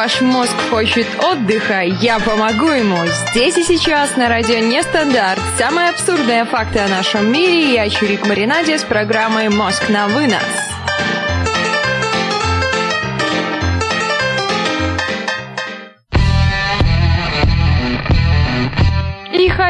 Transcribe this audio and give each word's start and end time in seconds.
Ваш 0.00 0.22
мозг 0.22 0.56
хочет 0.70 1.06
отдыха, 1.22 1.82
я 1.82 2.18
помогу 2.20 2.68
ему. 2.68 2.96
Здесь 3.06 3.58
и 3.58 3.64
сейчас 3.64 4.16
на 4.16 4.30
радио 4.30 4.58
Нестандарт. 4.58 5.38
Самые 5.58 5.90
абсурдные 5.90 6.46
факты 6.46 6.78
о 6.78 6.88
нашем 6.88 7.30
мире. 7.30 7.74
Я 7.74 7.86
Чурик 7.90 8.26
Маринаде 8.26 8.78
с 8.78 8.82
программой 8.82 9.50
«Мозг 9.50 9.90
на 9.90 10.08
вынос». 10.08 10.40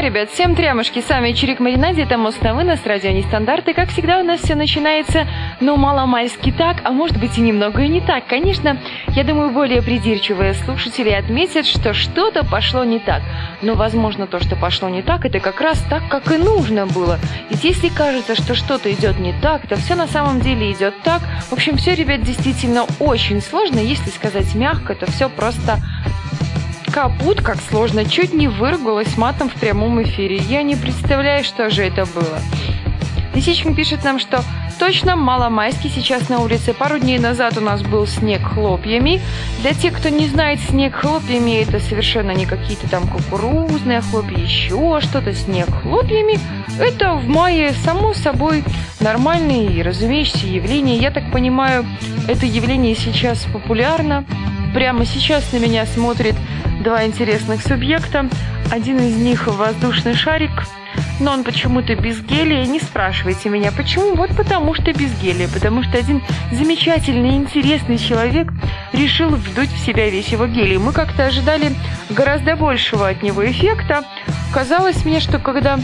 Ребят, 0.00 0.30
всем 0.30 0.54
трямушки, 0.54 1.04
сами 1.06 1.32
Чирик 1.32 1.60
Маринаде, 1.60 2.04
это 2.04 2.16
мост 2.16 2.40
на 2.40 2.54
вынос, 2.54 2.80
радио 2.86 3.10
Нестандарт, 3.10 3.68
и 3.68 3.74
как 3.74 3.90
всегда 3.90 4.20
у 4.20 4.22
нас 4.22 4.40
все 4.40 4.54
начинается, 4.54 5.28
ну, 5.60 5.76
маломальски 5.76 6.52
так, 6.52 6.78
а 6.84 6.90
может 6.90 7.18
быть 7.18 7.36
и 7.36 7.42
немного 7.42 7.82
и 7.82 7.88
не 7.88 8.00
так. 8.00 8.26
Конечно, 8.26 8.80
я 9.08 9.24
думаю, 9.24 9.50
более 9.50 9.82
придирчивые 9.82 10.54
слушатели 10.54 11.10
отметят, 11.10 11.66
что 11.66 11.92
что-то 11.92 12.46
пошло 12.46 12.82
не 12.82 12.98
так. 12.98 13.20
Но, 13.60 13.74
возможно, 13.74 14.26
то, 14.26 14.40
что 14.40 14.56
пошло 14.56 14.88
не 14.88 15.02
так, 15.02 15.26
это 15.26 15.38
как 15.38 15.60
раз 15.60 15.78
так, 15.90 16.08
как 16.08 16.32
и 16.32 16.38
нужно 16.38 16.86
было. 16.86 17.18
Ведь 17.50 17.62
если 17.62 17.90
кажется, 17.90 18.34
что 18.34 18.54
что-то 18.54 18.90
идет 18.90 19.18
не 19.18 19.34
так, 19.42 19.66
то 19.68 19.76
все 19.76 19.96
на 19.96 20.06
самом 20.06 20.40
деле 20.40 20.72
идет 20.72 20.94
так. 21.02 21.20
В 21.50 21.52
общем, 21.52 21.76
все, 21.76 21.94
ребят, 21.94 22.22
действительно 22.22 22.86
очень 23.00 23.42
сложно, 23.42 23.78
если 23.78 24.08
сказать 24.08 24.54
мягко, 24.54 24.94
то 24.94 25.04
все 25.10 25.28
просто 25.28 25.78
Капут, 26.92 27.40
как 27.40 27.58
сложно, 27.60 28.04
чуть 28.04 28.32
не 28.32 28.48
выругалась 28.48 29.16
матом 29.16 29.48
в 29.48 29.54
прямом 29.54 30.02
эфире. 30.02 30.36
Я 30.36 30.62
не 30.62 30.74
представляю, 30.74 31.44
что 31.44 31.70
же 31.70 31.84
это 31.84 32.04
было. 32.06 32.40
Лисичкин 33.34 33.76
пишет 33.76 34.02
нам, 34.02 34.18
что 34.18 34.42
точно 34.80 35.14
маломайский 35.14 35.88
сейчас 35.88 36.28
на 36.28 36.40
улице. 36.40 36.74
Пару 36.74 36.98
дней 36.98 37.20
назад 37.20 37.56
у 37.56 37.60
нас 37.60 37.82
был 37.82 38.08
снег 38.08 38.42
хлопьями. 38.42 39.20
Для 39.60 39.72
тех, 39.72 39.96
кто 39.96 40.08
не 40.08 40.26
знает, 40.26 40.58
снег 40.60 40.96
хлопьями 40.96 41.62
это 41.62 41.78
совершенно 41.78 42.32
не 42.32 42.44
какие-то 42.44 42.90
там 42.90 43.06
кукурузные 43.06 44.00
хлопья, 44.00 44.38
еще 44.38 45.00
что-то. 45.00 45.32
Снег 45.32 45.68
хлопьями 45.82 46.40
это 46.80 47.12
в 47.12 47.28
мае 47.28 47.72
само 47.84 48.14
собой 48.14 48.64
нормальное 48.98 49.68
и 49.68 49.82
разумеющееся 49.82 50.46
явление. 50.46 50.96
Я 50.96 51.12
так 51.12 51.30
понимаю, 51.30 51.86
это 52.26 52.46
явление 52.46 52.96
сейчас 52.96 53.46
популярно. 53.52 54.24
Прямо 54.74 55.04
сейчас 55.04 55.52
на 55.52 55.56
меня 55.56 55.84
смотрит 55.84 56.36
два 56.82 57.04
интересных 57.04 57.62
субъекта. 57.62 58.28
Один 58.70 58.98
из 58.98 59.16
них 59.16 59.48
воздушный 59.48 60.14
шарик, 60.14 60.50
но 61.18 61.32
он 61.32 61.42
почему-то 61.42 61.96
без 61.96 62.20
гелия. 62.20 62.64
Не 62.66 62.78
спрашивайте 62.78 63.48
меня, 63.48 63.72
почему? 63.72 64.14
Вот 64.14 64.30
потому 64.36 64.74
что 64.74 64.92
без 64.92 65.12
гелия. 65.20 65.48
Потому 65.48 65.82
что 65.82 65.98
один 65.98 66.22
замечательный, 66.52 67.36
интересный 67.36 67.98
человек 67.98 68.48
решил 68.92 69.30
вдуть 69.30 69.72
в 69.72 69.84
себя 69.84 70.08
весь 70.08 70.28
его 70.28 70.46
гелий. 70.46 70.78
Мы 70.78 70.92
как-то 70.92 71.26
ожидали 71.26 71.72
гораздо 72.08 72.54
большего 72.54 73.08
от 73.08 73.22
него 73.22 73.44
эффекта. 73.44 74.04
Казалось 74.54 75.04
мне, 75.04 75.18
что 75.18 75.38
когда 75.38 75.80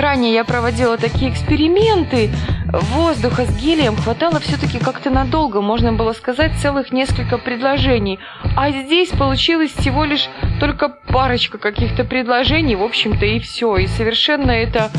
ранее 0.00 0.34
я 0.34 0.44
проводила 0.44 0.98
такие 0.98 1.30
эксперименты, 1.30 2.30
воздуха 2.66 3.46
с 3.46 3.56
гелием 3.56 3.96
хватало 3.96 4.40
все-таки 4.40 4.78
как-то 4.78 5.10
надолго, 5.10 5.60
можно 5.60 5.92
было 5.92 6.12
сказать 6.12 6.52
целых 6.60 6.92
несколько 6.92 7.38
предложений. 7.38 8.18
А 8.56 8.70
здесь 8.70 9.10
получилось 9.10 9.72
всего 9.72 10.04
лишь 10.04 10.28
только 10.60 10.88
парочка 10.88 11.58
каких-то 11.58 12.04
предложений, 12.04 12.76
в 12.76 12.82
общем-то 12.82 13.24
и 13.24 13.38
все. 13.38 13.76
И 13.76 13.86
совершенно 13.86 14.50
это 14.50 14.90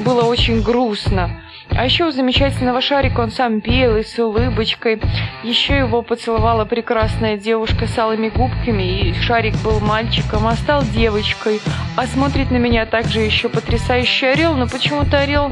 было 0.00 0.22
очень 0.22 0.62
грустно. 0.62 1.43
А 1.76 1.84
еще 1.84 2.04
у 2.04 2.10
замечательного 2.12 2.80
шарика 2.80 3.20
он 3.20 3.30
сам 3.32 3.60
пел 3.60 3.96
и 3.96 4.04
с 4.04 4.16
улыбочкой. 4.18 5.00
Еще 5.42 5.78
его 5.78 6.02
поцеловала 6.02 6.64
прекрасная 6.64 7.36
девушка 7.36 7.86
с 7.88 7.98
алыми 7.98 8.28
губками, 8.28 9.08
и 9.08 9.14
шарик 9.14 9.56
был 9.64 9.80
мальчиком, 9.80 10.46
а 10.46 10.54
стал 10.54 10.84
девочкой. 10.84 11.60
А 11.96 12.06
смотрит 12.06 12.52
на 12.52 12.58
меня 12.58 12.86
также 12.86 13.20
еще 13.20 13.48
потрясающий 13.48 14.26
орел, 14.26 14.54
но 14.54 14.68
почему-то 14.68 15.18
орел 15.18 15.50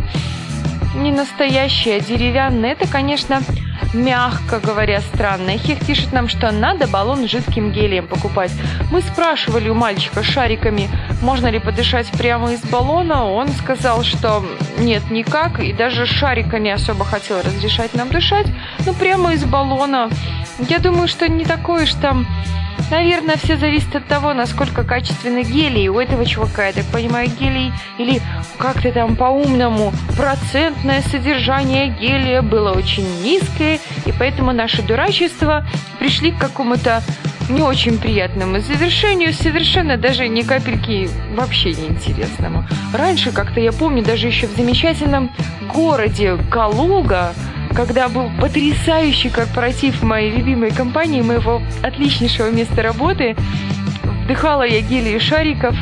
не 0.95 1.11
настоящий, 1.13 1.93
а 1.93 2.01
деревянный. 2.01 2.71
Это, 2.71 2.87
конечно, 2.87 3.43
мягко 3.95 4.61
говоря, 4.61 5.01
странно. 5.01 5.57
Хех 5.59 5.85
пишет 5.87 6.13
нам, 6.13 6.29
что 6.29 6.51
надо 6.51 6.87
баллон 6.87 7.27
с 7.27 7.31
жидким 7.31 7.73
гелием 7.73 8.07
покупать. 8.07 8.53
Мы 8.91 9.03
спрашивали 9.03 9.69
у 9.69 9.75
мальчика 9.75 10.23
шариками, 10.23 10.89
можно 11.21 11.49
ли 11.49 11.59
подышать 11.59 12.11
прямо 12.13 12.53
из 12.53 12.61
баллона. 12.61 13.25
Он 13.25 13.49
сказал, 13.49 14.03
что 14.03 14.45
нет, 14.79 15.11
никак, 15.11 15.61
и 15.61 15.73
даже 15.73 16.07
шариками 16.07 16.71
особо 16.71 17.05
хотел 17.05 17.41
разрешать 17.41 17.95
нам 17.95 18.09
дышать. 18.09 18.47
Но 18.87 18.93
прямо 18.93 19.33
из 19.35 19.45
баллона. 19.45 20.11
Я 20.69 20.79
думаю, 20.79 21.09
что 21.09 21.29
не 21.29 21.45
такой 21.45 21.85
уж 21.85 21.95
там 21.95 22.27
Наверное, 22.93 23.39
все 23.39 23.57
зависит 23.57 23.97
от 23.97 24.07
того, 24.07 24.35
насколько 24.35 24.85
качественный 24.85 25.45
гелий 25.45 25.89
у 25.89 25.99
этого 25.99 26.27
чувака. 26.27 26.67
Я 26.67 26.75
так 26.75 26.85
понимаю, 26.93 27.31
гелий 27.41 27.73
или 27.97 28.21
как-то 28.59 28.93
там 28.93 29.17
по-умному 29.17 29.95
процентное 30.15 31.01
содержание 31.01 31.89
гелия 31.89 32.43
было 32.43 32.73
очень 32.73 33.07
низкое, 33.23 33.79
и 34.05 34.13
поэтому 34.13 34.53
наше 34.53 34.83
дурачество 34.83 35.67
пришли 35.99 36.33
к 36.33 36.39
какому-то 36.39 37.03
не 37.49 37.63
очень 37.63 37.97
приятному 37.97 38.61
завершению, 38.61 39.33
совершенно 39.33 39.97
даже 39.97 40.29
ни 40.29 40.43
капельки 40.43 41.09
вообще 41.35 41.73
неинтересному. 41.73 42.67
Раньше, 42.93 43.33
как-то 43.33 43.59
я 43.59 43.73
помню, 43.73 44.05
даже 44.05 44.27
еще 44.27 44.47
в 44.49 44.55
замечательном 44.55 45.31
городе 45.75 46.37
Калуга, 46.51 47.33
когда 47.75 48.09
был 48.09 48.31
потрясающий 48.41 49.31
корпоратив 49.31 50.03
моей 50.03 50.31
любимой 50.31 50.71
компании, 50.71 51.23
моего 51.23 51.63
отличнейшего 51.83 52.51
места 52.51 52.83
работы, 52.83 53.37
вдыхала 54.25 54.63
я 54.63 54.81
гели 54.81 55.17
и 55.17 55.19
шариков, 55.19 55.75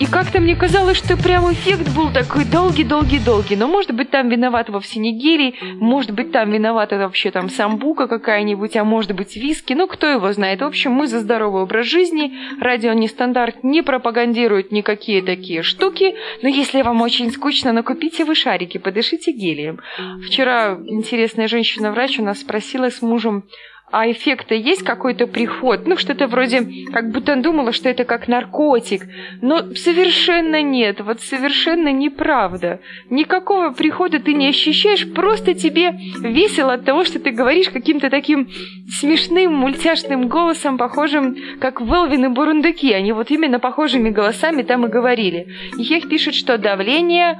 и 0.00 0.06
как-то 0.06 0.40
мне 0.40 0.54
казалось, 0.54 0.96
что 0.96 1.16
прям 1.16 1.52
эффект 1.52 1.94
был 1.94 2.12
такой 2.12 2.44
долгий-долгий-долгий. 2.44 3.56
Но 3.56 3.66
может 3.66 3.92
быть 3.92 4.10
там 4.10 4.28
виноват 4.28 4.68
вовсе 4.68 5.00
не 5.00 5.12
гелий, 5.12 5.56
может 5.80 6.12
быть 6.12 6.30
там 6.30 6.50
виновата 6.50 6.98
вообще 6.98 7.30
там 7.30 7.48
самбука 7.48 8.06
какая-нибудь, 8.06 8.76
а 8.76 8.84
может 8.84 9.12
быть 9.12 9.36
виски. 9.36 9.72
Ну, 9.72 9.88
кто 9.88 10.06
его 10.06 10.32
знает. 10.32 10.60
В 10.60 10.64
общем, 10.64 10.92
мы 10.92 11.06
за 11.08 11.20
здоровый 11.20 11.62
образ 11.62 11.86
жизни. 11.86 12.32
Радио 12.60 12.92
Нестандарт 12.92 13.64
не 13.64 13.82
пропагандирует 13.82 14.70
никакие 14.70 15.22
такие 15.22 15.62
штуки. 15.62 16.14
Но 16.42 16.48
если 16.48 16.82
вам 16.82 17.02
очень 17.02 17.32
скучно, 17.32 17.72
ну 17.72 17.82
купите 17.82 18.24
вы 18.24 18.34
шарики, 18.34 18.78
подышите 18.78 19.32
гелием. 19.32 19.80
Вчера 20.26 20.78
интересная 20.86 21.48
женщина-врач 21.48 22.18
у 22.20 22.24
нас 22.24 22.40
спросила 22.40 22.90
с 22.90 23.02
мужем, 23.02 23.44
а 23.90 24.10
эффекта 24.10 24.54
есть 24.54 24.82
какой-то 24.82 25.26
приход? 25.26 25.86
Ну, 25.86 25.96
что-то 25.96 26.26
вроде, 26.26 26.66
как 26.92 27.10
будто 27.10 27.36
думала, 27.36 27.72
что 27.72 27.88
это 27.88 28.04
как 28.04 28.28
наркотик. 28.28 29.02
Но 29.40 29.74
совершенно 29.74 30.62
нет, 30.62 31.00
вот 31.00 31.20
совершенно 31.20 31.90
неправда. 31.92 32.80
Никакого 33.10 33.70
прихода 33.70 34.20
ты 34.20 34.34
не 34.34 34.48
ощущаешь, 34.48 35.10
просто 35.12 35.54
тебе 35.54 35.92
весело 36.20 36.74
от 36.74 36.84
того, 36.84 37.04
что 37.04 37.18
ты 37.18 37.30
говоришь 37.30 37.70
каким-то 37.70 38.10
таким 38.10 38.48
смешным, 38.88 39.54
мультяшным 39.54 40.28
голосом, 40.28 40.78
похожим, 40.78 41.36
как 41.60 41.80
Велвин 41.80 42.26
и 42.26 42.28
Бурундуки. 42.28 42.92
Они 42.92 43.12
вот 43.12 43.30
именно 43.30 43.58
похожими 43.58 44.10
голосами 44.10 44.62
там 44.62 44.86
и 44.86 44.88
говорили. 44.88 45.48
И 45.78 45.82
Хех 45.82 46.08
пишет, 46.08 46.34
что 46.34 46.58
давление 46.58 47.38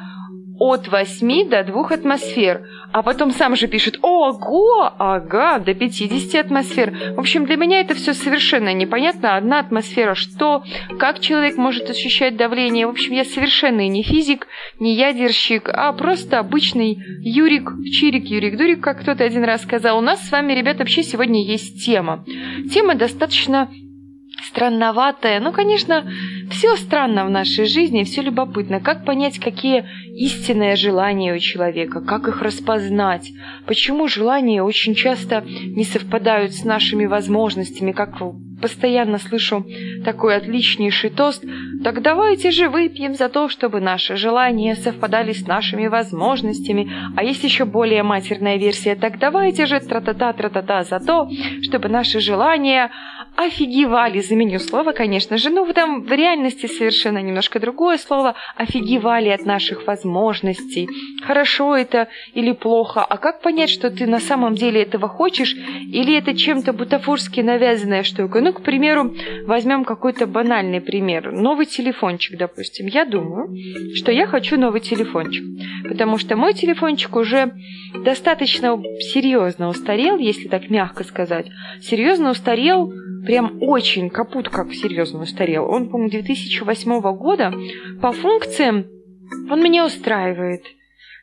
от 0.58 0.88
8 0.88 1.48
до 1.48 1.62
2 1.64 1.88
атмосфер. 1.90 2.66
А 2.92 3.02
потом 3.02 3.30
сам 3.32 3.56
же 3.56 3.66
пишет 3.68 3.98
«Ого! 4.02 4.92
Ага, 4.98 5.58
до 5.58 5.74
50 5.74 6.44
атмосфер». 6.44 7.14
В 7.16 7.20
общем, 7.20 7.44
для 7.44 7.56
меня 7.56 7.80
это 7.80 7.94
все 7.94 8.14
совершенно 8.14 8.72
непонятно. 8.72 9.36
Одна 9.36 9.60
атмосфера 9.60 10.14
что? 10.14 10.64
Как 10.98 11.20
человек 11.20 11.56
может 11.56 11.88
ощущать 11.90 12.36
давление? 12.36 12.86
В 12.86 12.90
общем, 12.90 13.12
я 13.12 13.24
совершенно 13.24 13.86
не 13.88 14.02
физик, 14.02 14.46
не 14.78 14.94
ядерщик, 14.94 15.68
а 15.68 15.92
просто 15.92 16.38
обычный 16.38 16.98
Юрик, 17.20 17.70
Чирик, 17.92 18.26
Юрик, 18.26 18.56
Дурик, 18.56 18.80
как 18.82 19.00
кто-то 19.00 19.24
один 19.24 19.44
раз 19.44 19.62
сказал. 19.62 19.98
У 19.98 20.02
нас 20.02 20.26
с 20.26 20.32
вами, 20.32 20.52
ребят, 20.52 20.78
вообще 20.78 21.02
сегодня 21.02 21.44
есть 21.44 21.84
тема. 21.84 22.24
Тема 22.72 22.94
достаточно 22.94 23.70
странноватое. 24.42 25.40
Ну, 25.40 25.52
конечно, 25.52 26.04
все 26.50 26.76
странно 26.76 27.24
в 27.24 27.30
нашей 27.30 27.66
жизни, 27.66 28.04
все 28.04 28.22
любопытно. 28.22 28.80
Как 28.80 29.04
понять, 29.04 29.38
какие 29.38 29.84
истинные 30.14 30.76
желания 30.76 31.34
у 31.34 31.38
человека, 31.38 32.00
как 32.00 32.28
их 32.28 32.42
распознать, 32.42 33.30
почему 33.66 34.08
желания 34.08 34.62
очень 34.62 34.94
часто 34.94 35.44
не 35.46 35.84
совпадают 35.84 36.54
с 36.54 36.64
нашими 36.64 37.06
возможностями, 37.06 37.92
как 37.92 38.18
постоянно 38.60 39.18
слышу 39.18 39.64
такой 40.04 40.36
отличнейший 40.36 41.10
тост, 41.10 41.44
так 41.84 42.02
давайте 42.02 42.50
же 42.50 42.68
выпьем 42.68 43.14
за 43.14 43.28
то, 43.28 43.48
чтобы 43.48 43.80
наши 43.80 44.16
желания 44.16 44.74
совпадали 44.74 45.32
с 45.32 45.46
нашими 45.46 45.86
возможностями. 45.86 46.90
А 47.16 47.22
есть 47.22 47.44
еще 47.44 47.64
более 47.64 48.02
матерная 48.02 48.56
версия, 48.56 48.96
так 48.96 49.18
давайте 49.18 49.66
же 49.66 49.78
тра-та-та, 49.80 50.32
тра-та-та 50.32 50.82
за 50.82 50.98
то, 50.98 51.30
чтобы 51.62 51.88
наши 51.88 52.20
желания 52.20 52.90
офигевали. 53.36 54.20
Заменю 54.28 54.58
слово, 54.58 54.92
конечно 54.92 55.38
же, 55.38 55.48
ну 55.48 55.72
там 55.72 56.02
в 56.02 56.12
реальности 56.12 56.66
совершенно 56.66 57.22
немножко 57.22 57.60
другое 57.60 57.96
слово. 57.96 58.34
Офигевали 58.56 59.30
от 59.30 59.46
наших 59.46 59.86
возможностей. 59.86 60.86
Хорошо 61.22 61.74
это 61.74 62.08
или 62.34 62.52
плохо, 62.52 63.02
а 63.02 63.16
как 63.16 63.40
понять, 63.40 63.70
что 63.70 63.90
ты 63.90 64.06
на 64.06 64.20
самом 64.20 64.54
деле 64.54 64.82
этого 64.82 65.08
хочешь, 65.08 65.54
или 65.54 66.14
это 66.18 66.36
чем-то 66.36 66.74
бутафорски 66.74 67.40
навязанная 67.40 68.02
штука? 68.02 68.40
Ну, 68.42 68.52
к 68.52 68.60
примеру, 68.62 69.14
возьмем 69.46 69.84
какой-то 69.84 70.26
банальный 70.26 70.82
пример. 70.82 71.32
Новый 71.32 71.64
телефончик, 71.64 72.36
допустим. 72.36 72.86
Я 72.86 73.06
думаю, 73.06 73.56
что 73.94 74.12
я 74.12 74.26
хочу 74.26 74.58
новый 74.58 74.80
телефончик, 74.80 75.44
потому 75.88 76.18
что 76.18 76.36
мой 76.36 76.52
телефончик 76.52 77.16
уже 77.16 77.52
достаточно 77.94 78.78
серьезно 79.00 79.68
устарел, 79.68 80.18
если 80.18 80.48
так 80.48 80.68
мягко 80.68 81.04
сказать. 81.04 81.46
Серьезно 81.80 82.30
устарел, 82.30 82.92
прям 83.24 83.62
очень 83.62 84.10
капут 84.10 84.48
как 84.48 84.72
серьезно 84.72 85.22
устарел. 85.22 85.68
Он, 85.70 85.88
по-моему, 85.88 86.10
2008 86.10 87.00
года 87.16 87.52
по 88.00 88.12
функциям 88.12 88.86
он 89.50 89.62
меня 89.62 89.84
устраивает– 89.84 90.62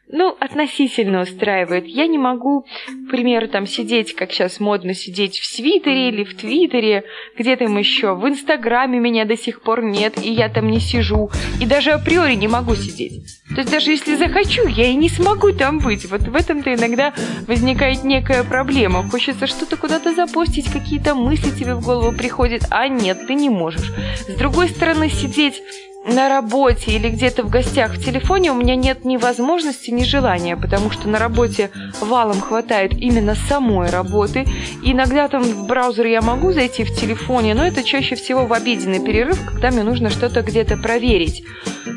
ну, 0.08 0.36
относительно 0.40 1.22
устраивает. 1.22 1.88
Я 1.88 2.08
не 2.08 2.18
могу, 2.18 2.66
к 3.08 3.10
примеру, 3.10 3.48
там 3.48 3.66
сидеть, 3.66 4.16
как 4.16 4.32
сейчас 4.32 4.60
модно 4.60 4.94
сидеть 4.94 5.40
в 5.40 5.46
свитере 5.46 6.10
или 6.10 6.24
в 6.24 6.36
твиттере, 6.36 7.04
где 7.38 7.56
там 7.56 7.78
еще. 7.78 8.14
В 8.14 8.28
инстаграме 8.28 9.00
меня 9.00 9.26
до 9.26 9.36
сих 9.36 9.62
пор 9.62 9.84
нет, 9.84 10.24
и 10.24 10.32
я 10.32 10.50
там 10.50 10.70
не 10.70 10.80
сижу. 10.80 11.32
И 11.60 11.66
даже 11.66 11.92
априори 11.92 12.36
не 12.36 12.48
могу 12.48 12.76
сидеть. 12.76 13.42
То 13.50 13.62
есть 13.62 13.72
даже 13.72 13.92
если 13.92 14.16
захочу, 14.16 14.68
я 14.68 14.88
и 14.88 14.96
не 14.96 15.10
смогу 15.10 15.52
там 15.52 15.80
быть. 15.80 16.06
Вот 16.06 16.22
в 16.22 16.36
этом-то 16.36 16.74
иногда 16.74 17.14
возникает 17.48 18.04
некая 18.04 18.44
проблема. 18.44 19.08
Хочется 19.10 19.48
что-то 19.48 19.76
куда-то 19.76 20.14
запустить, 20.14 20.72
какие-то 20.72 21.16
мысли 21.16 21.50
тебе 21.50 21.74
в 21.74 21.84
голову 21.84 22.16
приходят, 22.16 22.64
а 22.70 22.88
нет, 22.88 23.26
ты 23.28 23.34
не 23.34 23.50
можешь. 23.50 23.92
С 24.28 24.36
другой 24.36 24.70
стороны, 24.70 25.10
сидеть 25.10 25.62
на 26.08 26.30
работе 26.30 26.92
или 26.92 27.10
где-то 27.10 27.44
в 27.44 27.50
гостях 27.50 27.94
в 27.94 28.04
телефоне 28.04 28.52
у 28.52 28.56
меня 28.56 28.76
нет 28.76 29.06
ни 29.06 29.18
возможности, 29.18 29.90
ни 29.90 30.04
желания, 30.04 30.56
потому 30.56 30.92
что 30.92 31.10
на 31.10 31.18
работе 31.18 31.72
валом 32.00 32.40
хватает 32.42 32.94
именно 32.94 33.36
самой 33.36 33.90
работы. 33.90 34.46
Иногда 34.84 35.28
там 35.28 35.44
в 35.44 35.68
браузер 35.68 36.06
я 36.06 36.22
могу 36.22 36.54
зайти 36.54 36.84
в 36.84 36.96
телефоне, 36.96 37.56
но 37.56 37.66
это 37.66 37.84
чаще 37.84 38.16
всего 38.16 38.46
в 38.46 38.54
обеденный 38.54 39.00
перерыв, 39.00 39.44
когда 39.46 39.72
мне 39.72 39.84
нужно 39.84 40.10
что-то 40.10 40.42
где-то 40.44 40.78
проверить. 40.78 41.44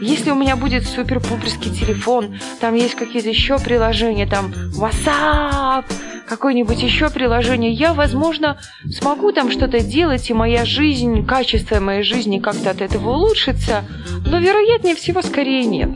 Если 0.01 0.31
у 0.31 0.35
меня 0.35 0.57
будет 0.57 0.87
супер-пуперский 0.87 1.75
телефон, 1.75 2.39
там 2.61 2.75
есть 2.75 2.95
какие-то 2.95 3.29
еще 3.29 3.59
приложения, 3.59 4.27
там 4.27 4.53
WhatsApp, 4.79 5.85
какое-нибудь 6.29 6.83
еще 6.83 7.11
приложение, 7.11 7.73
я, 7.73 7.95
возможно, 7.95 8.59
смогу 8.91 9.33
там 9.33 9.51
что-то 9.51 9.81
делать, 9.81 10.31
и 10.31 10.35
моя 10.35 10.65
жизнь, 10.65 11.27
качество 11.27 11.81
моей 11.81 12.03
жизни 12.03 12.39
как-то 12.39 12.71
от 12.71 12.81
этого 12.81 13.11
улучшится, 13.11 13.85
но, 14.27 14.39
вероятнее 14.39 14.95
всего, 14.95 15.23
скорее 15.23 15.65
нет. 15.65 15.91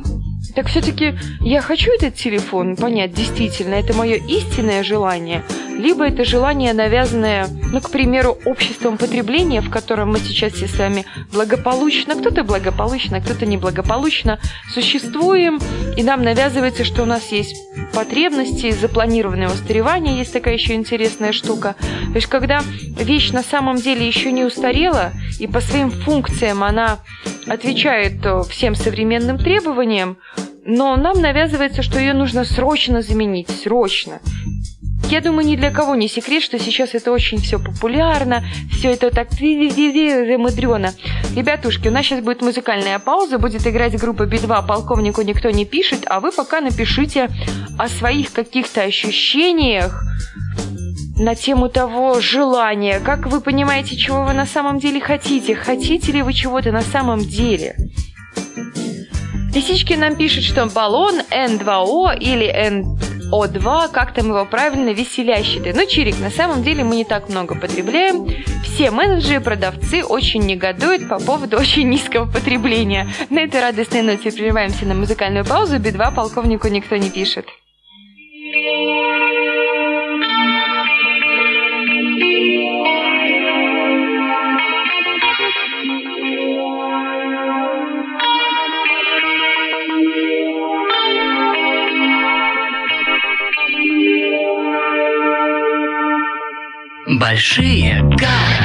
Так 0.54 0.66
все-таки 0.66 1.14
я 1.40 1.62
хочу 1.62 1.90
этот 1.92 2.14
телефон 2.14 2.76
понять, 2.76 3.14
действительно, 3.14 3.74
это 3.74 3.94
мое 3.94 4.16
истинное 4.16 4.82
желание, 4.82 5.42
либо 5.78 6.06
это 6.06 6.24
желание, 6.24 6.72
навязанное, 6.72 7.48
ну, 7.72 7.80
к 7.80 7.90
примеру, 7.90 8.38
обществом 8.44 8.98
потребления, 8.98 9.60
в 9.60 9.70
котором 9.70 10.12
мы 10.12 10.18
сейчас 10.18 10.52
все 10.52 10.66
с 10.66 10.78
вами 10.78 11.04
благополучно, 11.32 12.14
кто-то 12.14 12.44
благополучно, 12.44 13.20
кто-то 13.20 13.46
неблагополучно 13.46 14.38
существуем, 14.72 15.60
и 15.96 16.02
нам 16.02 16.22
навязывается, 16.22 16.84
что 16.84 17.02
у 17.02 17.06
нас 17.06 17.32
есть 17.32 17.56
потребности, 17.94 18.70
запланированное 18.70 19.48
устаревание, 19.48 20.18
есть 20.18 20.32
такая 20.32 20.54
еще 20.54 20.74
интересная 20.74 21.32
штука. 21.32 21.74
То 21.80 22.16
есть, 22.16 22.26
когда 22.26 22.62
вещь 22.98 23.30
на 23.32 23.42
самом 23.42 23.76
деле 23.76 24.06
еще 24.06 24.32
не 24.32 24.44
устарела, 24.44 25.12
и 25.38 25.46
по 25.46 25.60
своим 25.60 25.90
функциям 25.90 26.62
она 26.62 26.98
отвечает 27.46 28.24
э, 28.24 28.42
всем 28.48 28.74
современным 28.74 29.38
требованиям, 29.38 30.18
но 30.64 30.96
нам 30.96 31.20
навязывается, 31.20 31.82
что 31.82 31.98
ее 31.98 32.14
нужно 32.14 32.44
срочно 32.44 33.02
заменить, 33.02 33.50
срочно. 33.50 34.20
Я 35.10 35.20
думаю, 35.20 35.46
ни 35.46 35.56
для 35.56 35.70
кого 35.70 35.94
не 35.94 36.08
секрет, 36.08 36.42
что 36.42 36.58
сейчас 36.58 36.94
это 36.94 37.12
очень 37.12 37.38
все 37.38 37.58
популярно, 37.58 38.42
все 38.70 38.92
это 38.92 39.10
так 39.10 39.30
замудрено. 39.32 40.94
Ребятушки, 41.36 41.88
у 41.88 41.90
нас 41.90 42.06
сейчас 42.06 42.20
будет 42.20 42.40
музыкальная 42.40 42.98
пауза, 42.98 43.38
будет 43.38 43.66
играть 43.66 43.98
группа 43.98 44.24
Би-2 44.24 44.66
«Полковнику 44.66 45.22
никто 45.22 45.50
не 45.50 45.64
пишет», 45.64 46.04
а 46.06 46.20
вы 46.20 46.32
пока 46.32 46.60
напишите 46.60 47.28
о 47.78 47.88
своих 47.88 48.32
каких-то 48.32 48.82
ощущениях, 48.82 50.02
на 51.16 51.34
тему 51.34 51.68
того 51.68 52.20
желания. 52.20 53.00
Как 53.00 53.26
вы 53.26 53.40
понимаете, 53.40 53.96
чего 53.96 54.24
вы 54.24 54.32
на 54.32 54.46
самом 54.46 54.78
деле 54.78 55.00
хотите? 55.00 55.54
Хотите 55.54 56.12
ли 56.12 56.22
вы 56.22 56.32
чего-то 56.32 56.72
на 56.72 56.80
самом 56.80 57.20
деле? 57.20 57.76
Лисички 59.54 59.92
нам 59.92 60.16
пишет, 60.16 60.44
что 60.44 60.66
баллон 60.66 61.20
N2O 61.30 62.18
или 62.18 62.46
NO2, 63.32 63.90
как 63.90 64.12
там 64.12 64.28
его 64.28 64.44
правильно, 64.44 64.90
веселящий. 64.90 65.72
Ну, 65.72 65.86
Чирик, 65.86 66.18
на 66.20 66.30
самом 66.30 66.62
деле 66.62 66.84
мы 66.84 66.96
не 66.96 67.04
так 67.04 67.28
много 67.28 67.54
потребляем. 67.54 68.26
Все 68.62 68.90
менеджеры 68.90 69.40
продавцы 69.40 70.04
очень 70.04 70.42
негодуют 70.42 71.08
по 71.08 71.18
поводу 71.18 71.56
очень 71.60 71.88
низкого 71.88 72.30
потребления. 72.30 73.08
На 73.30 73.40
этой 73.40 73.60
радостной 73.60 74.02
ноте 74.02 74.30
прерываемся 74.30 74.86
на 74.86 74.94
музыкальную 74.94 75.44
паузу. 75.44 75.78
Би-2 75.78 76.14
полковнику 76.14 76.68
никто 76.68 76.96
не 76.96 77.10
пишет. 77.10 77.46
Большие 97.32 97.98
города 98.02 98.61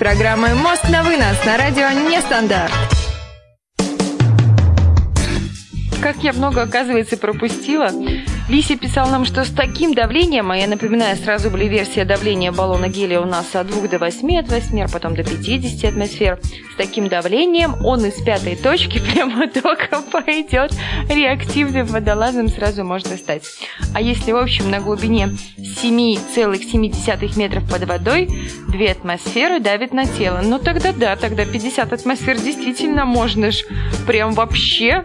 программы 0.00 0.54
«Мост 0.54 0.88
на 0.88 1.02
вынос» 1.02 1.44
на 1.44 1.58
радио 1.58 1.90
«Нестандарт». 2.08 2.72
Как 6.00 6.16
я 6.24 6.32
много, 6.32 6.62
оказывается, 6.62 7.18
пропустила. 7.18 7.90
Лиси 8.50 8.74
писал 8.74 9.08
нам, 9.08 9.24
что 9.24 9.44
с 9.44 9.50
таким 9.50 9.94
давлением, 9.94 10.50
а 10.50 10.56
я 10.56 10.66
напоминаю, 10.66 11.16
сразу 11.16 11.50
были 11.50 11.66
версия 11.66 12.04
давления 12.04 12.50
баллона 12.50 12.88
гелия 12.88 13.20
у 13.20 13.24
нас 13.24 13.54
от 13.54 13.68
2 13.68 13.86
до 13.86 14.00
8 14.00 14.38
атмосфер, 14.38 14.88
потом 14.92 15.14
до 15.14 15.22
50 15.22 15.92
атмосфер. 15.92 16.40
С 16.74 16.76
таким 16.76 17.06
давлением 17.06 17.76
он 17.86 18.04
из 18.04 18.20
пятой 18.20 18.56
точки 18.56 18.98
прямо 19.12 19.46
только 19.46 20.00
пойдет 20.00 20.72
реактивным 21.08 21.86
водолазом 21.86 22.48
сразу 22.48 22.82
можно 22.82 23.16
стать. 23.16 23.44
А 23.94 24.00
если, 24.00 24.32
в 24.32 24.36
общем, 24.36 24.68
на 24.68 24.80
глубине 24.80 25.28
7,7 25.56 27.38
метров 27.38 27.70
под 27.70 27.84
водой, 27.84 28.28
2 28.66 28.90
атмосферы 28.90 29.60
давит 29.60 29.92
на 29.92 30.06
тело, 30.06 30.40
ну 30.42 30.58
тогда 30.58 30.90
да, 30.92 31.14
тогда 31.14 31.44
50 31.44 31.92
атмосфер 31.92 32.36
действительно 32.36 33.04
можно 33.04 33.52
ж 33.52 33.64
прям 34.08 34.32
вообще 34.32 35.04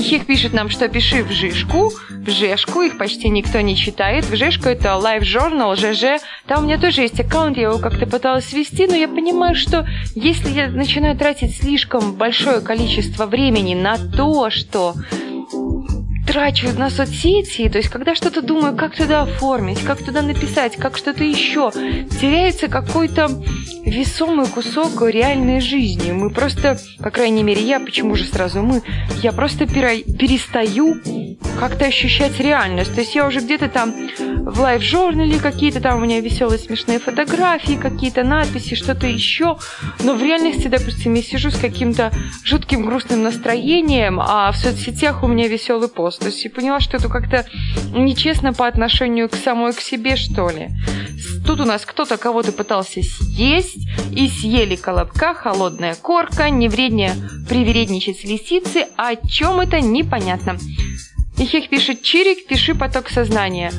Хих 0.00 0.26
пишет 0.26 0.52
нам, 0.52 0.70
что 0.70 0.88
пиши 0.88 1.22
в 1.24 1.30
Жишку, 1.30 1.92
в 2.10 2.30
Жешку, 2.30 2.82
их 2.82 2.98
почти 2.98 3.28
никто 3.28 3.60
не 3.60 3.76
читает. 3.76 4.24
В 4.24 4.36
Жешку 4.36 4.68
это 4.68 4.90
Live 4.90 5.22
Journal, 5.22 5.76
ЖЖ. 5.76 6.22
Там 6.46 6.62
у 6.62 6.66
меня 6.66 6.78
тоже 6.78 7.02
есть 7.02 7.18
аккаунт, 7.18 7.56
я 7.56 7.64
его 7.64 7.78
как-то 7.78 8.06
пыталась 8.06 8.46
свести, 8.46 8.86
но 8.86 8.94
я 8.94 9.08
понимаю, 9.08 9.54
что 9.54 9.86
если 10.14 10.50
я 10.50 10.68
начинаю 10.68 11.16
тратить 11.16 11.56
слишком 11.56 12.14
большое 12.14 12.60
количество 12.60 13.26
времени 13.26 13.74
на 13.74 13.96
то, 13.98 14.50
что 14.50 14.94
трачу 16.28 16.68
на 16.76 16.90
соцсети, 16.90 17.70
то 17.70 17.78
есть 17.78 17.88
когда 17.88 18.14
что-то 18.14 18.42
думаю, 18.42 18.76
как 18.76 18.94
туда 18.94 19.22
оформить, 19.22 19.82
как 19.82 20.04
туда 20.04 20.20
написать, 20.20 20.76
как 20.76 20.98
что-то 20.98 21.24
еще, 21.24 21.72
теряется 22.20 22.68
какой-то 22.68 23.30
весомый 23.86 24.46
кусок 24.46 25.00
реальной 25.08 25.60
жизни. 25.60 26.12
Мы 26.12 26.28
просто, 26.28 26.78
по 26.98 27.10
крайней 27.10 27.42
мере, 27.42 27.62
я, 27.62 27.80
почему 27.80 28.14
же 28.14 28.24
сразу 28.24 28.62
мы, 28.62 28.82
я 29.22 29.32
просто 29.32 29.66
перестаю 29.66 30.96
как-то 31.58 31.86
ощущать 31.86 32.38
реальность. 32.40 32.94
То 32.94 33.00
есть 33.00 33.14
я 33.14 33.26
уже 33.26 33.40
где-то 33.40 33.68
там 33.68 33.94
в 34.44 34.60
лайв-журнале 34.60 35.38
какие-то 35.38 35.80
там 35.80 35.98
у 35.98 36.04
меня 36.04 36.20
веселые 36.20 36.58
смешные 36.58 36.98
фотографии, 36.98 37.74
какие-то 37.74 38.24
надписи, 38.24 38.74
что-то 38.74 39.06
еще. 39.06 39.58
Но 40.02 40.14
в 40.14 40.22
реальности, 40.22 40.68
допустим, 40.68 41.14
я 41.14 41.22
сижу 41.22 41.50
с 41.50 41.58
каким-то 41.58 42.12
жутким 42.44 42.84
грустным 42.84 43.22
настроением, 43.22 44.20
а 44.20 44.50
в 44.52 44.56
соцсетях 44.56 45.22
у 45.22 45.26
меня 45.26 45.48
веселый 45.48 45.88
пост. 45.88 46.20
То 46.20 46.26
есть 46.26 46.44
я 46.44 46.50
поняла, 46.50 46.80
что 46.80 46.96
это 46.96 47.08
как-то 47.08 47.46
нечестно 47.94 48.52
по 48.52 48.66
отношению 48.66 49.28
к 49.28 49.34
самой 49.34 49.72
к 49.72 49.80
себе, 49.80 50.16
что 50.16 50.48
ли. 50.50 50.68
Тут 51.46 51.60
у 51.60 51.64
нас 51.64 51.84
кто-то 51.84 52.16
кого-то 52.16 52.52
пытался 52.52 53.02
съесть, 53.02 53.78
и 54.12 54.28
съели 54.28 54.76
колобка, 54.76 55.34
холодная 55.34 55.94
корка, 55.94 56.50
не 56.50 56.68
вреднее 56.68 57.12
привередничать 57.48 58.24
лисицы, 58.24 58.86
о 58.96 59.14
чем 59.16 59.60
это 59.60 59.80
непонятно. 59.80 60.58
Ихих 61.38 61.68
пишет 61.68 62.02
чирик, 62.02 62.46
пиши 62.46 62.74
поток 62.74 63.10
сознания. 63.10 63.72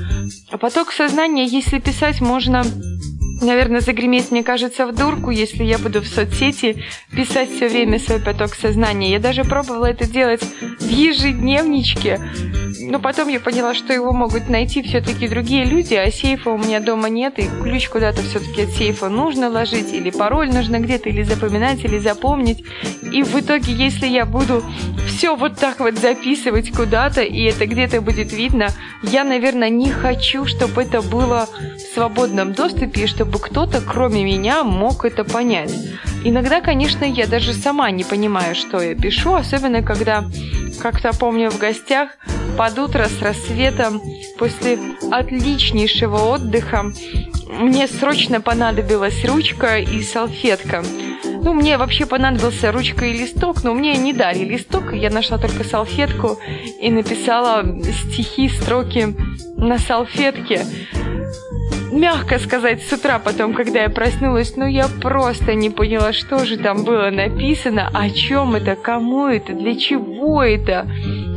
А 0.49 0.57
поток 0.57 0.91
сознания, 0.91 1.45
если 1.45 1.79
писать, 1.79 2.21
можно 2.21 2.63
наверное, 3.41 3.81
загреметь, 3.81 4.31
мне 4.31 4.43
кажется, 4.43 4.85
в 4.87 4.95
дурку, 4.95 5.31
если 5.31 5.63
я 5.63 5.77
буду 5.77 6.01
в 6.01 6.07
соцсети 6.07 6.83
писать 7.11 7.49
все 7.51 7.67
время 7.67 7.99
свой 7.99 8.19
поток 8.19 8.55
сознания. 8.55 9.11
Я 9.11 9.19
даже 9.19 9.43
пробовала 9.43 9.85
это 9.85 10.09
делать 10.09 10.41
в 10.79 10.89
ежедневничке, 10.89 12.19
но 12.81 12.99
потом 12.99 13.27
я 13.27 13.39
поняла, 13.39 13.73
что 13.73 13.93
его 13.93 14.11
могут 14.11 14.49
найти 14.49 14.81
все-таки 14.81 15.27
другие 15.27 15.63
люди, 15.63 15.93
а 15.93 16.09
сейфа 16.11 16.49
у 16.49 16.57
меня 16.57 16.79
дома 16.79 17.09
нет, 17.09 17.39
и 17.39 17.47
ключ 17.61 17.89
куда-то 17.89 18.21
все-таки 18.23 18.63
от 18.63 18.69
сейфа 18.69 19.09
нужно 19.09 19.49
ложить, 19.49 19.93
или 19.93 20.09
пароль 20.09 20.49
нужно 20.49 20.79
где-то, 20.79 21.09
или 21.09 21.23
запоминать, 21.23 21.83
или 21.83 21.99
запомнить. 21.99 22.63
И 23.11 23.23
в 23.23 23.39
итоге, 23.39 23.73
если 23.73 24.07
я 24.07 24.25
буду 24.25 24.63
все 25.07 25.35
вот 25.35 25.57
так 25.57 25.79
вот 25.79 25.95
записывать 25.95 26.71
куда-то, 26.71 27.21
и 27.21 27.43
это 27.43 27.65
где-то 27.65 28.01
будет 28.01 28.31
видно, 28.33 28.69
я, 29.03 29.23
наверное, 29.23 29.69
не 29.69 29.91
хочу, 29.91 30.45
чтобы 30.45 30.83
это 30.83 31.01
было 31.01 31.47
в 31.75 31.93
свободном 31.93 32.53
доступе, 32.53 33.03
и 33.03 33.07
чтобы 33.07 33.28
чтобы 33.29 33.45
кто-то, 33.45 33.79
кроме 33.79 34.23
меня, 34.23 34.63
мог 34.63 35.05
это 35.05 35.23
понять. 35.23 35.71
Иногда, 36.23 36.61
конечно, 36.61 37.05
я 37.05 37.27
даже 37.27 37.53
сама 37.53 37.91
не 37.91 38.03
понимаю, 38.03 38.55
что 38.55 38.81
я 38.81 38.95
пишу, 38.95 39.35
особенно 39.35 39.83
когда, 39.83 40.25
как-то 40.81 41.11
помню, 41.13 41.51
в 41.51 41.59
гостях 41.59 42.09
под 42.57 42.79
утро 42.79 43.05
с 43.05 43.21
рассветом, 43.21 44.01
после 44.39 44.79
отличнейшего 45.11 46.17
отдыха, 46.17 46.91
мне 47.59 47.87
срочно 47.87 48.41
понадобилась 48.41 49.23
ручка 49.25 49.77
и 49.77 50.01
салфетка. 50.01 50.83
Ну, 51.23 51.53
мне 51.53 51.77
вообще 51.77 52.07
понадобился 52.07 52.71
ручка 52.71 53.05
и 53.05 53.13
листок, 53.13 53.63
но 53.63 53.75
мне 53.75 53.95
не 53.95 54.11
дали 54.11 54.43
листок, 54.43 54.91
я 54.91 55.11
нашла 55.11 55.37
только 55.37 55.63
салфетку 55.63 56.39
и 56.81 56.89
написала 56.89 57.63
стихи, 57.83 58.49
строки 58.49 59.15
на 59.55 59.77
салфетке 59.77 60.65
мягко 61.91 62.39
сказать, 62.39 62.81
с 62.81 62.93
утра 62.93 63.19
потом, 63.19 63.53
когда 63.53 63.83
я 63.83 63.89
проснулась, 63.89 64.55
ну 64.55 64.65
я 64.67 64.87
просто 65.01 65.53
не 65.53 65.69
поняла, 65.69 66.13
что 66.13 66.45
же 66.45 66.57
там 66.57 66.83
было 66.83 67.09
написано, 67.09 67.89
о 67.93 68.09
чем 68.09 68.55
это, 68.55 68.75
кому 68.75 69.27
это, 69.27 69.53
для 69.53 69.75
чего 69.75 70.43
это. 70.43 70.87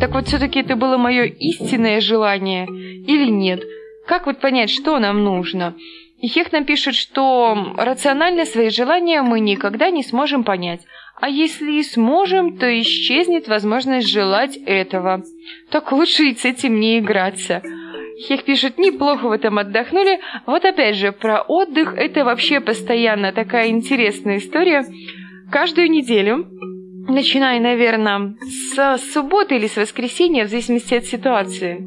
Так 0.01 0.13
вот, 0.13 0.27
все-таки 0.27 0.61
это 0.61 0.77
было 0.77 0.97
мое 0.97 1.25
истинное 1.25 2.01
желание 2.01 2.67
или 2.67 3.31
нет? 3.31 3.63
Как 4.07 4.27
вот 4.27 4.41
понять, 4.41 4.71
что 4.71 4.99
нам 4.99 5.23
нужно? 5.25 5.75
И 6.21 6.29
Хех 6.29 6.53
нам 6.53 6.65
пишет, 6.65 6.95
что 6.95 7.75
рационально 7.77 8.45
свои 8.45 8.71
желания 8.71 9.23
мы 9.23 9.41
никогда 9.41 9.91
не 9.91 10.05
сможем 10.05 10.45
понять. 10.45 10.83
А 11.21 11.29
если 11.29 11.73
и 11.73 11.83
сможем, 11.83 12.59
то 12.59 12.81
исчезнет 12.81 13.49
возможность 13.49 14.09
желать 14.09 14.57
этого. 14.57 15.23
Так 15.71 15.93
лучше 15.93 16.25
и 16.25 16.35
с 16.35 16.45
этим 16.45 16.79
не 16.79 16.99
играться. 16.99 17.63
Хех 18.29 18.45
пишет, 18.45 18.79
неплохо 18.79 19.29
в 19.29 19.33
этом 19.33 19.59
отдохнули. 19.59 20.21
Вот 20.47 20.65
опять 20.65 20.97
же, 20.97 21.11
про 21.11 21.41
отдых 21.41 21.95
это 21.95 22.25
вообще 22.25 22.61
постоянно 22.61 23.33
такая 23.33 23.69
интересная 23.69 24.39
история. 24.39 24.85
Каждую 25.51 25.91
неделю 25.91 26.47
начиная, 27.09 27.61
наверное, 27.61 28.35
с 28.41 28.99
субботы 29.13 29.57
или 29.57 29.67
с 29.67 29.77
воскресенья, 29.77 30.45
в 30.45 30.49
зависимости 30.49 30.95
от 30.95 31.05
ситуации, 31.05 31.87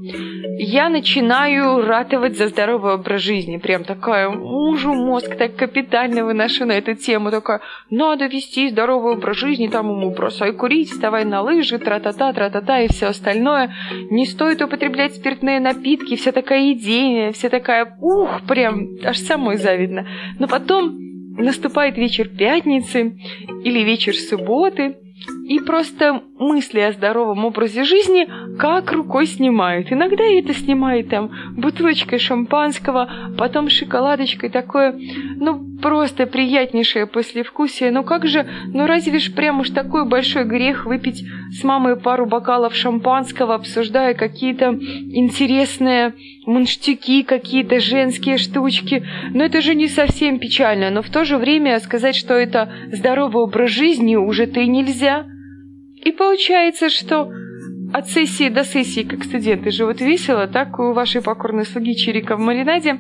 я 0.57 0.89
начинаю 0.89 1.85
ратовать 1.85 2.37
за 2.37 2.47
здоровый 2.47 2.93
образ 2.93 3.21
жизни. 3.21 3.57
Прям 3.57 3.83
такая, 3.83 4.29
ужу 4.29 4.93
мозг 4.93 5.35
так 5.35 5.55
капитально 5.55 6.25
выношу 6.25 6.65
на 6.65 6.73
эту 6.73 6.95
тему. 6.95 7.31
Такая, 7.31 7.61
надо 7.89 8.27
вести 8.27 8.69
здоровый 8.69 9.13
образ 9.13 9.37
жизни, 9.37 9.67
там 9.67 9.89
ему 9.89 10.11
бросай 10.11 10.53
курить, 10.53 10.91
вставай 10.91 11.25
на 11.25 11.41
лыжи, 11.41 11.77
тра-та-та, 11.77 12.33
тра-та-та 12.33 12.81
и 12.81 12.87
все 12.87 13.07
остальное. 13.07 13.73
Не 14.09 14.25
стоит 14.25 14.61
употреблять 14.61 15.15
спиртные 15.15 15.59
напитки, 15.59 16.15
вся 16.15 16.31
такая 16.31 16.73
идея, 16.73 17.31
вся 17.31 17.49
такая, 17.49 17.97
ух, 18.01 18.41
прям 18.47 18.87
аж 19.03 19.17
самой 19.19 19.57
завидно. 19.57 20.07
Но 20.39 20.47
потом 20.47 20.97
наступает 21.37 21.97
вечер 21.97 22.29
пятницы 22.29 23.17
или 23.63 23.79
вечер 23.79 24.15
субботы, 24.15 24.95
и 25.47 25.59
просто 25.59 26.23
мысли 26.39 26.79
о 26.79 26.91
здоровом 26.91 27.45
образе 27.45 27.83
жизни 27.83 28.27
как 28.57 28.91
рукой 28.91 29.27
снимают. 29.27 29.91
Иногда 29.91 30.23
это 30.23 30.55
снимает 30.55 31.09
там 31.09 31.29
бутылочкой 31.55 32.17
шампанского, 32.17 33.35
потом 33.37 33.69
шоколадочкой 33.69 34.49
такое, 34.49 34.99
ну, 35.35 35.77
просто 35.83 36.25
приятнейшее 36.25 37.05
послевкусие. 37.05 37.91
Ну 37.91 38.03
как 38.03 38.25
же, 38.25 38.47
ну 38.73 38.87
разве 38.87 39.19
ж 39.19 39.31
прям 39.33 39.59
уж 39.59 39.69
такой 39.69 40.05
большой 40.05 40.45
грех 40.45 40.85
выпить 40.85 41.23
с 41.51 41.63
мамой 41.63 41.95
пару 41.95 42.25
бокалов 42.25 42.73
шампанского, 42.75 43.53
обсуждая 43.53 44.15
какие-то 44.15 44.73
интересные 44.73 46.15
мунштюки, 46.47 47.21
какие-то 47.21 47.79
женские 47.79 48.39
штучки. 48.39 49.05
Но 49.31 49.43
это 49.43 49.61
же 49.61 49.75
не 49.75 49.87
совсем 49.87 50.39
печально. 50.39 50.89
Но 50.89 51.03
в 51.03 51.09
то 51.11 51.23
же 51.23 51.37
время 51.37 51.79
сказать, 51.79 52.15
что 52.15 52.33
это 52.33 52.71
здоровый 52.91 53.43
образ 53.43 53.69
жизни 53.69 54.15
уже-то 54.15 54.61
и 54.61 54.67
нельзя. 54.67 55.34
И 56.05 56.11
получается, 56.11 56.89
что 56.89 57.31
от 57.91 58.07
сессии 58.09 58.49
до 58.49 58.63
сессии, 58.63 59.01
как 59.01 59.23
студенты 59.23 59.71
живут 59.71 60.01
весело, 60.01 60.47
так 60.47 60.79
у 60.79 60.93
вашей 60.93 61.21
покорной 61.21 61.65
слуги 61.65 61.95
Чирика 61.95 62.35
в 62.35 62.39
маринаде 62.39 62.99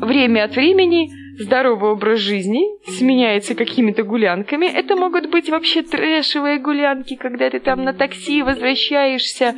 время 0.00 0.44
от 0.44 0.56
времени 0.56 1.10
здоровый 1.38 1.92
образ 1.92 2.18
жизни 2.20 2.62
сменяется 2.90 3.54
какими-то 3.54 4.02
гулянками. 4.02 4.66
Это 4.66 4.96
могут 4.96 5.30
быть 5.30 5.48
вообще 5.48 5.82
трэшевые 5.82 6.58
гулянки, 6.58 7.16
когда 7.16 7.50
ты 7.50 7.60
там 7.60 7.84
на 7.84 7.92
такси 7.92 8.42
возвращаешься 8.42 9.54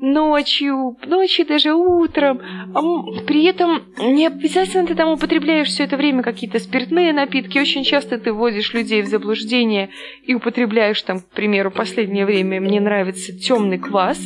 ночью, 0.00 0.96
ночью 1.06 1.46
даже 1.46 1.74
утром. 1.74 2.40
А 2.74 2.82
при 3.26 3.44
этом 3.44 3.82
не 3.98 4.26
обязательно 4.26 4.86
ты 4.86 4.94
там 4.94 5.10
употребляешь 5.10 5.68
все 5.68 5.84
это 5.84 5.96
время 5.96 6.22
какие-то 6.22 6.58
спиртные 6.58 7.12
напитки. 7.12 7.58
Очень 7.58 7.84
часто 7.84 8.18
ты 8.18 8.32
вводишь 8.32 8.74
людей 8.74 9.02
в 9.02 9.06
заблуждение 9.06 9.90
и 10.22 10.34
употребляешь 10.34 11.00
там, 11.02 11.20
к 11.20 11.28
примеру, 11.30 11.70
последнее 11.70 12.26
время 12.26 12.60
мне 12.60 12.80
нравится 12.80 13.32
темный 13.32 13.78
квас. 13.78 14.20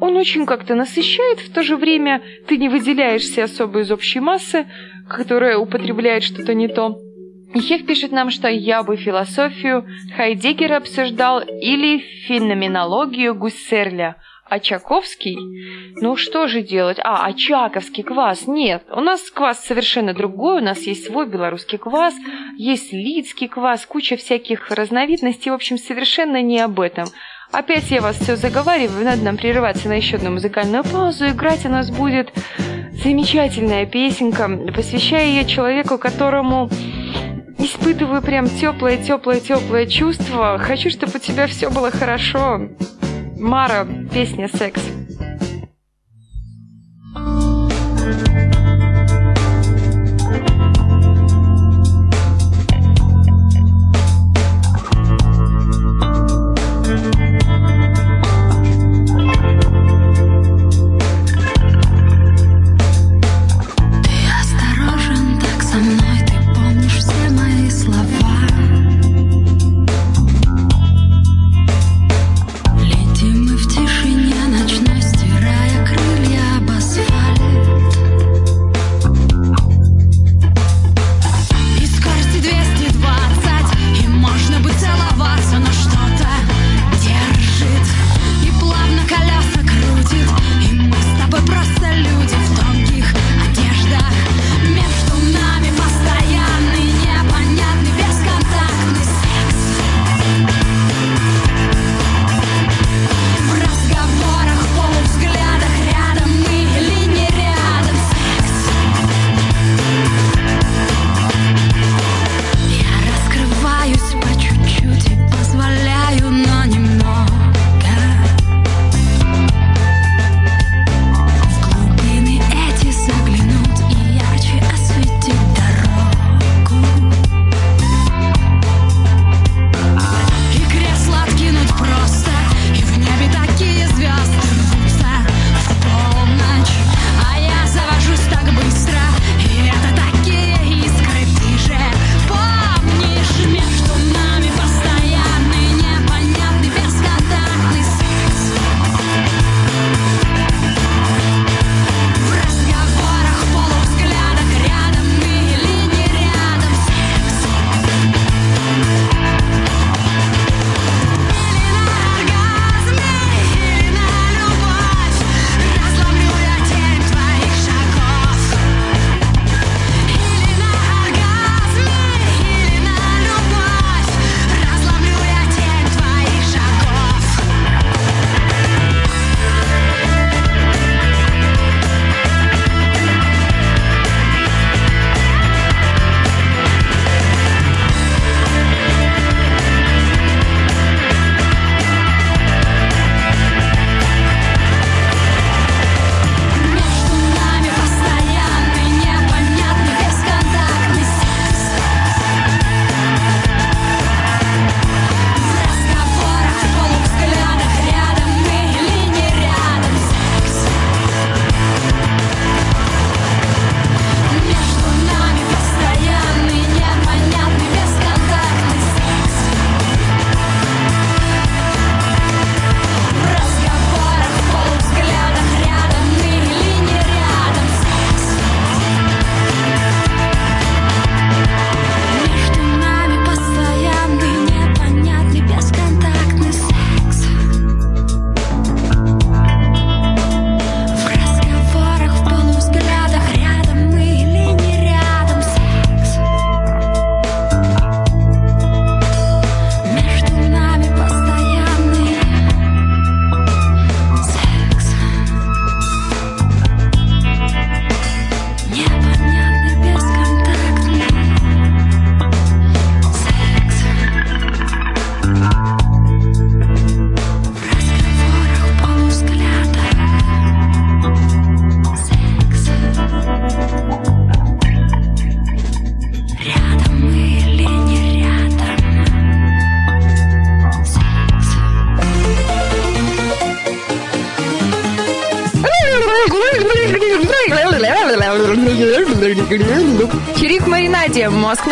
Он 0.00 0.16
очень 0.16 0.46
как-то 0.46 0.74
насыщает, 0.74 1.38
в 1.38 1.52
то 1.52 1.62
же 1.62 1.76
время 1.76 2.22
ты 2.48 2.56
не 2.56 2.68
выделяешься 2.68 3.44
особо 3.44 3.80
из 3.80 3.92
общей 3.92 4.18
массы, 4.18 4.66
которая 5.08 5.58
употребляет 5.58 6.24
что-то 6.24 6.54
не 6.54 6.66
то. 6.66 6.98
Ехев 7.54 7.86
пишет 7.86 8.10
нам, 8.10 8.30
что 8.30 8.48
я 8.48 8.82
бы 8.82 8.96
философию 8.96 9.86
Хайдеггера 10.16 10.78
обсуждал 10.78 11.40
или 11.40 11.98
феноменологию 12.26 13.34
Гуссерля– 13.34 14.16
а 14.52 14.60
Чаковский? 14.60 15.38
Ну 15.96 16.14
что 16.16 16.46
же 16.46 16.60
делать? 16.60 16.98
А, 17.02 17.24
Очаковский 17.24 18.02
квас. 18.02 18.46
Нет, 18.46 18.84
у 18.90 19.00
нас 19.00 19.30
квас 19.30 19.64
совершенно 19.64 20.12
другой. 20.12 20.58
У 20.58 20.64
нас 20.64 20.80
есть 20.80 21.06
свой 21.06 21.26
белорусский 21.26 21.78
квас, 21.78 22.12
есть 22.58 22.92
лидский 22.92 23.48
квас, 23.48 23.86
куча 23.86 24.18
всяких 24.18 24.70
разновидностей. 24.70 25.50
В 25.50 25.54
общем, 25.54 25.78
совершенно 25.78 26.42
не 26.42 26.60
об 26.60 26.80
этом. 26.80 27.06
Опять 27.50 27.90
я 27.90 28.02
вас 28.02 28.16
все 28.16 28.36
заговариваю, 28.36 29.06
надо 29.06 29.22
нам 29.22 29.38
прерываться 29.38 29.88
на 29.88 29.94
еще 29.94 30.16
одну 30.16 30.32
музыкальную 30.32 30.84
паузу. 30.84 31.28
Играть 31.28 31.64
у 31.64 31.70
нас 31.70 31.90
будет 31.90 32.30
замечательная 33.02 33.86
песенка. 33.86 34.50
Посвящаю 34.74 35.28
ее 35.28 35.46
человеку, 35.46 35.96
которому 35.96 36.68
испытываю 37.56 38.20
прям 38.20 38.50
теплое, 38.50 38.98
теплое, 38.98 39.40
теплое 39.40 39.86
чувство. 39.86 40.58
Хочу, 40.58 40.90
чтобы 40.90 41.12
у 41.14 41.20
тебя 41.20 41.46
все 41.46 41.70
было 41.70 41.90
хорошо. 41.90 42.68
Мара, 43.38 43.86
песня 44.12 44.48
«Секс». 44.48 44.80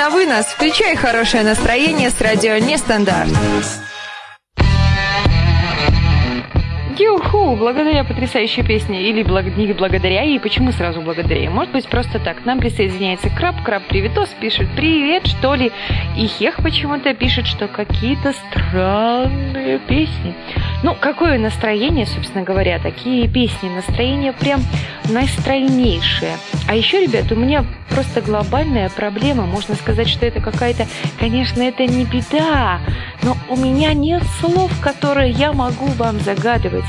На 0.01 0.09
вынос. 0.09 0.47
Включай 0.47 0.97
хорошее 0.97 1.43
настроение 1.43 2.09
с 2.09 2.19
радио 2.23 2.57
Нестандарт. 2.57 3.29
Юху! 6.99 7.55
Благодаря 7.57 8.05
потрясающей 8.05 8.63
песне. 8.63 9.11
Или 9.11 9.23
благ... 9.23 9.55
не 9.59 9.75
благодаря 9.75 10.23
ей. 10.23 10.41
Почему 10.41 10.73
сразу 10.73 11.03
благодаря? 11.03 11.51
Может 11.51 11.73
быть, 11.75 11.87
просто 11.87 12.19
так. 12.19 12.43
К 12.43 12.47
нам 12.47 12.61
присоединяется 12.61 13.29
Краб. 13.29 13.63
Краб 13.63 13.83
Привитос 13.89 14.31
пишет 14.41 14.69
«Привет, 14.75 15.27
что 15.27 15.55
ли?» 15.55 15.71
И 16.17 16.27
Хех 16.27 16.63
почему-то 16.63 17.13
пишет, 17.13 17.47
что 17.47 17.69
какие-то 17.69 18.33
странные 18.33 19.81
песни. 19.81 20.35
Ну, 20.83 20.97
какое 20.99 21.39
настроение, 21.39 22.07
собственно 22.07 22.43
говоря, 22.43 22.79
такие 22.79 23.29
песни. 23.29 23.69
Настроение 23.69 24.33
прям 24.33 24.63
настроеннейшее. 25.11 26.39
А 26.67 26.75
еще, 26.75 27.03
ребят, 27.03 27.31
у 27.33 27.37
меня 27.37 27.67
просто 27.91 28.21
глобальная 28.21 28.89
проблема. 28.89 29.47
Можно 29.47 29.75
сказать, 29.75 30.09
что 30.09 30.27
это 30.27 30.41
какая-то... 30.41 30.87
Конечно, 31.19 31.63
это 31.63 31.87
не 31.87 32.05
беда, 32.05 32.81
но 33.23 33.37
у 33.49 33.57
меня 33.57 33.93
нет 33.93 34.23
слов, 34.41 34.73
которые 34.81 35.31
я 35.31 35.53
могу 35.53 35.87
вам 35.87 36.21
загадывать. 36.21 36.85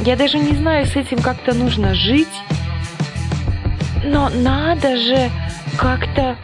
Я 0.00 0.16
даже 0.16 0.38
не 0.38 0.56
знаю, 0.56 0.86
с 0.86 0.96
этим 0.96 1.18
как-то 1.18 1.54
нужно 1.54 1.94
жить. 1.94 2.28
Но 4.04 4.28
надо 4.28 4.96
же 4.96 5.30
как-то 5.78 6.36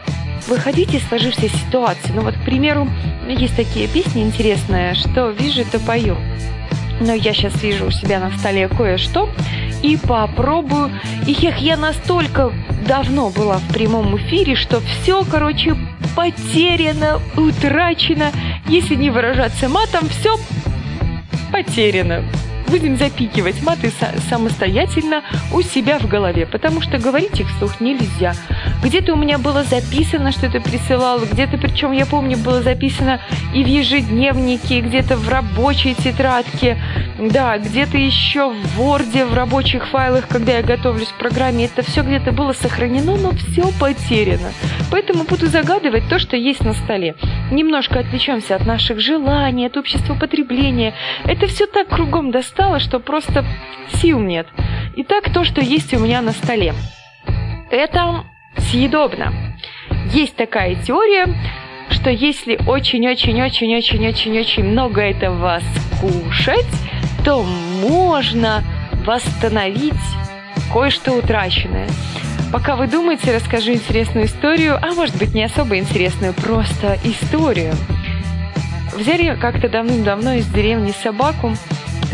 выходить 0.47 0.93
из 0.93 1.07
сложившейся 1.07 1.55
ситуации. 1.57 2.11
Ну 2.13 2.21
вот, 2.21 2.35
к 2.35 2.43
примеру, 2.43 2.87
есть 3.27 3.55
такие 3.55 3.87
песни 3.87 4.23
интересные, 4.23 4.95
что 4.95 5.29
вижу, 5.29 5.63
то 5.65 5.79
пою. 5.79 6.17
Но 7.01 7.13
я 7.13 7.33
сейчас 7.33 7.61
вижу 7.63 7.87
у 7.87 7.91
себя 7.91 8.19
на 8.19 8.31
столе 8.37 8.67
кое-что 8.67 9.27
и 9.81 9.97
попробую. 9.97 10.91
И 11.25 11.33
эх, 11.33 11.57
я 11.57 11.75
настолько 11.75 12.53
давно 12.87 13.31
была 13.31 13.57
в 13.57 13.73
прямом 13.73 14.15
эфире, 14.17 14.55
что 14.55 14.81
все, 14.81 15.25
короче, 15.25 15.75
потеряно, 16.15 17.19
утрачено. 17.35 18.31
Если 18.67 18.93
не 18.93 19.09
выражаться 19.09 19.67
матом, 19.67 20.07
все 20.09 20.37
потеряно 21.51 22.23
будем 22.71 22.95
запикивать 22.95 23.61
маты 23.63 23.91
самостоятельно 24.29 25.23
у 25.53 25.61
себя 25.61 25.99
в 25.99 26.07
голове, 26.07 26.45
потому 26.45 26.79
что 26.79 26.97
говорить 26.99 27.37
их 27.37 27.49
вслух 27.49 27.81
нельзя. 27.81 28.33
Где-то 28.83 29.13
у 29.13 29.15
меня 29.15 29.37
было 29.37 29.63
записано, 29.63 30.31
что 30.31 30.47
это 30.47 30.59
присылал, 30.59 31.19
где-то, 31.19 31.57
причем 31.57 31.91
я 31.91 32.05
помню, 32.05 32.37
было 32.37 32.61
записано 32.61 33.21
и 33.53 33.63
в 33.63 33.67
ежедневнике, 33.67 34.81
где-то 34.81 35.17
в 35.17 35.29
рабочей 35.29 35.93
тетрадке, 35.93 36.77
да, 37.19 37.57
где-то 37.57 37.97
еще 37.97 38.49
в 38.49 38.81
Word, 38.81 39.25
в 39.25 39.33
рабочих 39.33 39.87
файлах, 39.87 40.27
когда 40.27 40.57
я 40.57 40.63
готовлюсь 40.63 41.09
к 41.09 41.19
программе, 41.19 41.65
это 41.65 41.83
все 41.83 42.01
где-то 42.01 42.31
было 42.31 42.53
сохранено, 42.53 43.17
но 43.17 43.31
все 43.31 43.71
потеряно. 43.79 44.51
Поэтому 44.89 45.23
буду 45.23 45.47
загадывать 45.47 46.09
то, 46.09 46.19
что 46.19 46.35
есть 46.35 46.63
на 46.65 46.73
столе. 46.73 47.15
Немножко 47.51 47.99
отвлечемся 47.99 48.55
от 48.55 48.65
наших 48.65 48.99
желаний, 48.99 49.67
от 49.67 49.77
общества 49.77 50.15
потребления. 50.15 50.93
Это 51.25 51.47
все 51.47 51.67
так 51.67 51.87
кругом 51.87 52.35
устала, 52.35 52.79
что 52.79 52.99
просто 52.99 53.45
сил 53.93 54.19
нет. 54.19 54.47
Итак, 54.97 55.31
то, 55.33 55.43
что 55.43 55.61
есть 55.61 55.93
у 55.93 55.99
меня 55.99 56.21
на 56.21 56.31
столе. 56.31 56.73
Это 57.69 58.25
съедобно. 58.71 59.33
Есть 60.11 60.35
такая 60.35 60.75
теория, 60.75 61.27
что 61.89 62.09
если 62.09 62.57
очень-очень-очень-очень-очень-очень 62.65 64.63
много 64.63 65.01
этого 65.01 65.61
скушать, 65.75 66.65
то 67.25 67.43
можно 67.43 68.63
восстановить 69.05 69.93
кое-что 70.71 71.11
утраченное. 71.11 71.87
Пока 72.53 72.75
вы 72.75 72.87
думаете, 72.87 73.35
расскажу 73.35 73.73
интересную 73.73 74.25
историю, 74.27 74.79
а 74.81 74.93
может 74.93 75.17
быть 75.17 75.33
не 75.33 75.43
особо 75.43 75.77
интересную, 75.77 76.33
просто 76.33 76.97
историю. 77.03 77.73
Взяли 78.95 79.35
как-то 79.39 79.69
давным-давно 79.69 80.33
из 80.33 80.47
деревни 80.47 80.93
собаку, 81.03 81.55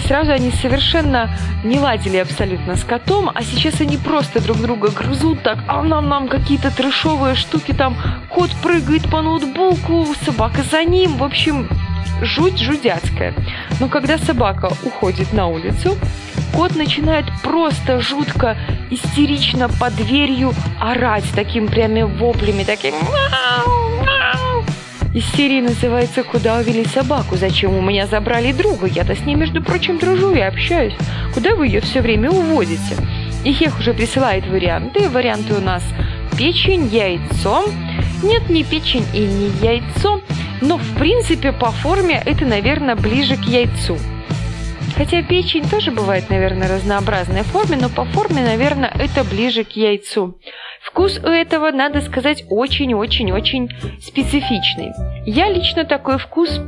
сразу 0.05 0.31
они 0.31 0.51
совершенно 0.51 1.29
не 1.63 1.79
ладили 1.79 2.17
абсолютно 2.17 2.75
с 2.75 2.83
котом, 2.83 3.31
а 3.33 3.43
сейчас 3.43 3.81
они 3.81 3.97
просто 3.97 4.41
друг 4.41 4.57
друга 4.57 4.89
грызут 4.89 5.43
так, 5.43 5.60
а 5.67 5.81
нам 5.83 6.10
нам 6.10 6.27
какие-то 6.27 6.75
трешовые 6.75 7.36
штуки 7.36 7.73
там, 7.73 7.97
кот 8.29 8.51
прыгает 8.62 9.10
по 9.10 9.21
ноутбуку, 9.21 10.07
собака 10.25 10.63
за 10.63 10.83
ним, 10.83 11.17
в 11.17 11.23
общем, 11.23 11.67
жуть 12.21 12.60
жудяцкая. 12.60 13.33
Но 13.79 13.89
когда 13.89 14.17
собака 14.17 14.71
уходит 14.83 15.33
на 15.33 15.47
улицу, 15.47 15.97
кот 16.53 16.75
начинает 16.75 17.25
просто 17.43 17.99
жутко 17.99 18.57
истерично 18.89 19.69
под 19.69 19.95
дверью 19.95 20.53
орать 20.79 21.25
таким 21.36 21.67
прямо 21.67 22.07
воплями, 22.07 22.63
таким 22.63 22.95
мяу. 22.95 24.16
Из 25.13 25.26
серии 25.32 25.62
называется 25.62 26.24
«Куда 26.24 26.58
увели 26.58 26.86
собаку? 26.86 27.38
Зачем 27.38 27.74
у 27.76 27.82
меня 27.82 28.08
забрали 28.08 28.52
друга? 28.52 28.88
Я-то 28.88 29.15
с 29.15 29.26
ней, 29.26 29.36
между 29.36 29.63
прочим, 29.63 29.98
дружу 29.98 30.34
и 30.34 30.39
общаюсь. 30.39 30.93
Куда 31.34 31.56
вы 31.56 31.67
ее 31.67 31.82
все 31.82 32.02
время 32.02 32.30
уводите?» 32.30 32.96
И 33.43 33.54
Хех 33.54 33.80
уже 33.80 33.93
присылает 33.93 34.46
варианты. 34.48 35.10
Варианты 35.10 35.54
у 35.54 35.62
нас 35.62 35.84
печень, 36.38 36.88
яйцо. 36.88 37.65
Нет, 38.22 38.50
не 38.50 38.63
печень 38.63 39.06
и 39.13 39.20
не 39.20 39.48
яйцо. 39.65 40.22
Но, 40.62 40.78
в 40.78 40.96
принципе, 40.98 41.54
по 41.54 41.72
форме 41.72 42.22
это, 42.26 42.46
наверное, 42.46 42.96
ближе 42.96 43.38
к 43.38 43.43
яйцу. 43.43 43.98
Хотя 44.98 45.22
печень 45.22 45.67
тоже 45.70 45.91
бывает, 45.91 46.30
наверное, 46.30 46.67
разнообразной 46.67 47.43
форме, 47.43 47.78
но 47.80 47.88
по 47.88 48.04
форме, 48.06 48.41
наверное, 48.41 48.91
это 49.00 49.24
ближе 49.24 49.63
к 49.63 49.72
яйцу. 49.72 50.39
Вкус 50.97 51.19
у 51.19 51.27
этого, 51.27 51.69
надо 51.69 52.01
сказать, 52.01 52.43
очень-очень-очень 52.49 53.69
специфичный. 54.01 54.93
Я 55.27 55.47
лично 55.47 55.86
такой 55.86 56.17
вкус 56.17 56.60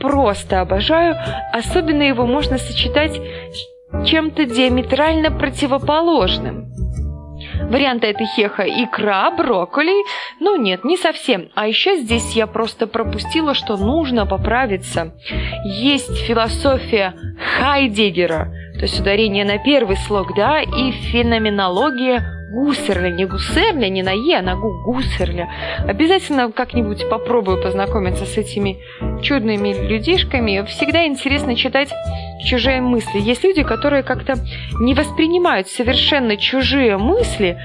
просто 0.00 0.62
обожаю, 0.62 1.18
особенно 1.52 2.00
его 2.00 2.24
можно 2.24 2.56
сочетать 2.56 3.12
с 3.12 4.06
чем-то 4.06 4.46
диаметрально 4.46 5.30
противоположным. 5.30 6.72
Варианты 7.70 8.06
это 8.06 8.24
хеха 8.24 8.62
икра, 8.62 9.30
брокколи. 9.30 10.02
Ну 10.40 10.56
нет, 10.56 10.82
не 10.84 10.96
совсем. 10.96 11.50
А 11.54 11.68
еще 11.68 11.98
здесь 11.98 12.32
я 12.32 12.46
просто 12.46 12.86
пропустила, 12.86 13.52
что 13.52 13.76
нужно 13.76 14.24
поправиться. 14.24 15.12
Есть 15.62 16.24
философия 16.24 17.12
Хайдегера, 17.58 18.50
то 18.76 18.80
есть 18.80 18.98
ударение 18.98 19.44
на 19.44 19.58
первый 19.58 19.98
слог, 19.98 20.34
да, 20.34 20.62
и 20.62 20.90
феноменология 20.90 22.43
Гуссерля, 22.54 23.10
не 23.10 23.24
Гуссерля, 23.26 23.88
не 23.88 24.02
на 24.02 24.12
Е, 24.12 24.38
а 24.38 24.42
на 24.42 24.54
Гу, 24.54 24.82
Гуссерля. 24.84 25.48
Обязательно 25.88 26.52
как-нибудь 26.52 27.08
попробую 27.08 27.60
познакомиться 27.60 28.24
с 28.24 28.36
этими 28.36 28.78
чудными 29.22 29.74
людишками. 29.88 30.64
Всегда 30.66 31.06
интересно 31.06 31.56
читать 31.56 31.92
чужие 32.44 32.80
мысли. 32.80 33.18
Есть 33.18 33.42
люди, 33.42 33.64
которые 33.64 34.02
как-то 34.02 34.34
не 34.80 34.94
воспринимают 34.94 35.68
совершенно 35.68 36.36
чужие 36.36 36.96
мысли, 36.96 37.58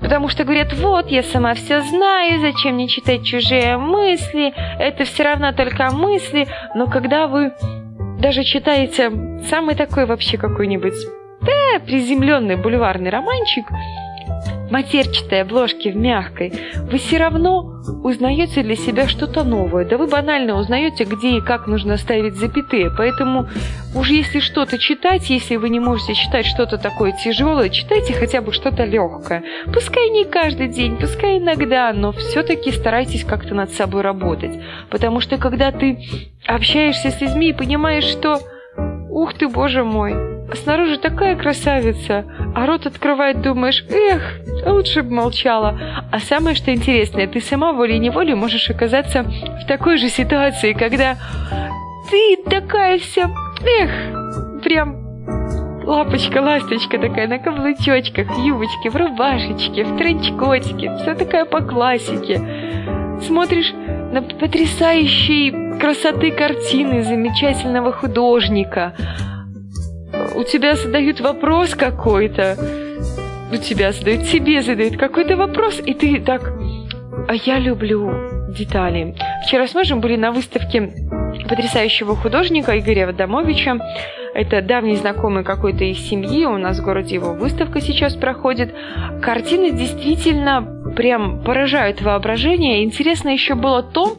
потому 0.00 0.28
что 0.28 0.44
говорят, 0.44 0.72
вот, 0.72 1.10
я 1.10 1.22
сама 1.22 1.54
все 1.54 1.80
знаю, 1.80 2.40
зачем 2.40 2.74
мне 2.74 2.88
читать 2.88 3.24
чужие 3.24 3.76
мысли, 3.76 4.52
это 4.80 5.04
все 5.04 5.22
равно 5.22 5.52
только 5.52 5.90
мысли. 5.92 6.48
Но 6.74 6.88
когда 6.88 7.28
вы 7.28 7.52
даже 8.18 8.42
читаете 8.42 9.10
самый 9.48 9.76
такой 9.76 10.06
вообще 10.06 10.36
какой-нибудь 10.36 10.94
да, 11.42 11.80
приземленный 11.84 12.56
бульварный 12.56 13.10
романчик, 13.10 13.64
матерчатой 14.72 15.42
обложке 15.42 15.92
в 15.92 15.96
мягкой, 15.96 16.52
вы 16.90 16.98
все 16.98 17.18
равно 17.18 17.82
узнаете 18.02 18.62
для 18.62 18.74
себя 18.74 19.06
что-то 19.06 19.44
новое. 19.44 19.84
Да 19.84 19.98
вы 19.98 20.06
банально 20.06 20.56
узнаете, 20.56 21.04
где 21.04 21.36
и 21.36 21.40
как 21.40 21.66
нужно 21.66 21.96
ставить 21.96 22.36
запятые. 22.36 22.90
Поэтому 22.96 23.48
уж 23.94 24.08
если 24.08 24.40
что-то 24.40 24.78
читать, 24.78 25.28
если 25.30 25.56
вы 25.56 25.68
не 25.68 25.78
можете 25.78 26.14
читать 26.14 26.46
что-то 26.46 26.78
такое 26.78 27.12
тяжелое, 27.12 27.68
читайте 27.68 28.14
хотя 28.14 28.40
бы 28.40 28.52
что-то 28.52 28.84
легкое. 28.84 29.44
Пускай 29.72 30.08
не 30.10 30.24
каждый 30.24 30.68
день, 30.68 30.96
пускай 30.96 31.38
иногда, 31.38 31.92
но 31.92 32.12
все-таки 32.12 32.72
старайтесь 32.72 33.24
как-то 33.24 33.54
над 33.54 33.70
собой 33.72 34.02
работать. 34.02 34.58
Потому 34.90 35.20
что 35.20 35.36
когда 35.36 35.70
ты 35.70 35.98
общаешься 36.46 37.10
с 37.10 37.20
людьми 37.20 37.50
и 37.50 37.52
понимаешь, 37.52 38.04
что 38.04 38.40
«Ух 39.10 39.34
ты, 39.34 39.46
боже 39.46 39.84
мой!» 39.84 40.41
Снаружи 40.54 40.98
такая 40.98 41.36
красавица, 41.36 42.24
а 42.54 42.66
рот 42.66 42.86
открывает, 42.86 43.40
думаешь, 43.40 43.84
эх, 43.88 44.40
лучше 44.66 45.02
бы 45.02 45.14
молчала. 45.14 45.78
А 46.10 46.18
самое, 46.18 46.54
что 46.54 46.72
интересное, 46.72 47.26
ты 47.26 47.40
сама 47.40 47.72
волей-неволей 47.72 48.34
можешь 48.34 48.70
оказаться 48.70 49.22
в 49.22 49.66
такой 49.66 49.96
же 49.98 50.08
ситуации, 50.08 50.72
когда 50.72 51.16
ты 52.10 52.36
такая 52.48 52.98
вся, 52.98 53.30
эх, 53.64 54.62
прям 54.62 55.02
лапочка, 55.84 56.38
ласточка 56.38 56.98
такая 56.98 57.26
на 57.26 57.38
каблучочках, 57.38 58.38
юбочке, 58.38 58.90
в 58.90 58.96
рубашечке, 58.96 59.84
в 59.84 59.96
тренчкотике, 59.96 60.94
вся 60.96 61.14
такая 61.14 61.44
по 61.44 61.60
классике. 61.60 62.40
Смотришь 63.22 63.72
на 64.12 64.22
потрясающей 64.22 65.78
красоты 65.78 66.30
картины 66.30 67.02
замечательного 67.02 67.92
художника. 67.92 68.94
У 70.42 70.44
тебя 70.44 70.74
задают 70.74 71.20
вопрос 71.20 71.76
какой-то. 71.76 72.56
У 73.52 73.56
тебя 73.58 73.92
задают, 73.92 74.24
тебе 74.24 74.60
задают 74.60 74.96
какой-то 74.96 75.36
вопрос, 75.36 75.80
и 75.86 75.94
ты 75.94 76.20
так... 76.20 76.52
А 77.28 77.34
я 77.34 77.60
люблю 77.60 78.10
детали. 78.48 79.14
Вчера 79.46 79.68
с 79.68 79.74
мужем 79.74 80.00
были 80.00 80.16
на 80.16 80.32
выставке 80.32 80.92
потрясающего 81.48 82.16
художника 82.16 82.76
Игоря 82.76 83.08
Адамовича 83.10 83.78
Это 84.34 84.62
давний 84.62 84.96
знакомый 84.96 85.44
какой-то 85.44 85.84
из 85.84 85.98
семьи, 85.98 86.44
у 86.44 86.58
нас 86.58 86.80
в 86.80 86.84
городе 86.84 87.14
его 87.14 87.34
выставка 87.34 87.80
сейчас 87.80 88.16
проходит. 88.16 88.74
Картины 89.22 89.70
действительно 89.70 90.92
прям 90.96 91.44
поражают 91.44 92.02
воображение. 92.02 92.82
Интересно 92.82 93.28
еще 93.28 93.54
было 93.54 93.84
то, 93.84 94.16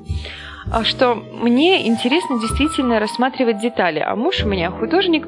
а, 0.72 0.86
что 0.86 1.16
мне 1.16 1.86
интересно 1.86 2.40
действительно 2.40 3.02
рассматривать 3.02 3.60
детали. 3.60 4.00
А 4.00 4.16
муж 4.16 4.46
у 4.46 4.48
меня 4.48 4.72
художник, 4.72 5.28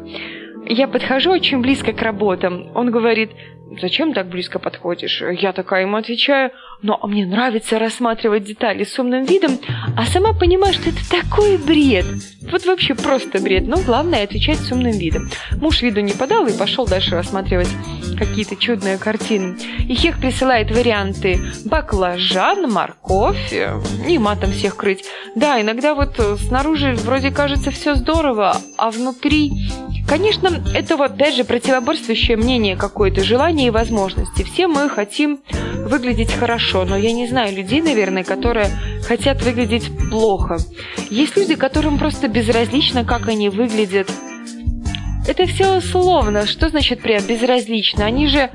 я 0.65 0.87
подхожу 0.87 1.31
очень 1.31 1.61
близко 1.61 1.93
к 1.93 2.01
работам. 2.01 2.69
Он 2.73 2.91
говорит, 2.91 3.31
зачем 3.79 4.13
так 4.13 4.27
близко 4.27 4.59
подходишь? 4.59 5.21
Я 5.21 5.53
такая 5.53 5.81
ему 5.81 5.97
отвечаю, 5.97 6.51
но 6.81 6.99
мне 7.03 7.25
нравится 7.25 7.79
рассматривать 7.79 8.43
детали 8.43 8.83
с 8.83 8.97
умным 8.99 9.25
видом, 9.25 9.59
а 9.97 10.05
сама 10.05 10.33
понимаю, 10.33 10.73
что 10.73 10.89
это 10.89 11.09
такой 11.09 11.57
бред. 11.57 12.05
Вот 12.51 12.65
вообще 12.65 12.93
просто 12.93 13.39
бред, 13.39 13.67
но 13.67 13.77
главное 13.77 14.23
отвечать 14.23 14.59
с 14.59 14.71
умным 14.71 14.97
видом. 14.97 15.29
Муж 15.59 15.81
виду 15.81 16.01
не 16.01 16.13
подал 16.13 16.45
и 16.47 16.57
пошел 16.57 16.85
дальше 16.85 17.15
рассматривать 17.15 17.69
какие-то 18.17 18.55
чудные 18.55 18.97
картины. 18.97 19.57
И 19.87 19.95
Хех 19.95 20.19
присылает 20.19 20.71
варианты 20.71 21.39
баклажан, 21.65 22.71
морковь, 22.71 23.53
и 24.07 24.17
матом 24.17 24.51
всех 24.51 24.75
крыть. 24.75 25.05
Да, 25.35 25.59
иногда 25.61 25.95
вот 25.95 26.19
снаружи 26.39 26.93
вроде 26.93 27.31
кажется 27.31 27.71
все 27.71 27.95
здорово, 27.95 28.57
а 28.77 28.91
внутри 28.91 29.51
Конечно, 30.07 30.63
это 30.75 30.97
вот 30.97 31.13
опять 31.13 31.35
же 31.35 31.43
противоборствующее 31.43 32.37
мнение 32.37 32.75
какое-то, 32.75 33.23
желание 33.23 33.64
и 33.67 33.69
возможности. 33.71 34.43
Все 34.43 34.67
мы 34.67 34.89
хотим 34.89 35.39
выглядеть 35.85 36.31
хорошо, 36.33 36.85
но 36.85 36.97
я 36.97 37.11
не 37.11 37.27
знаю 37.27 37.55
людей, 37.55 37.81
наверное, 37.81 38.23
которые 38.23 38.69
хотят 39.07 39.43
выглядеть 39.43 39.91
плохо. 40.09 40.57
Есть 41.09 41.37
люди, 41.37 41.55
которым 41.55 41.97
просто 41.97 42.27
безразлично, 42.27 43.05
как 43.05 43.27
они 43.27 43.49
выглядят, 43.49 44.09
это 45.27 45.47
все 45.47 45.77
условно. 45.77 46.45
Что 46.45 46.69
значит 46.69 47.01
прям 47.01 47.23
безразлично? 47.25 48.05
Они 48.05 48.27
же 48.27 48.51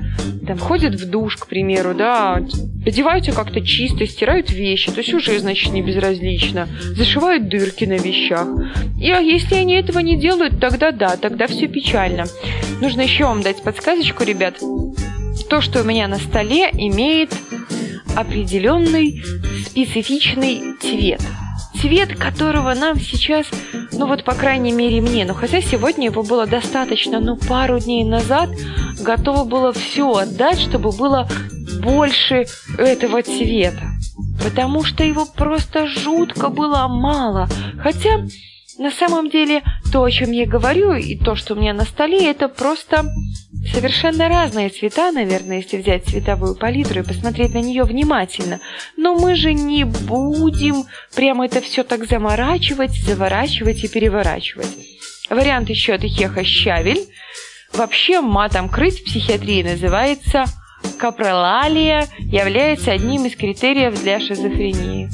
там 0.47 0.57
ходят 0.57 0.95
в 0.95 1.09
душ, 1.09 1.37
к 1.37 1.47
примеру, 1.47 1.93
да, 1.93 2.41
одеваются 2.85 3.31
как-то 3.31 3.61
чисто, 3.61 4.07
стирают 4.07 4.51
вещи, 4.51 4.91
то 4.91 4.99
есть 4.99 5.13
уже, 5.13 5.37
значит, 5.39 5.71
не 5.73 5.81
безразлично. 5.81 6.67
Зашивают 6.95 7.49
дырки 7.49 7.85
на 7.85 7.97
вещах. 7.97 8.47
И 8.99 9.09
а 9.11 9.19
если 9.19 9.55
они 9.55 9.75
этого 9.75 9.99
не 9.99 10.17
делают, 10.17 10.59
тогда 10.59 10.91
да, 10.91 11.17
тогда 11.17 11.47
все 11.47 11.67
печально. 11.67 12.25
Нужно 12.81 13.01
еще 13.01 13.25
вам 13.25 13.41
дать 13.41 13.61
подсказочку, 13.61 14.23
ребят. 14.23 14.55
То, 15.51 15.59
что 15.59 15.81
у 15.81 15.83
меня 15.83 16.07
на 16.07 16.17
столе, 16.17 16.69
имеет 16.71 17.33
определенный 18.15 19.21
специфичный 19.65 20.77
цвет 20.79 21.21
цвет 21.81 22.17
которого 22.17 22.73
нам 22.73 22.97
сейчас, 22.99 23.47
ну 23.91 24.07
вот 24.07 24.23
по 24.23 24.33
крайней 24.33 24.71
мере 24.71 25.01
мне, 25.01 25.25
но 25.25 25.33
хотя 25.33 25.61
сегодня 25.61 26.05
его 26.05 26.23
было 26.23 26.45
достаточно, 26.45 27.19
но 27.19 27.35
пару 27.35 27.79
дней 27.79 28.05
назад 28.05 28.49
готово 29.01 29.43
было 29.43 29.73
все 29.73 30.09
отдать, 30.13 30.59
чтобы 30.61 30.91
было 30.91 31.27
больше 31.83 32.45
этого 32.77 33.21
цвета. 33.21 33.89
Потому 34.41 34.85
что 34.85 35.03
его 35.03 35.25
просто 35.25 35.85
жутко 35.85 36.47
было 36.47 36.87
мало. 36.87 37.49
Хотя 37.81 38.25
на 38.81 38.89
самом 38.91 39.29
деле 39.29 39.61
то, 39.93 40.03
о 40.03 40.09
чем 40.09 40.31
я 40.31 40.47
говорю, 40.47 40.93
и 40.93 41.15
то, 41.15 41.35
что 41.35 41.53
у 41.53 41.57
меня 41.57 41.73
на 41.73 41.85
столе, 41.85 42.29
это 42.29 42.49
просто 42.49 43.05
Совершенно 43.73 44.27
разные 44.27 44.69
цвета, 44.69 45.11
наверное, 45.11 45.57
если 45.57 45.77
взять 45.77 46.05
цветовую 46.05 46.55
палитру 46.55 47.01
и 47.01 47.03
посмотреть 47.03 47.53
на 47.53 47.59
нее 47.59 47.83
внимательно. 47.83 48.59
Но 48.97 49.13
мы 49.13 49.35
же 49.35 49.53
не 49.53 49.83
будем 49.83 50.85
прямо 51.15 51.45
это 51.45 51.61
все 51.61 51.83
так 51.83 52.09
заморачивать, 52.09 52.91
заворачивать 53.05 53.83
и 53.83 53.87
переворачивать. 53.87 54.67
Вариант 55.29 55.69
еще 55.69 55.93
от 55.93 56.03
Ихеха 56.03 56.43
щавель. 56.43 57.05
Вообще 57.71 58.19
матом 58.19 58.67
крыть 58.67 59.01
в 59.01 59.05
психиатрии 59.05 59.61
называется 59.61 60.45
капролалия 60.97 62.07
является 62.19 62.91
одним 62.91 63.25
из 63.25 63.35
критериев 63.35 63.99
для 64.01 64.19
шизофрении. 64.19 65.09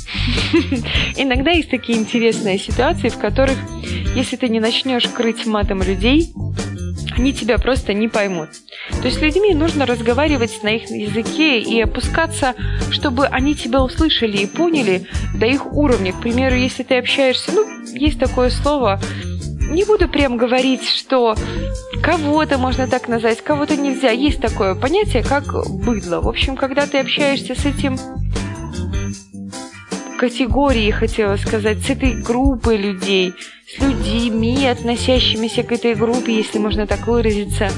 Иногда 1.15 1.51
есть 1.51 1.69
такие 1.69 1.97
интересные 1.97 2.59
ситуации, 2.59 3.09
в 3.09 3.17
которых, 3.17 3.57
если 4.15 4.35
ты 4.35 4.49
не 4.49 4.59
начнешь 4.59 5.07
крыть 5.07 5.45
матом 5.45 5.81
людей, 5.81 6.33
они 7.17 7.33
тебя 7.33 7.57
просто 7.57 7.93
не 7.93 8.07
поймут. 8.07 8.49
То 8.89 9.05
есть 9.05 9.17
с 9.17 9.21
людьми 9.21 9.53
нужно 9.53 9.85
разговаривать 9.85 10.61
на 10.63 10.75
их 10.75 10.89
языке 10.89 11.59
и 11.59 11.81
опускаться, 11.81 12.53
чтобы 12.91 13.25
они 13.25 13.55
тебя 13.55 13.81
услышали 13.81 14.37
и 14.37 14.45
поняли 14.45 15.07
до 15.35 15.45
их 15.45 15.65
уровня. 15.73 16.13
К 16.13 16.21
примеру, 16.21 16.55
если 16.55 16.83
ты 16.83 16.97
общаешься, 16.97 17.51
ну, 17.51 17.65
есть 17.93 18.19
такое 18.19 18.49
слово, 18.49 18.99
не 19.69 19.83
буду 19.83 20.07
прям 20.07 20.37
говорить, 20.37 20.87
что 20.87 21.35
кого-то 22.01 22.57
можно 22.57 22.87
так 22.87 23.07
назвать, 23.07 23.41
кого-то 23.41 23.75
нельзя. 23.75 24.11
Есть 24.11 24.41
такое 24.41 24.75
понятие, 24.75 25.23
как 25.23 25.45
быдло. 25.69 26.21
В 26.21 26.27
общем, 26.27 26.55
когда 26.55 26.85
ты 26.85 26.99
общаешься 26.99 27.55
с 27.55 27.65
этим 27.65 27.97
категорией, 30.17 30.91
хотела 30.91 31.35
сказать, 31.35 31.79
с 31.79 31.89
этой 31.89 32.13
группой 32.13 32.77
людей, 32.77 33.33
с 33.67 33.79
людьми, 33.79 34.65
относящимися 34.65 35.63
к 35.63 35.71
этой 35.71 35.95
группе, 35.95 36.35
если 36.35 36.57
можно 36.57 36.87
так 36.87 37.05
выразиться, 37.07 37.69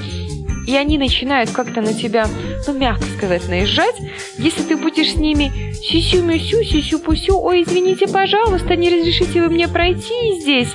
и 0.67 0.75
они 0.75 0.97
начинают 0.97 1.49
как-то 1.49 1.81
на 1.81 1.93
тебя, 1.93 2.27
ну, 2.67 2.77
мягко 2.77 3.05
сказать, 3.17 3.47
наезжать, 3.49 3.95
если 4.37 4.63
ты 4.63 4.77
будешь 4.77 5.13
с 5.13 5.15
ними 5.15 5.73
сисю-мюсю, 5.73 6.63
сисю-пусю, 6.63 7.37
ой, 7.39 7.63
извините, 7.63 8.07
пожалуйста, 8.07 8.75
не 8.75 8.89
разрешите 8.89 9.41
вы 9.41 9.49
мне 9.49 9.67
пройти 9.67 10.39
здесь, 10.39 10.69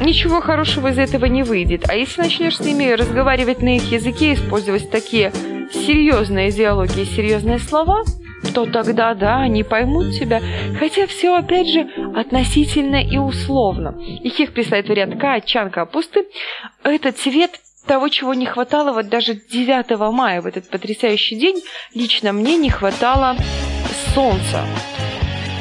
ничего 0.00 0.40
хорошего 0.40 0.88
из 0.88 0.98
этого 0.98 1.26
не 1.26 1.42
выйдет. 1.42 1.88
А 1.88 1.94
если 1.94 2.22
начнешь 2.22 2.56
с 2.56 2.60
ними 2.60 2.90
разговаривать 2.92 3.62
на 3.62 3.76
их 3.76 3.90
языке, 3.90 4.34
использовать 4.34 4.90
такие 4.90 5.32
серьезные 5.72 6.50
диалоги 6.50 7.00
и 7.00 7.04
серьезные 7.04 7.58
слова– 7.58 8.02
то 8.54 8.66
тогда, 8.66 9.14
да, 9.14 9.40
они 9.40 9.62
поймут 9.62 10.12
тебя. 10.12 10.40
Хотя 10.78 11.06
все, 11.06 11.34
опять 11.34 11.68
же, 11.68 11.88
относительно 12.14 13.02
и 13.02 13.16
условно. 13.16 13.96
Их 14.22 14.52
присылает 14.52 14.88
вариант 14.88 15.18
качан 15.20 15.70
капусты. 15.70 16.26
Это 16.82 17.12
цвет 17.12 17.60
того, 17.86 18.08
чего 18.08 18.34
не 18.34 18.46
хватало 18.46 18.92
вот 18.92 19.08
даже 19.08 19.34
9 19.34 20.12
мая, 20.12 20.40
в 20.40 20.46
этот 20.46 20.68
потрясающий 20.68 21.36
день, 21.36 21.62
лично 21.94 22.32
мне 22.32 22.56
не 22.56 22.70
хватало 22.70 23.36
солнца. 24.14 24.64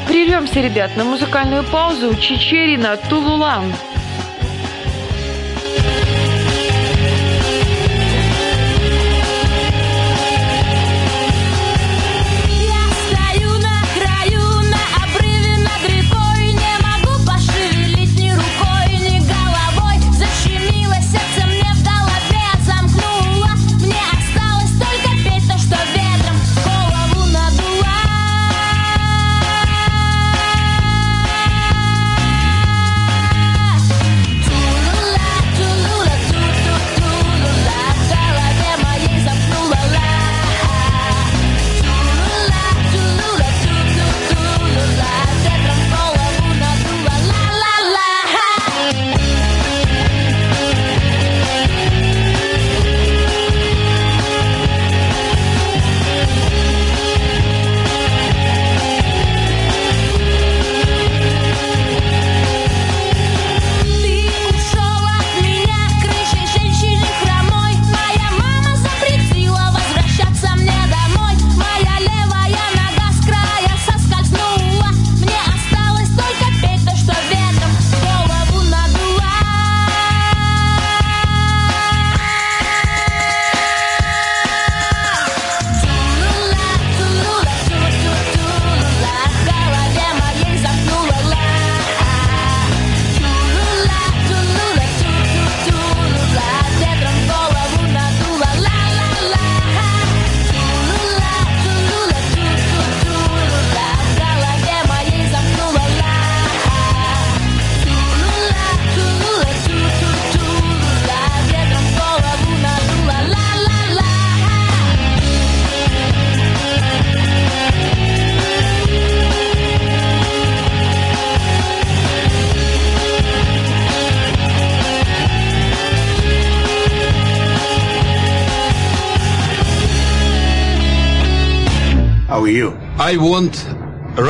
Прервемся, 0.08 0.62
ребят, 0.62 0.92
на 0.98 1.04
музыкальную 1.04 1.64
паузу. 1.64 2.14
Чечерина, 2.16 2.98
Тулулан. 3.10 3.72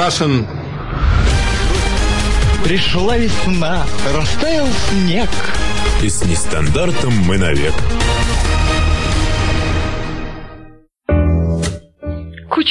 Russian 0.01 0.47
Пришла 2.63 3.17
весна, 3.17 3.85
растаял 4.15 4.67
снег. 4.89 5.29
И 6.01 6.09
с 6.09 6.23
нестандартом 6.25 7.13
мы 7.13 7.37
навек. 7.37 7.73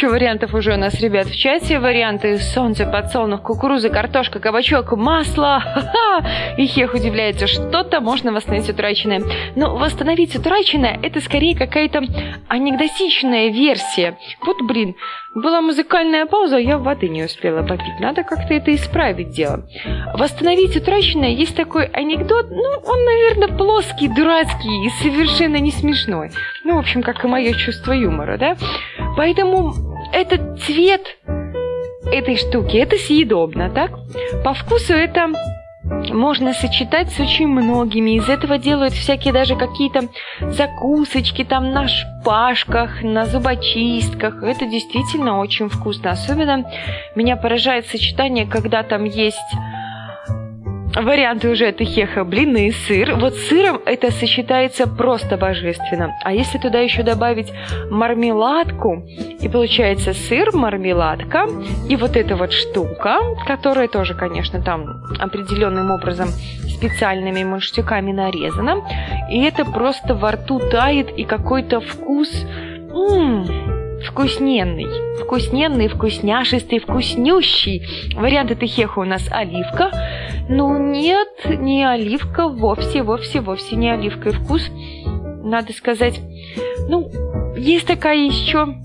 Куча 0.00 0.12
вариантов 0.12 0.54
уже 0.54 0.72
у 0.72 0.76
нас, 0.78 0.98
ребят, 0.98 1.26
в 1.26 1.36
чате. 1.36 1.78
Варианты 1.78 2.38
солнце, 2.38 2.86
подсолнух, 2.86 3.42
кукуруза, 3.42 3.90
картошка, 3.90 4.40
кабачок, 4.40 4.92
масло. 4.92 5.60
Ха-ха! 5.60 6.26
И 6.56 6.64
Хех 6.64 6.94
удивляется, 6.94 7.46
что-то 7.46 8.00
можно 8.00 8.32
восстановить 8.32 8.70
утраченное. 8.70 9.20
Но 9.56 9.76
восстановить 9.76 10.34
утраченное– 10.34 10.98
это 11.02 11.20
скорее 11.20 11.54
какая-то 11.54 12.00
анекдотичная 12.48 13.50
версия. 13.50 14.16
Вот, 14.40 14.62
блин, 14.62 14.94
была 15.34 15.60
музыкальная 15.60 16.24
пауза, 16.24 16.56
я 16.56 16.78
воды 16.78 17.10
не 17.10 17.24
успела 17.24 17.62
попить. 17.62 18.00
Надо 18.00 18.22
как-то 18.22 18.54
это 18.54 18.74
исправить 18.74 19.32
дело. 19.32 19.68
Восстановить 20.14 20.76
утраченное 20.76 21.28
есть 21.28 21.54
такой 21.54 21.84
анекдот, 21.84 22.46
ну, 22.50 22.68
он, 22.86 23.04
наверное, 23.04 23.48
плоский, 23.48 24.08
дурацкий 24.08 24.86
и 24.86 24.88
совершенно 25.02 25.56
не 25.56 25.70
смешной. 25.70 26.30
Ну, 26.64 26.76
в 26.76 26.78
общем, 26.78 27.02
как 27.02 27.22
и 27.22 27.28
мое 27.28 27.52
чувство 27.52 27.92
юмора, 27.92 28.38
да? 28.38 28.56
Поэтому 29.18 29.89
этот 30.12 30.61
цвет 30.62 31.18
этой 32.12 32.37
штуки, 32.37 32.77
это 32.77 32.96
съедобно, 32.96 33.70
так? 33.70 33.92
По 34.44 34.55
вкусу 34.55 34.94
это 34.94 35.31
можно 35.85 36.53
сочетать 36.53 37.11
с 37.11 37.20
очень 37.20 37.49
многими. 37.49 38.16
Из 38.16 38.29
этого 38.29 38.59
делают 38.59 38.92
всякие 38.92 39.33
даже 39.33 39.57
какие-то 39.57 40.09
закусочки 40.40 41.44
там 41.44 41.73
на 41.73 41.88
шпажках, 41.88 43.03
на 43.03 43.27
зубочистках. 43.27 44.42
Это 44.42 44.66
действительно 44.66 45.38
очень 45.38 45.68
вкусно. 45.68 46.11
Особенно 46.11 46.64
меня 47.14 47.37
поражает 47.37 47.87
сочетание, 47.87 48.46
когда 48.46 48.83
там 48.83 49.05
есть 49.05 49.38
Варианты 50.94 51.48
уже 51.48 51.66
это 51.66 51.85
хеха, 51.85 52.24
блины, 52.24 52.72
сыр. 52.72 53.14
Вот 53.14 53.35
с 53.35 53.48
сыром 53.48 53.81
это 53.87 54.11
сочетается 54.11 54.88
просто 54.88 55.37
божественно. 55.37 56.16
А 56.24 56.33
если 56.33 56.59
туда 56.59 56.81
еще 56.81 57.03
добавить 57.03 57.53
мармеладку, 57.90 59.07
и 59.40 59.48
получается 59.48 60.12
сыр, 60.12 60.50
мармеладка, 60.53 61.46
и 61.88 61.96
вот 61.96 62.17
эта 62.17 62.37
вот 62.37 62.52
штука, 62.52 63.21
которая 63.46 63.87
тоже, 63.87 64.14
конечно, 64.14 64.60
там 64.60 65.04
определенным 65.19 65.90
образом 65.92 66.29
специальными 66.29 67.44
мундштуками 67.44 68.10
нарезана, 68.10 68.83
и 69.31 69.42
это 69.42 69.64
просто 69.64 70.14
во 70.14 70.33
рту 70.33 70.58
тает, 70.58 71.10
и 71.17 71.25
какой-то 71.25 71.81
вкус... 71.81 72.31
М-м, 72.92 73.79
вкусненный, 74.07 74.87
вкусненный, 75.21 75.88
вкусняшистый, 75.88 76.79
вкуснющий. 76.79 77.87
Вариант 78.15 78.51
этой 78.51 78.69
хеха 78.69 79.01
у 79.01 79.05
нас 79.05 79.27
оливка. 79.31 79.90
Ну 80.48 80.79
нет, 80.79 81.29
не 81.44 81.85
оливка, 81.85 82.48
вовсе, 82.48 83.03
вовсе, 83.03 83.40
вовсе 83.40 83.77
не 83.77 83.90
оливка. 83.90 84.31
И 84.31 84.33
вкус, 84.33 84.69
надо 85.42 85.73
сказать, 85.73 86.21
ну, 86.88 87.11
есть 87.57 87.87
такая 87.87 88.17
еще 88.17 88.77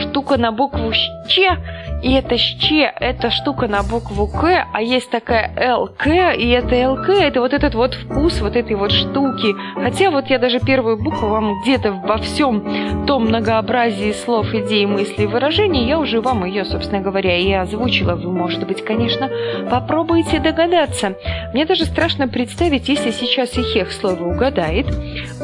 штука 0.00 0.36
на 0.38 0.52
букву 0.52 0.92
«Ч», 1.28 1.58
и 2.06 2.12
это 2.12 2.38
«щ», 2.38 2.92
это 3.00 3.30
штука 3.30 3.66
на 3.66 3.82
букву 3.82 4.28
«к», 4.28 4.64
а 4.72 4.80
есть 4.80 5.10
такая 5.10 5.50
«лк», 5.76 6.06
и 6.06 6.48
это 6.50 6.92
«лк», 6.92 7.08
это 7.08 7.40
вот 7.40 7.52
этот 7.52 7.74
вот 7.74 7.94
вкус 7.94 8.40
вот 8.40 8.54
этой 8.54 8.76
вот 8.76 8.92
штуки. 8.92 9.52
Хотя 9.74 10.12
вот 10.12 10.28
я 10.28 10.38
даже 10.38 10.60
первую 10.60 11.02
букву 11.02 11.26
вам 11.26 11.60
где-то 11.62 11.90
во 11.90 12.18
всем 12.18 13.04
том 13.08 13.24
многообразии 13.24 14.12
слов, 14.12 14.54
идей, 14.54 14.86
мыслей, 14.86 15.26
выражений, 15.26 15.84
я 15.84 15.98
уже 15.98 16.20
вам 16.20 16.44
ее, 16.44 16.64
собственно 16.64 17.00
говоря, 17.00 17.36
и 17.36 17.50
озвучила. 17.52 18.14
Вы, 18.14 18.30
может 18.30 18.64
быть, 18.68 18.84
конечно, 18.84 19.28
попробуйте 19.68 20.38
догадаться. 20.38 21.16
Мне 21.54 21.64
даже 21.64 21.86
страшно 21.86 22.28
представить, 22.28 22.88
если 22.88 23.10
сейчас 23.10 23.58
Ихех 23.58 23.90
слово 23.90 24.22
угадает, 24.32 24.86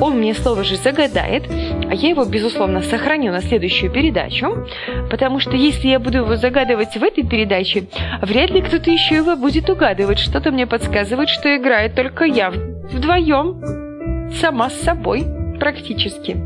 он 0.01 0.19
мне 0.19 0.33
слово 0.33 0.63
же 0.63 0.77
загадает, 0.77 1.43
а 1.51 1.93
я 1.93 2.11
его, 2.11 2.25
безусловно, 2.25 2.83
сохраню 2.83 3.33
на 3.33 3.41
следующую 3.41 3.91
передачу, 3.91 4.69
потому 5.11 5.41
что 5.41 5.57
если 5.57 5.89
я 5.89 5.99
буду 5.99 6.19
его 6.19 6.37
загадывать 6.37 6.52
в 6.53 7.03
этой 7.03 7.25
передаче, 7.25 7.85
вряд 8.21 8.51
ли 8.51 8.63
кто-то 8.63 8.91
еще 8.91 9.17
его 9.17 9.37
будет 9.37 9.69
угадывать. 9.69 10.19
Что-то 10.19 10.51
мне 10.51 10.67
подсказывает, 10.67 11.29
что 11.29 11.55
играет 11.57 11.95
только 11.95 12.25
я 12.25 12.51
вдвоем, 12.51 14.31
сама 14.41 14.71
с 14.71 14.81
собой, 14.81 15.25
практически. 15.59 16.37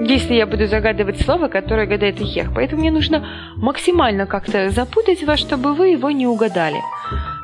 Если 0.00 0.34
я 0.34 0.46
буду 0.46 0.66
загадывать 0.66 1.20
слово, 1.20 1.48
которое 1.48 1.86
гадает 1.86 2.20
Ихех. 2.20 2.52
Поэтому 2.54 2.82
мне 2.82 2.90
нужно 2.90 3.26
максимально 3.56 4.26
как-то 4.26 4.70
запутать 4.70 5.22
вас, 5.22 5.38
чтобы 5.38 5.74
вы 5.74 5.88
его 5.88 6.10
не 6.10 6.26
угадали. 6.26 6.80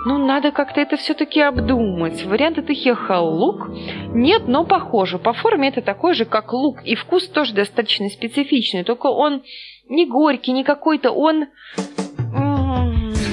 Ну, 0.04 0.18
надо 0.18 0.50
как-то 0.50 0.80
это 0.80 0.96
все-таки 0.96 1.40
обдумать. 1.40 2.24
Вариант 2.24 2.58
это 2.58 2.74
хеха 2.74 3.20
лук. 3.20 3.70
Нет, 4.12 4.48
но 4.48 4.64
похоже. 4.64 5.18
По 5.18 5.32
форме 5.32 5.68
это 5.68 5.80
такой 5.80 6.14
же, 6.14 6.24
как 6.24 6.52
лук. 6.52 6.80
И 6.84 6.96
вкус 6.96 7.28
тоже 7.28 7.54
достаточно 7.54 8.08
специфичный. 8.08 8.82
Только 8.82 9.06
он 9.06 9.42
не 9.88 10.06
горький, 10.06 10.52
не 10.52 10.64
какой-то, 10.64 11.12
он... 11.12 11.46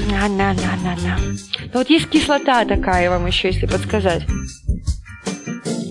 На-на-на-на-на. 0.09 1.17
Но 1.73 1.79
вот 1.79 1.89
есть 1.89 2.09
кислота 2.09 2.65
такая 2.65 3.09
вам 3.09 3.25
еще, 3.27 3.49
если 3.49 3.65
подсказать. 3.65 4.23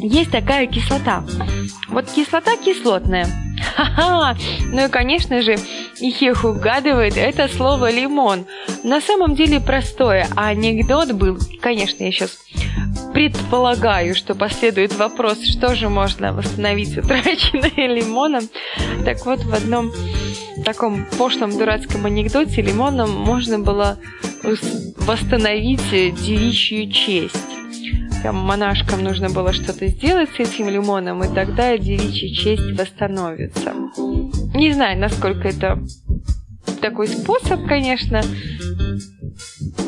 Есть 0.00 0.30
такая 0.30 0.66
кислота. 0.66 1.24
Вот 1.88 2.10
кислота 2.10 2.56
кислотная. 2.56 3.26
Ха-ха! 3.74 4.36
Ну 4.72 4.86
и, 4.86 4.88
конечно 4.88 5.42
же, 5.42 5.56
Ихех 6.00 6.44
угадывает 6.44 7.16
это 7.16 7.48
слово 7.48 7.90
«лимон». 7.90 8.46
На 8.84 9.00
самом 9.00 9.34
деле 9.34 9.60
простое, 9.60 10.26
а 10.36 10.48
анекдот 10.48 11.12
был, 11.12 11.38
конечно, 11.60 12.04
я 12.04 12.12
сейчас 12.12 12.38
предполагаю, 13.12 14.14
что 14.14 14.34
последует 14.34 14.96
вопрос, 14.96 15.42
что 15.44 15.74
же 15.74 15.88
можно 15.88 16.32
восстановить 16.32 16.96
утраченное 16.96 17.88
лимоном. 17.88 18.48
Так 19.04 19.24
вот, 19.26 19.40
в 19.40 19.54
одном 19.54 19.92
таком 20.72 21.06
пошлом 21.16 21.56
дурацком 21.56 22.04
анекдоте 22.04 22.60
лимоном 22.60 23.10
можно 23.10 23.58
было 23.58 23.98
восстановить 24.98 25.80
девичью 25.90 26.92
честь. 26.92 27.34
Там 28.22 28.36
монашкам 28.36 29.02
нужно 29.02 29.30
было 29.30 29.54
что-то 29.54 29.86
сделать 29.86 30.28
с 30.36 30.40
этим 30.40 30.68
лимоном, 30.68 31.24
и 31.24 31.34
тогда 31.34 31.78
девичья 31.78 32.28
честь 32.28 32.78
восстановится. 32.78 33.72
Не 34.54 34.72
знаю, 34.72 35.00
насколько 35.00 35.48
это 35.48 35.82
такой 36.82 37.08
способ, 37.08 37.66
конечно, 37.66 38.20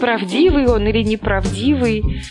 правдивый 0.00 0.66
он 0.66 0.86
или 0.86 1.02
неправдивый. 1.02 2.22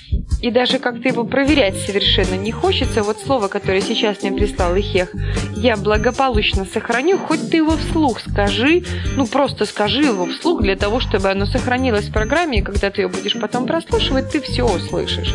И 0.42 0.52
даже 0.52 0.80
как-то 0.80 1.08
его 1.10 1.26
проверять 1.26 1.78
совершенно 1.78 2.36
не 2.36 2.52
хочется. 2.52 3.04
Вот 3.04 3.20
слово, 3.20 3.48
которое 3.48 3.82
сейчас 3.82 4.22
мне 4.22 4.32
прислал 4.32 4.76
Ихех, 4.78 5.12
я 5.56 5.76
благополучно 5.76 6.66
сохраню, 6.66 7.18
хоть 7.18 7.50
ты 7.50 7.58
его 7.58 7.76
вслух 7.76 8.22
скажи, 8.22 8.84
ну 9.18 9.28
просто 9.28 9.66
скажи 9.66 10.04
его 10.04 10.26
вслух 10.26 10.62
для 10.62 10.78
того, 10.78 11.00
чтобы 11.00 11.30
оно 11.30 11.46
сохранилось 11.46 12.08
в 12.08 12.14
программе, 12.14 12.60
и 12.60 12.62
когда 12.62 12.90
ты 12.90 13.02
ее 13.02 13.08
будешь 13.10 13.40
потом 13.40 13.66
прослушивать, 13.66 14.32
ты 14.32 14.40
все 14.40 14.64
услышишь. 14.64 15.34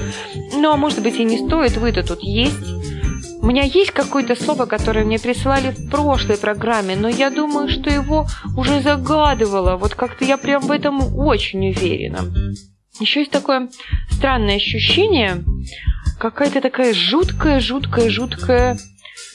Ну, 0.55 0.71
а 0.71 0.77
может 0.77 1.03
быть 1.03 1.17
и 1.17 1.25
не 1.25 1.39
стоит, 1.39 1.77
вы-то 1.77 2.03
тут 2.03 2.21
есть. 2.23 2.57
У 3.43 3.47
меня 3.47 3.63
есть 3.63 3.91
какое-то 3.91 4.43
слово, 4.43 4.65
которое 4.65 5.05
мне 5.05 5.19
присылали 5.19 5.71
в 5.71 5.91
прошлой 5.91 6.39
программе, 6.39 6.97
но 6.97 7.09
я 7.09 7.29
думаю, 7.29 7.69
что 7.69 7.91
его 7.91 8.27
уже 8.57 8.81
загадывала. 8.81 9.77
Вот 9.77 9.95
как-то 9.95 10.25
я 10.25 10.39
прям 10.39 10.63
в 10.63 10.71
этом 10.71 11.19
очень 11.19 11.69
уверена. 11.69 12.21
Еще 13.01 13.21
есть 13.21 13.33
такое 13.33 13.71
странное 14.11 14.57
ощущение, 14.57 15.45
какая-то 16.19 16.61
такая 16.61 16.95
жуткая, 16.95 17.61
жуткая, 17.61 18.09
жуткая 18.09 18.79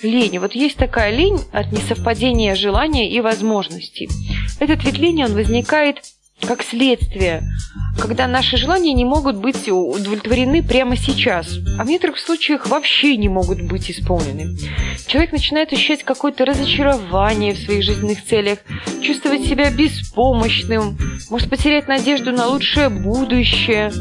лень. 0.01 0.39
Вот 0.39 0.53
есть 0.53 0.78
такая 0.78 1.12
лень 1.12 1.39
от 1.51 1.72
несовпадения 1.72 2.55
желания 2.55 3.12
и 3.12 3.20
возможностей. 3.22 4.10
Этот 4.60 4.84
вид 4.86 4.97
лени, 4.97 5.24
он 5.24 5.34
возникает 5.34 6.03
как 6.42 6.64
следствие, 6.64 7.44
когда 8.00 8.28
наши 8.28 8.58
желания 8.58 8.94
не 8.94 9.06
могут 9.06 9.38
быть 9.38 9.68
удовлетворены 9.68 10.64
прямо 10.64 10.96
сейчас, 10.96 11.58
а 11.78 11.84
в 11.84 11.88
некоторых 11.88 12.20
случаях 12.20 12.68
вообще 12.68 13.18
не 13.18 13.30
могут 13.30 13.62
быть 13.62 13.92
исполнены. 13.92 14.58
Человек 15.08 15.32
начинает 15.32 15.74
ощущать 15.74 16.04
какое-то 16.04 16.46
разочарование 16.46 17.54
в 17.54 17.60
своих 17.60 17.84
жизненных 17.84 18.24
целях, 18.24 18.60
чувствовать 19.02 19.46
себя 19.46 19.70
беспомощным, 19.72 20.98
может 21.30 21.50
потерять 21.50 21.88
надежду 21.88 22.32
на 22.32 22.48
лучшее 22.48 22.90
будущее. 22.90 23.92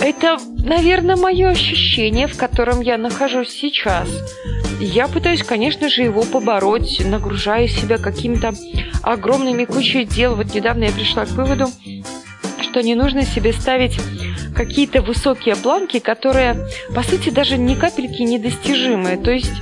Это, 0.00 0.38
наверное, 0.64 1.16
мое 1.16 1.50
ощущение, 1.50 2.26
в 2.26 2.36
котором 2.36 2.80
я 2.80 2.96
нахожусь 2.96 3.50
сейчас. 3.50 4.08
Я 4.80 5.08
пытаюсь, 5.08 5.42
конечно 5.42 5.90
же, 5.90 6.02
его 6.02 6.22
побороть, 6.22 7.02
нагружая 7.04 7.68
себя 7.68 7.98
какими-то 7.98 8.54
огромными 9.02 9.66
кучей 9.66 10.04
дел. 10.04 10.36
Вот 10.36 10.54
недавно 10.54 10.84
я 10.84 10.92
пришла 10.92 11.26
к 11.26 11.30
выводу, 11.30 11.66
что 12.62 12.82
не 12.82 12.94
нужно 12.94 13.24
себе 13.24 13.52
ставить 13.52 14.00
какие-то 14.56 15.02
высокие 15.02 15.54
планки, 15.54 15.98
которые, 15.98 16.66
по 16.94 17.02
сути, 17.02 17.28
даже 17.28 17.58
ни 17.58 17.74
капельки 17.74 18.22
недостижимые. 18.22 19.18
То 19.18 19.30
есть 19.30 19.52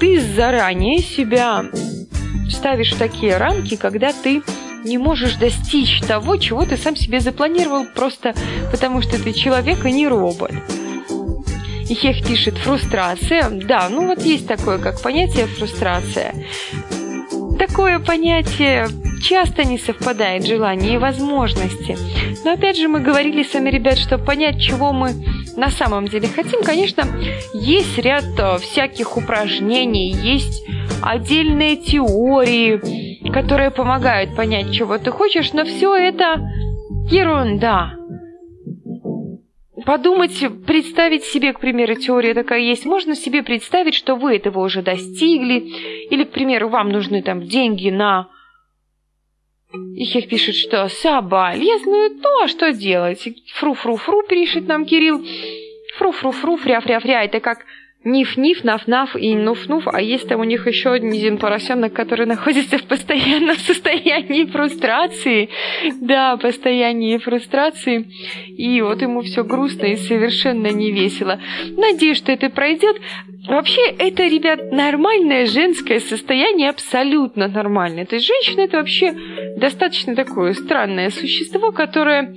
ты 0.00 0.20
заранее 0.20 1.00
себя 1.00 1.66
ставишь 2.50 2.92
в 2.92 2.98
такие 2.98 3.36
рамки, 3.36 3.76
когда 3.76 4.12
ты 4.12 4.42
не 4.84 4.98
можешь 4.98 5.36
достичь 5.36 6.00
того, 6.00 6.36
чего 6.36 6.64
ты 6.64 6.76
сам 6.76 6.96
себе 6.96 7.20
запланировал, 7.20 7.84
просто 7.84 8.34
потому 8.70 9.02
что 9.02 9.22
ты 9.22 9.32
человек, 9.32 9.84
а 9.84 9.90
не 9.90 10.08
робот. 10.08 10.52
И 11.88 11.94
Хех 11.94 12.24
пишет 12.24 12.56
фрустрация. 12.56 13.50
Да, 13.50 13.88
ну 13.88 14.06
вот 14.06 14.22
есть 14.22 14.46
такое, 14.46 14.78
как 14.78 15.02
понятие 15.02 15.46
фрустрация. 15.46 16.34
Такое 17.60 17.98
понятие 17.98 18.88
часто 19.22 19.64
не 19.64 19.76
совпадает 19.76 20.46
желания 20.46 20.94
и 20.94 20.98
возможности. 20.98 21.94
Но 22.42 22.52
опять 22.52 22.78
же 22.78 22.88
мы 22.88 23.00
говорили 23.00 23.42
с 23.42 23.52
вами, 23.52 23.68
ребят, 23.68 23.98
что 23.98 24.16
понять, 24.16 24.58
чего 24.58 24.94
мы 24.94 25.12
на 25.58 25.68
самом 25.68 26.08
деле 26.08 26.26
хотим, 26.26 26.62
конечно, 26.62 27.04
есть 27.52 27.98
ряд 27.98 28.24
э, 28.38 28.56
всяких 28.60 29.18
упражнений, 29.18 30.10
есть 30.10 30.64
отдельные 31.02 31.76
теории, 31.76 33.28
которые 33.30 33.70
помогают 33.70 34.34
понять, 34.34 34.72
чего 34.72 34.96
ты 34.96 35.10
хочешь, 35.10 35.52
но 35.52 35.66
все 35.66 35.94
это 35.94 36.40
ерунда. 37.10 37.99
Подумать, 39.84 40.42
представить 40.66 41.24
себе, 41.24 41.52
к 41.52 41.60
примеру, 41.60 41.94
теория 41.94 42.34
такая 42.34 42.60
есть. 42.60 42.84
Можно 42.84 43.14
себе 43.14 43.42
представить, 43.42 43.94
что 43.94 44.16
вы 44.16 44.36
этого 44.36 44.60
уже 44.60 44.82
достигли. 44.82 45.58
Или, 46.10 46.24
к 46.24 46.30
примеру, 46.30 46.68
вам 46.68 46.90
нужны 46.90 47.22
там 47.22 47.42
деньги 47.42 47.90
на 47.90 48.28
Ихех 49.72 50.28
пишет, 50.28 50.56
что 50.56 50.88
соболезную 50.88 52.18
то, 52.20 52.48
что 52.48 52.72
делать. 52.72 53.28
Фру-фру-фру, 53.54 54.24
пишет 54.28 54.66
нам 54.66 54.84
Кирилл. 54.84 55.24
Фру-фру-фру, 55.96 56.56
фря-фря-фря. 56.56 57.24
Это 57.24 57.40
как 57.40 57.64
Ниф-ниф, 58.02 58.64
наф-наф 58.64 59.14
и 59.14 59.34
нуф-нуф, 59.34 59.82
а 59.84 60.00
есть 60.00 60.26
там 60.26 60.40
у 60.40 60.44
них 60.44 60.66
еще 60.66 60.92
один 60.92 61.36
поросенок, 61.36 61.92
который 61.92 62.24
находится 62.24 62.78
в 62.78 62.84
постоянном 62.84 63.56
состоянии 63.58 64.44
фрустрации. 64.46 65.50
Да, 66.00 66.38
постоянии 66.38 67.18
фрустрации. 67.18 68.08
И 68.56 68.80
вот 68.80 69.02
ему 69.02 69.20
все 69.20 69.44
грустно 69.44 69.84
и 69.84 69.96
совершенно 69.96 70.68
не 70.68 70.92
весело. 70.92 71.40
Надеюсь, 71.76 72.16
что 72.16 72.32
это 72.32 72.48
пройдет. 72.48 72.96
Вообще, 73.46 73.82
это, 73.98 74.22
ребят, 74.26 74.72
нормальное 74.72 75.44
женское 75.44 76.00
состояние, 76.00 76.70
абсолютно 76.70 77.48
нормальное. 77.48 78.06
То 78.06 78.14
есть 78.14 78.26
женщина 78.26 78.62
это 78.62 78.78
вообще 78.78 79.14
достаточно 79.58 80.14
такое 80.14 80.54
странное 80.54 81.10
существо, 81.10 81.70
которое 81.70 82.34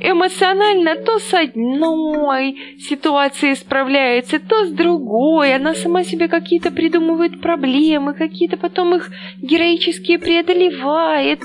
эмоционально 0.00 0.96
то 0.96 1.18
с 1.18 1.34
одной 1.34 2.56
ситуацией 2.78 3.56
справляется, 3.56 4.38
то 4.38 4.66
с 4.66 4.70
другой. 4.70 5.54
Она 5.54 5.74
сама 5.74 6.04
себе 6.04 6.28
какие-то 6.28 6.70
придумывает 6.70 7.40
проблемы, 7.40 8.14
какие-то 8.14 8.56
потом 8.56 8.94
их 8.94 9.10
героически 9.42 10.16
преодолевает. 10.16 11.40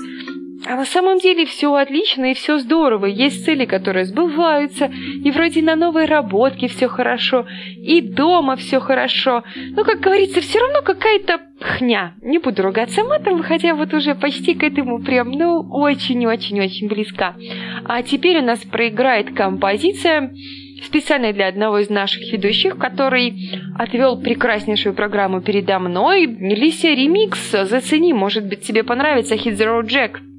А 0.66 0.76
на 0.76 0.86
самом 0.86 1.18
деле 1.18 1.44
все 1.44 1.74
отлично 1.74 2.30
и 2.30 2.34
все 2.34 2.58
здорово. 2.58 3.06
Есть 3.06 3.44
цели, 3.44 3.66
которые 3.66 4.06
сбываются, 4.06 4.86
и 4.86 5.30
вроде 5.30 5.62
на 5.62 5.76
новой 5.76 6.06
работке 6.06 6.68
все 6.68 6.88
хорошо, 6.88 7.46
и 7.76 8.00
дома 8.00 8.56
все 8.56 8.80
хорошо. 8.80 9.44
Но, 9.76 9.84
как 9.84 10.00
говорится, 10.00 10.40
все 10.40 10.60
равно 10.60 10.80
какая-то 10.82 11.40
хня. 11.60 12.14
Не 12.22 12.38
буду 12.38 12.62
ругаться 12.62 13.04
матом, 13.04 13.42
хотя 13.42 13.74
вот 13.74 13.92
уже 13.92 14.14
почти 14.14 14.54
к 14.54 14.62
этому 14.62 15.02
прям, 15.02 15.32
ну, 15.32 15.60
очень-очень-очень 15.70 16.88
близка. 16.88 17.34
А 17.84 18.02
теперь 18.02 18.38
у 18.38 18.42
нас 18.42 18.60
проиграет 18.60 19.34
композиция 19.34 20.32
специально 20.82 21.32
для 21.32 21.48
одного 21.48 21.78
из 21.78 21.90
наших 21.90 22.32
ведущих, 22.32 22.78
который 22.78 23.34
отвел 23.78 24.20
прекраснейшую 24.20 24.94
программу 24.94 25.42
передо 25.42 25.78
мной. 25.78 26.26
Лися 26.26 26.88
ремикс, 26.88 27.50
зацени, 27.50 28.12
может 28.12 28.46
быть 28.46 28.62
тебе 28.62 28.82
понравится 28.82 29.34
Hit 29.34 29.56
the 29.56 30.33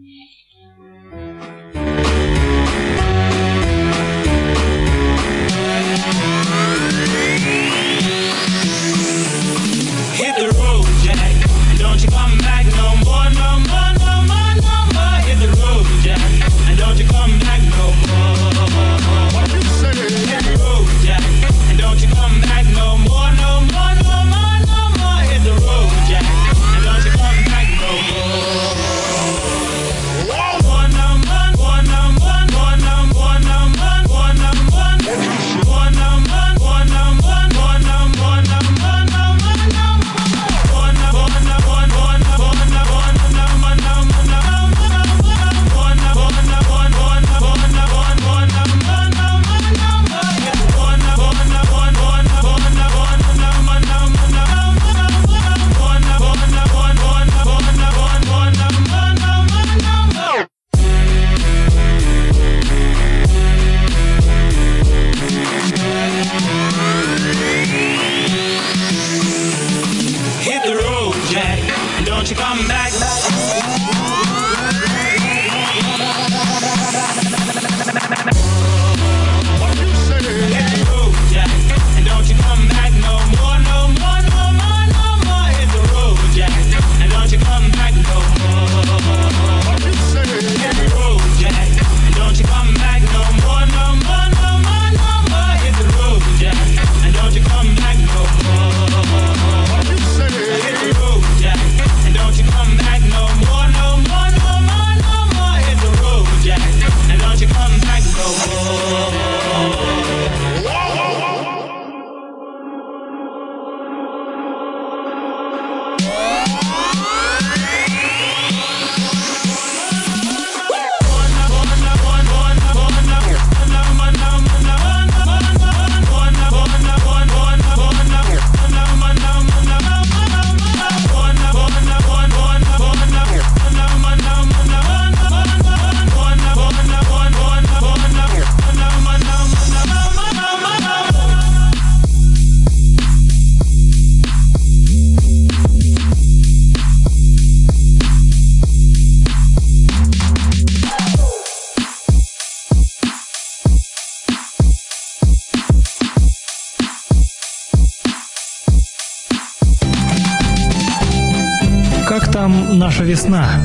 весна. 163.15 163.61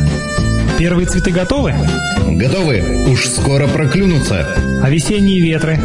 Первые 0.78 1.08
цветы 1.08 1.32
готовы? 1.32 1.74
Готовы. 2.28 2.84
Уж 3.10 3.26
скоро 3.26 3.66
проклюнутся. 3.66 4.46
А 4.80 4.88
весенние 4.88 5.40
ветры? 5.40 5.76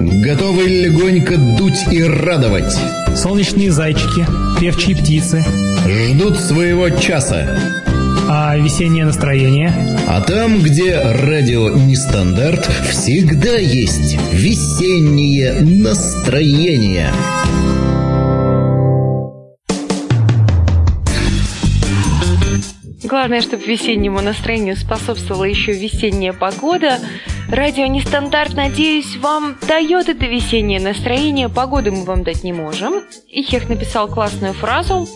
Готовы 0.00 0.64
легонько 0.64 1.36
дуть 1.36 1.86
и 1.92 2.02
радовать. 2.02 2.76
Солнечные 3.14 3.70
зайчики, 3.70 4.26
певчие 4.58 4.96
птицы. 4.96 5.44
Ждут 5.86 6.36
своего 6.40 6.90
часа. 6.90 7.56
А 8.28 8.56
весеннее 8.56 9.04
настроение? 9.04 9.72
А 10.08 10.20
там, 10.20 10.60
где 10.60 10.98
радио 11.00 11.68
нестандарт, 11.70 12.68
всегда 12.90 13.56
есть 13.56 14.18
весеннее 14.32 15.60
настроение. 15.60 17.12
Главное, 23.22 23.40
чтобы 23.40 23.62
весеннему 23.66 24.20
настроению 24.20 24.76
способствовала 24.76 25.44
еще 25.44 25.70
весенняя 25.70 26.32
погода. 26.32 26.98
Радио 27.48 27.86
Нестандарт, 27.86 28.54
надеюсь, 28.54 29.16
вам 29.18 29.56
дает 29.68 30.08
это 30.08 30.26
весеннее 30.26 30.80
настроение. 30.80 31.48
Погоду 31.48 31.92
мы 31.92 32.02
вам 32.02 32.24
дать 32.24 32.42
не 32.42 32.52
можем. 32.52 32.94
Ихех 33.28 33.68
написал 33.68 34.08
классную 34.08 34.54
фразу. 34.54 35.06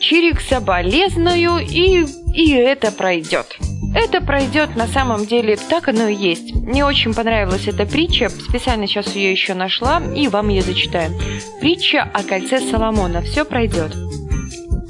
Чирик 0.00 0.40
соболезную, 0.40 1.58
и, 1.58 2.06
и 2.32 2.52
это 2.52 2.90
пройдет. 2.90 3.58
Это 3.94 4.22
пройдет 4.22 4.74
на 4.74 4.86
самом 4.86 5.26
деле, 5.26 5.58
так 5.68 5.88
оно 5.88 6.08
и 6.08 6.14
есть. 6.14 6.54
Мне 6.54 6.86
очень 6.86 7.12
понравилась 7.12 7.68
эта 7.68 7.84
притча, 7.84 8.30
специально 8.30 8.86
сейчас 8.86 9.14
ее 9.14 9.30
еще 9.30 9.52
нашла, 9.52 10.00
и 10.16 10.28
вам 10.28 10.48
ее 10.48 10.62
зачитаю. 10.62 11.12
Притча 11.60 12.04
о 12.04 12.22
кольце 12.22 12.58
Соломона. 12.58 13.20
Все 13.20 13.44
пройдет. 13.44 13.94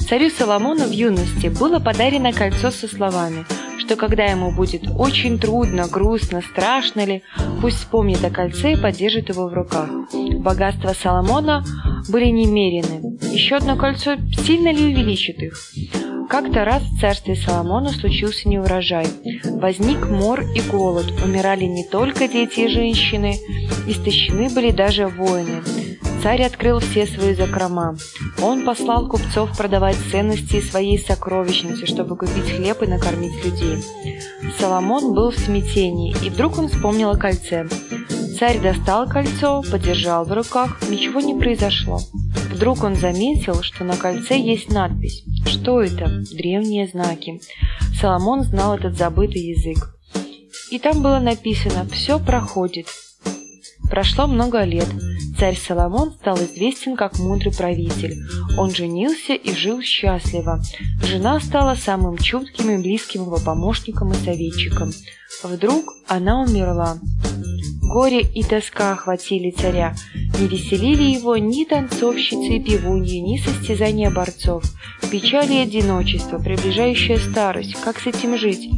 Царю 0.09 0.31
Соломону 0.31 0.85
в 0.85 0.91
юности 0.91 1.47
было 1.47 1.79
подарено 1.79 2.33
кольцо 2.33 2.71
со 2.71 2.87
словами, 2.87 3.45
что 3.79 3.97
когда 3.97 4.25
ему 4.25 4.53
будет 4.53 4.83
очень 4.99 5.39
трудно, 5.39 5.87
грустно, 5.89 6.43
страшно 6.43 7.05
ли, 7.05 7.23
пусть 7.61 7.79
вспомнит 7.79 8.25
о 8.25 8.31
кольце 8.31 8.73
и 8.73 8.77
подержит 8.77 9.31
его 9.31 9.49
в 9.49 9.55
руках. 9.55 9.89
Богатства 10.39 10.93
Соломона 10.93 11.65
были 12.09 12.27
немерены. 12.27 13.19
Еще 13.33 13.57
одно 13.57 13.77
кольцо 13.77 14.17
сильно 14.45 14.73
ли 14.73 14.93
увеличит 14.93 15.39
их? 15.43 15.55
Как-то 16.29 16.65
раз 16.65 16.83
в 16.83 17.01
царстве 17.01 17.35
Соломона 17.35 17.91
случился 17.91 18.49
неурожай. 18.49 19.07
Возник 19.45 20.09
мор 20.09 20.41
и 20.55 20.61
голод, 20.63 21.13
умирали 21.25 21.65
не 21.65 21.85
только 21.85 22.29
дети 22.29 22.61
и 22.61 22.69
женщины, 22.69 23.39
истощены 23.87 24.49
были 24.49 24.71
даже 24.71 25.07
воины. 25.09 25.63
Царь 26.23 26.45
открыл 26.45 26.79
все 26.79 27.05
свои 27.05 27.35
закрома. 27.35 27.97
Он 28.41 28.65
послал 28.65 29.09
купцов 29.09 29.57
продавать 29.57 29.97
ценности 30.13 30.61
своей 30.61 30.97
сокровищницы, 30.97 31.85
чтобы 31.87 32.17
купить 32.17 32.49
хлеб 32.49 32.81
и 32.83 32.87
накормить 32.87 33.45
людей. 33.45 33.83
Соломон 34.57 35.15
был 35.15 35.33
в 35.33 35.39
смятении, 35.39 36.15
и 36.25 36.31
вдруг 36.31 36.59
он 36.59 36.69
вспомнил 36.69 37.11
о 37.11 37.17
кольце. 37.17 37.67
Царь 38.39 38.61
достал 38.61 39.09
кольцо, 39.09 39.65
подержал 39.69 40.25
в 40.25 40.33
руках, 40.33 40.81
ничего 40.89 41.21
не 41.21 41.35
произошло. 41.35 41.99
Вдруг 42.53 42.85
он 42.85 42.95
заметил, 42.95 43.61
что 43.63 43.83
на 43.83 43.97
кольце 43.97 44.39
есть 44.39 44.71
надпись. 44.71 45.25
Что 45.45 45.83
это? 45.83 46.23
Древние 46.33 46.87
знаки. 46.87 47.41
Соломон 48.01 48.45
знал 48.45 48.77
этот 48.77 48.97
забытый 48.97 49.43
язык. 49.43 49.97
И 50.71 50.79
там 50.79 51.03
было 51.03 51.19
написано 51.19 51.85
«Все 51.93 52.21
проходит». 52.21 52.87
Прошло 53.93 54.27
много 54.27 54.65
лет. 54.65 54.89
Царь 55.39 55.55
Соломон 55.55 56.13
стал 56.13 56.39
известен 56.39 56.97
как 56.97 57.19
мудрый 57.19 57.55
правитель. 57.55 58.17
Он 58.57 58.71
женился 58.71 59.35
и 59.35 59.55
жил 59.55 59.83
счастливо. 59.83 60.63
Жена 61.03 61.39
стала 61.41 61.75
самым 61.75 62.17
чутким 62.17 62.71
и 62.71 62.79
близким 62.79 63.25
его 63.25 63.37
помощником 63.37 64.13
и 64.13 64.15
советчиком. 64.15 64.93
Вдруг 65.43 65.95
она 66.09 66.41
умерла. 66.41 66.97
Горе 67.83 68.23
и 68.23 68.43
тоска 68.43 68.93
охватили 68.93 69.51
царя. 69.51 69.95
Не 70.41 70.47
веселили 70.47 71.03
его 71.03 71.37
ни 71.37 71.65
танцовщицы 71.67 72.57
и 72.57 72.65
певуньи, 72.65 73.19
ни 73.19 73.37
состязания 73.37 74.11
борцов. 74.11 74.65
Печали 75.11 75.53
и 75.53 75.65
одиночество, 75.65 76.39
приближающая 76.39 77.19
старость. 77.19 77.77
Как 77.85 78.01
с 78.01 78.07
этим 78.07 78.39
жить? 78.39 78.71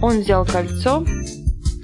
Он 0.00 0.20
взял 0.20 0.46
кольцо, 0.46 1.04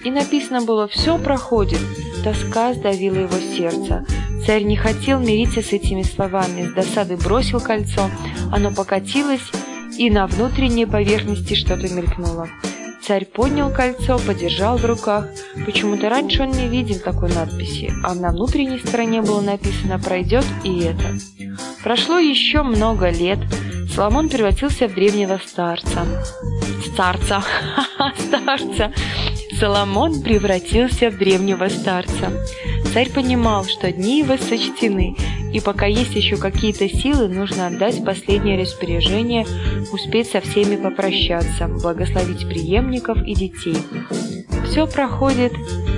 и 0.04 0.10
написано 0.10 0.62
было 0.62 0.88
«Все 0.88 1.18
проходит». 1.18 1.80
Тоска 2.24 2.74
сдавила 2.74 3.18
его 3.18 3.38
сердце. 3.56 4.04
Царь 4.44 4.62
не 4.62 4.76
хотел 4.76 5.20
мириться 5.20 5.62
с 5.62 5.72
этими 5.72 6.02
словами, 6.02 6.66
с 6.66 6.72
досады 6.72 7.16
бросил 7.16 7.60
кольцо, 7.60 8.10
оно 8.50 8.72
покатилось, 8.72 9.52
и 9.98 10.10
на 10.10 10.26
внутренней 10.26 10.86
поверхности 10.86 11.54
что-то 11.54 11.88
мелькнуло. 11.88 12.48
Царь 13.02 13.24
поднял 13.24 13.72
кольцо, 13.72 14.18
подержал 14.18 14.76
в 14.76 14.84
руках. 14.84 15.28
Почему-то 15.64 16.10
раньше 16.10 16.42
он 16.42 16.50
не 16.50 16.68
видел 16.68 16.98
такой 17.00 17.32
надписи, 17.32 17.90
а 18.04 18.14
на 18.14 18.30
внутренней 18.30 18.78
стороне 18.78 19.22
было 19.22 19.40
написано 19.40 19.98
«Пройдет 19.98 20.44
и 20.62 20.80
это». 20.80 21.18
Прошло 21.82 22.18
еще 22.18 22.62
много 22.62 23.08
лет. 23.08 23.38
Соломон 23.94 24.28
превратился 24.28 24.88
в 24.88 24.94
древнего 24.94 25.40
старца. 25.44 26.06
Старца. 26.92 27.42
Старца. 28.18 28.92
Соломон 29.58 30.22
превратился 30.22 31.10
в 31.10 31.18
древнего 31.18 31.68
старца. 31.68 32.30
Царь 32.92 33.10
понимал, 33.10 33.64
что 33.64 33.90
дни 33.90 34.20
его 34.20 34.36
сочтены, 34.36 35.16
и 35.52 35.60
пока 35.60 35.86
есть 35.86 36.14
еще 36.14 36.36
какие-то 36.36 36.88
силы, 36.88 37.26
нужно 37.26 37.66
отдать 37.66 38.04
последнее 38.04 38.60
распоряжение, 38.60 39.46
успеть 39.92 40.30
со 40.30 40.40
всеми 40.40 40.76
попрощаться, 40.76 41.66
благословить 41.66 42.48
преемников 42.48 43.18
и 43.24 43.34
детей. 43.34 43.76
«Все 44.66 44.86
проходит, 44.86 45.52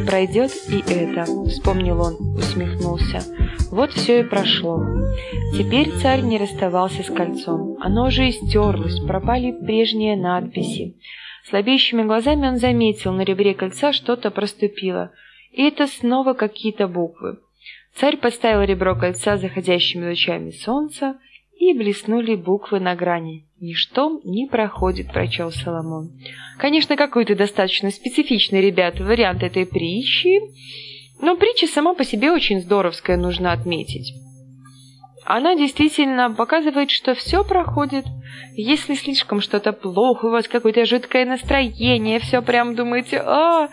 пройдет 0.07 0.53
и 0.71 0.83
это»,— 0.91 1.27
вспомнил 1.47 2.01
он, 2.01 2.39
усмехнулся. 2.39 3.23
Вот 3.71 3.93
все 3.93 4.21
и 4.21 4.25
прошло. 4.25 4.83
Теперь 5.57 5.93
царь 6.01 6.23
не 6.23 6.39
расставался 6.39 7.03
с 7.03 7.07
кольцом. 7.07 7.77
Оно 7.81 8.07
уже 8.07 8.31
истерлось, 8.31 9.01
пропали 9.01 9.53
прежние 9.53 10.17
надписи. 10.17 10.97
Слабеющими 11.49 12.03
глазами 12.03 12.49
он 12.49 12.59
заметил, 12.59 13.13
на 13.13 13.23
ребре 13.23 13.55
кольца 13.55 13.93
что-то 13.93 14.31
проступило. 14.31 15.13
И 15.53 15.63
это 15.63 15.87
снова 15.87 16.35
какие-то 16.35 16.87
буквы. 16.87 17.39
Царь 17.95 18.17
поставил 18.17 18.63
ребро 18.63 18.95
кольца 18.95 19.37
заходящими 19.37 20.09
лучами 20.09 20.51
солнца, 20.51 21.17
и 21.61 21.75
блеснули 21.75 22.37
буквы 22.37 22.81
на 22.81 22.97
грани. 22.97 23.45
«Ничто 23.61 24.21
не 24.25 24.47
проходит»,— 24.47 25.13
прочел 25.13 25.53
Соломон. 25.53 26.11
Конечно, 26.59 26.97
какой-то 26.97 27.37
достаточно 27.37 27.91
специфичный, 27.91 28.63
ребят, 28.63 28.99
вариант 28.99 29.43
этой 29.43 29.67
притчи, 29.67 30.41
но 31.21 31.37
притча 31.37 31.67
сама 31.67 31.95
по 31.95 32.03
себе 32.03 32.33
очень 32.33 32.61
здоровская, 32.61 33.19
нужно 33.19 33.53
отметить. 33.53 34.15
Она 35.33 35.55
действительно 35.55 36.35
показывает, 36.35 36.91
что 36.91 37.15
все 37.15 37.45
проходит. 37.45 38.05
Если 38.57 38.95
слишком 38.95 39.41
что-то 39.41 39.73
плохо, 39.73 40.27
у 40.27 40.31
вас 40.31 40.49
какое-то 40.49 40.85
жуткое 40.85 41.25
настроение, 41.25 42.19
все 42.19 42.43
прям 42.43 42.75
думаете, 42.75 43.23
а, 43.25 43.69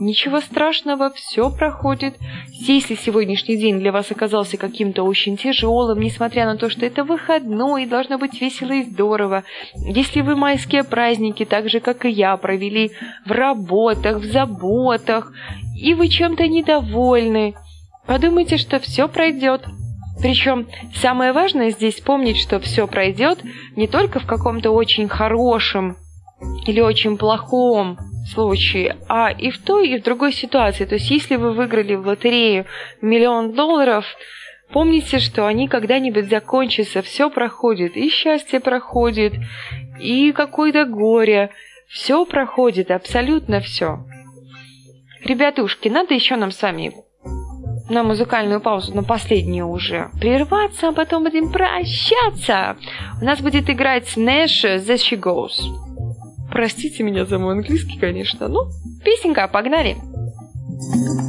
Ничего 0.00 0.40
страшного, 0.40 1.10
все 1.10 1.50
проходит. 1.50 2.14
Если 2.48 2.94
сегодняшний 2.94 3.58
день 3.58 3.78
для 3.78 3.92
вас 3.92 4.10
оказался 4.10 4.56
каким-то 4.56 5.02
очень 5.02 5.36
тяжелым, 5.36 6.00
несмотря 6.00 6.46
на 6.46 6.56
то, 6.56 6.70
что 6.70 6.86
это 6.86 7.04
выходной, 7.04 7.84
должно 7.84 8.16
быть 8.16 8.40
весело 8.40 8.72
и 8.72 8.82
здорово. 8.82 9.44
Если 9.74 10.22
вы 10.22 10.34
майские 10.34 10.82
праздники, 10.82 11.44
так 11.44 11.68
же, 11.68 11.80
как 11.80 12.06
и 12.06 12.08
я, 12.08 12.38
провели 12.38 12.92
в 13.26 13.32
работах, 13.32 14.16
в 14.16 14.24
заботах, 14.24 15.30
и 15.78 15.92
вы 15.92 16.08
чем-то 16.08 16.48
недовольны, 16.48 17.54
подумайте, 18.06 18.56
что 18.56 18.80
все 18.80 19.08
пройдет. 19.08 19.60
Причем 20.22 20.68
самое 20.94 21.32
важное 21.32 21.70
здесь 21.70 22.00
помнить, 22.00 22.38
что 22.38 22.60
все 22.60 22.86
пройдет 22.86 23.40
не 23.74 23.88
только 23.88 24.20
в 24.20 24.26
каком-то 24.26 24.70
очень 24.70 25.08
хорошем 25.08 25.96
или 26.66 26.80
очень 26.80 27.18
плохом 27.18 27.98
случае, 28.32 28.96
а 29.08 29.30
и 29.30 29.50
в 29.50 29.58
той, 29.58 29.88
и 29.88 29.98
в 29.98 30.04
другой 30.04 30.32
ситуации. 30.32 30.84
То 30.84 30.94
есть, 30.94 31.10
если 31.10 31.34
вы 31.34 31.52
выиграли 31.52 31.96
в 31.96 32.06
лотерею 32.06 32.66
миллион 33.00 33.52
долларов, 33.52 34.06
помните, 34.72 35.18
что 35.18 35.46
они 35.46 35.66
когда-нибудь 35.66 36.30
закончатся, 36.30 37.02
все 37.02 37.28
проходит, 37.28 37.96
и 37.96 38.08
счастье 38.08 38.60
проходит, 38.60 39.34
и 40.00 40.30
какое-то 40.30 40.84
горе, 40.84 41.50
все 41.88 42.24
проходит, 42.24 42.92
абсолютно 42.92 43.60
все. 43.60 44.04
Ребятушки, 45.24 45.88
надо 45.88 46.14
еще 46.14 46.36
нам 46.36 46.52
с 46.52 46.62
вами 46.62 46.92
на 47.92 48.02
музыкальную 48.02 48.60
паузу, 48.60 48.94
на 48.94 49.02
последнюю 49.02 49.68
уже, 49.68 50.10
прерваться, 50.18 50.88
а 50.88 50.92
потом 50.92 51.24
будем 51.24 51.52
прощаться. 51.52 52.76
У 53.20 53.24
нас 53.24 53.40
будет 53.40 53.68
играть 53.68 54.16
Нэш 54.16 54.64
«The 54.64 54.94
She 54.94 55.20
Goes». 55.20 55.60
Простите 56.50 57.02
меня 57.02 57.24
за 57.24 57.38
мой 57.38 57.52
английский, 57.54 57.98
конечно. 57.98 58.48
Ну, 58.48 58.70
песенка, 59.04 59.46
погнали. 59.48 59.96
Mm, 59.96 61.21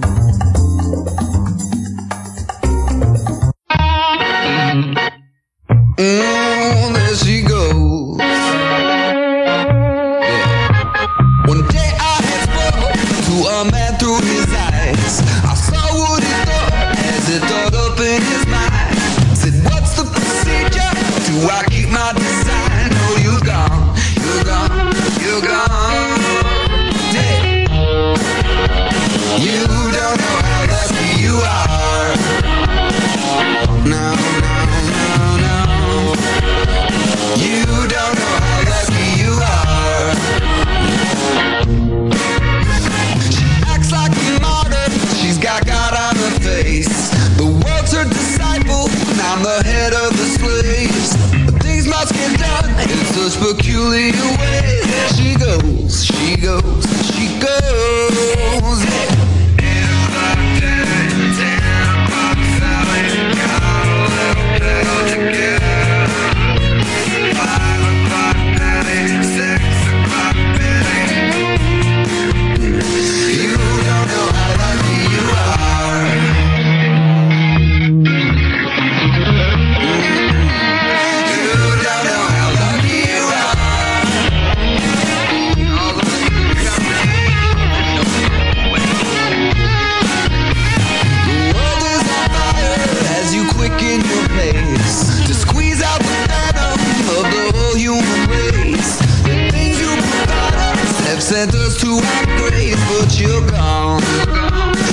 sent 101.23 101.55
us 101.55 101.79
to 101.79 101.87
our 101.87 102.37
graves, 102.37 102.83
but 102.89 103.17
you're 103.17 103.49
gone. 103.51 104.01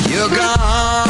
You're 0.08 0.28
gone. 0.28 1.09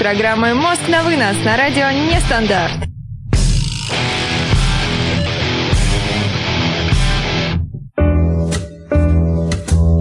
Программой 0.00 0.54
«Мозг 0.54 0.88
на 0.88 1.02
вынос» 1.02 1.36
на 1.44 1.58
радио 1.58 1.90
«Нестандарт». 1.90 2.72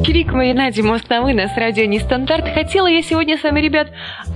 Чирик 0.06 0.32
Маринаде, 0.32 0.84
«Мозг 0.84 1.10
на 1.10 1.22
вынос», 1.22 1.52
радио 1.58 1.84
«Нестандарт». 1.84 2.48
Хотела 2.54 2.88
я 2.88 3.02
сегодня 3.02 3.38
с 3.38 3.44
вами, 3.44 3.60
ребят, 3.60 3.90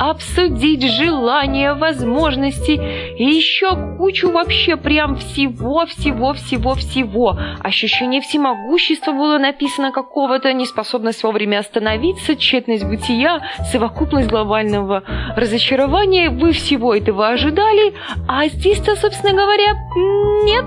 обсудить 0.10 0.84
желания, 0.84 1.74
возможности 1.74 2.80
и 3.18 3.24
еще 3.24 3.96
кучу 3.98 4.32
вообще 4.32 4.76
прям 4.76 5.16
всего-всего-всего-всего. 5.16 7.38
Ощущение 7.60 8.22
всемогущества 8.22 9.12
было 9.12 9.38
написано 9.38 9.92
какого-то, 9.92 10.52
неспособность 10.54 11.24
вовремя 11.24 11.60
остановиться, 11.60 12.36
тщетность 12.36 12.86
бытия, 12.86 13.42
совокупность 13.72 14.30
глобального 14.30 15.04
разочарования. 15.36 16.30
Вы 16.30 16.52
всего 16.52 16.96
этого 16.96 17.30
ожидали, 17.30 17.94
а 18.28 18.48
здесь-то, 18.48 18.96
собственно 18.96 19.34
говоря, 19.34 19.74
нет. 20.46 20.66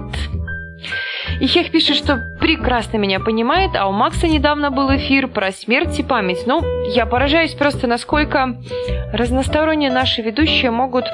И 1.41 1.47
Хех 1.47 1.70
пишет, 1.70 1.97
что 1.97 2.36
прекрасно 2.47 2.99
меня 2.99 3.19
понимает, 3.19 3.73
а 3.75 3.89
у 3.89 3.93
Макса 3.93 4.29
недавно 4.29 4.71
был 4.71 4.95
эфир 4.95 5.27
про 5.27 5.51
смерть 5.51 5.99
и 5.99 6.05
память. 6.05 6.47
Ну, 6.47 6.63
я 6.95 7.05
поражаюсь 7.05 7.55
просто, 7.55 7.89
насколько 7.89 8.63
разносторонне 9.13 9.91
наши 9.91 10.23
ведущие 10.23 10.71
могут 10.71 11.07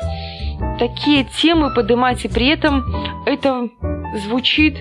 такие 0.78 1.24
темы 1.24 1.72
поднимать, 1.72 2.22
и 2.26 2.28
при 2.28 2.48
этом 2.48 2.84
это 3.24 3.70
звучит 4.26 4.76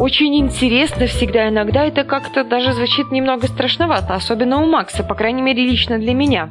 очень 0.00 0.34
интересно 0.36 1.06
всегда. 1.06 1.48
Иногда 1.50 1.84
это 1.84 2.04
как-то 2.04 2.42
даже 2.42 2.72
звучит 2.72 3.10
немного 3.10 3.46
страшновато, 3.46 4.14
особенно 4.14 4.62
у 4.62 4.66
Макса, 4.66 5.04
по 5.04 5.14
крайней 5.14 5.42
мере, 5.42 5.62
лично 5.62 5.98
для 5.98 6.14
меня. 6.14 6.48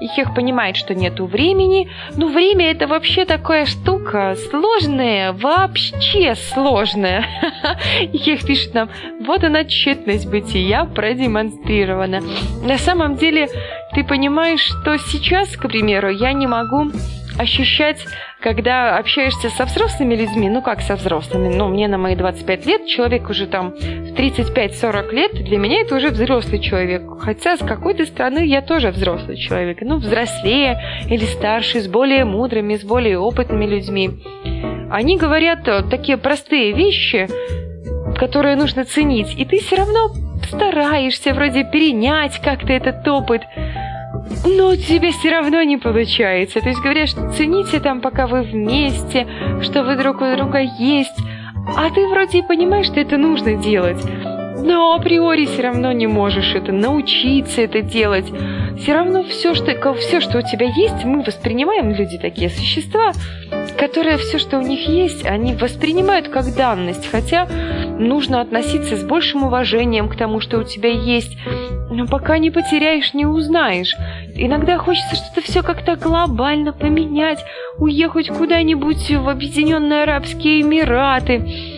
И 0.00 0.06
Хех 0.06 0.34
понимает, 0.34 0.76
что 0.76 0.94
нету 0.94 1.26
времени. 1.26 1.90
Ну, 2.16 2.32
время 2.32 2.70
это 2.70 2.86
вообще 2.86 3.24
такая 3.24 3.66
штука 3.66 4.36
сложная, 4.50 5.32
вообще 5.32 6.36
сложная. 6.36 7.26
И 8.12 8.18
Хех 8.18 8.46
пишет 8.46 8.72
нам, 8.74 8.88
вот 9.26 9.42
она 9.42 9.64
тщетность 9.64 10.28
бытия 10.28 10.84
продемонстрирована. 10.84 12.20
На 12.62 12.78
самом 12.78 13.16
деле, 13.16 13.48
ты 13.94 14.04
понимаешь, 14.04 14.60
что 14.60 14.96
сейчас, 14.96 15.56
к 15.56 15.68
примеру, 15.68 16.08
я 16.08 16.32
не 16.32 16.46
могу 16.46 16.92
ощущать, 17.38 18.04
когда 18.40 18.96
общаешься 18.96 19.48
со 19.50 19.64
взрослыми 19.64 20.14
людьми, 20.14 20.48
ну 20.48 20.62
как 20.62 20.80
со 20.80 20.96
взрослыми, 20.96 21.48
ну 21.48 21.68
мне 21.68 21.88
на 21.88 21.98
мои 21.98 22.16
25 22.16 22.66
лет, 22.66 22.86
человек 22.86 23.28
уже 23.28 23.46
там 23.46 23.70
в 23.70 24.14
35-40 24.14 25.12
лет, 25.12 25.32
для 25.32 25.58
меня 25.58 25.80
это 25.80 25.96
уже 25.96 26.10
взрослый 26.10 26.60
человек. 26.60 27.02
Хотя 27.20 27.56
с 27.56 27.60
какой-то 27.60 28.04
стороны 28.06 28.46
я 28.46 28.62
тоже 28.62 28.90
взрослый 28.90 29.36
человек, 29.36 29.78
ну 29.80 29.96
взрослее 29.96 30.80
или 31.08 31.24
старше, 31.24 31.80
с 31.80 31.88
более 31.88 32.24
мудрыми, 32.24 32.76
с 32.76 32.84
более 32.84 33.18
опытными 33.18 33.66
людьми. 33.66 34.10
Они 34.90 35.16
говорят 35.16 35.66
э, 35.68 35.82
такие 35.90 36.18
простые 36.18 36.72
вещи, 36.72 37.26
которые 38.18 38.56
нужно 38.56 38.84
ценить, 38.84 39.34
и 39.38 39.44
ты 39.44 39.58
все 39.58 39.76
равно 39.76 40.10
стараешься 40.46 41.32
вроде 41.32 41.64
перенять 41.64 42.38
как-то 42.40 42.72
этот 42.72 43.06
опыт, 43.08 43.42
но 44.44 44.68
у 44.68 44.76
тебя 44.76 45.12
все 45.12 45.30
равно 45.30 45.62
не 45.62 45.76
получается. 45.76 46.60
То 46.60 46.68
есть 46.68 46.80
говорят, 46.80 47.08
что 47.08 47.30
цените 47.30 47.80
там, 47.80 48.00
пока 48.00 48.26
вы 48.26 48.42
вместе, 48.42 49.26
что 49.62 49.84
вы 49.84 49.96
друг 49.96 50.20
у 50.20 50.36
друга 50.36 50.60
есть. 50.60 51.18
А 51.76 51.90
ты 51.90 52.06
вроде 52.08 52.38
и 52.38 52.42
понимаешь, 52.42 52.86
что 52.86 53.00
это 53.00 53.16
нужно 53.16 53.54
делать. 53.54 54.02
Но 54.62 54.94
априори 54.94 55.46
все 55.46 55.62
равно 55.62 55.92
не 55.92 56.06
можешь 56.06 56.54
это 56.54 56.72
научиться 56.72 57.62
это 57.62 57.80
делать. 57.82 58.26
Все 58.78 58.94
равно 58.94 59.22
все, 59.24 59.54
что, 59.54 59.94
все, 59.94 60.20
что 60.20 60.38
у 60.38 60.42
тебя 60.42 60.66
есть, 60.66 61.04
мы 61.04 61.22
воспринимаем, 61.22 61.90
люди 61.90 62.18
такие 62.18 62.48
существа, 62.48 63.12
которые 63.78 64.16
все, 64.18 64.38
что 64.38 64.58
у 64.58 64.62
них 64.62 64.88
есть, 64.88 65.26
они 65.26 65.54
воспринимают 65.54 66.28
как 66.28 66.54
данность. 66.54 67.10
Хотя 67.10 67.46
нужно 67.98 68.40
относиться 68.40 68.96
с 68.96 69.04
большим 69.04 69.44
уважением 69.44 70.08
к 70.08 70.16
тому, 70.16 70.40
что 70.40 70.58
у 70.58 70.64
тебя 70.64 70.90
есть. 70.90 71.36
Но 71.90 72.06
пока 72.06 72.38
не 72.38 72.50
потеряешь, 72.50 73.14
не 73.14 73.26
узнаешь. 73.26 73.94
Иногда 74.34 74.78
хочется 74.78 75.16
что-то 75.16 75.42
все 75.42 75.62
как-то 75.62 75.96
глобально 75.96 76.72
поменять, 76.72 77.44
уехать 77.78 78.28
куда-нибудь 78.28 79.10
в 79.10 79.28
Объединенные 79.28 80.04
Арабские 80.04 80.62
Эмираты. 80.62 81.71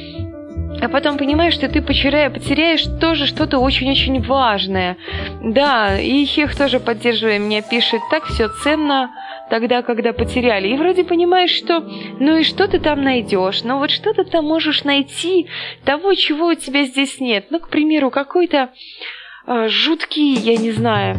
А 0.84 0.88
потом 0.90 1.16
понимаешь, 1.16 1.54
что 1.54 1.66
ты 1.66 1.80
потеряешь, 1.80 2.30
потеряешь 2.30 2.84
тоже 3.00 3.26
что-то 3.26 3.58
очень-очень 3.58 4.20
важное. 4.20 4.98
Да, 5.42 5.98
и 5.98 6.26
Хех 6.26 6.54
тоже 6.54 6.78
поддерживая 6.78 7.38
меня 7.38 7.62
пишет, 7.62 8.02
так 8.10 8.24
все 8.26 8.50
ценно 8.62 9.10
тогда, 9.48 9.80
когда 9.80 10.12
потеряли. 10.12 10.68
И 10.68 10.76
вроде 10.76 11.04
понимаешь, 11.04 11.52
что 11.52 11.80
ну 12.20 12.36
и 12.36 12.44
что 12.44 12.68
ты 12.68 12.78
там 12.80 13.02
найдешь? 13.02 13.62
Ну 13.64 13.78
вот 13.78 13.90
что 13.90 14.12
ты 14.12 14.24
там 14.24 14.44
можешь 14.44 14.84
найти 14.84 15.48
того, 15.84 16.12
чего 16.12 16.48
у 16.48 16.54
тебя 16.54 16.84
здесь 16.84 17.18
нет? 17.18 17.46
Ну, 17.48 17.60
к 17.60 17.70
примеру, 17.70 18.10
какой-то 18.10 18.68
э, 19.46 19.68
жуткий, 19.68 20.34
я 20.34 20.58
не 20.58 20.70
знаю, 20.70 21.16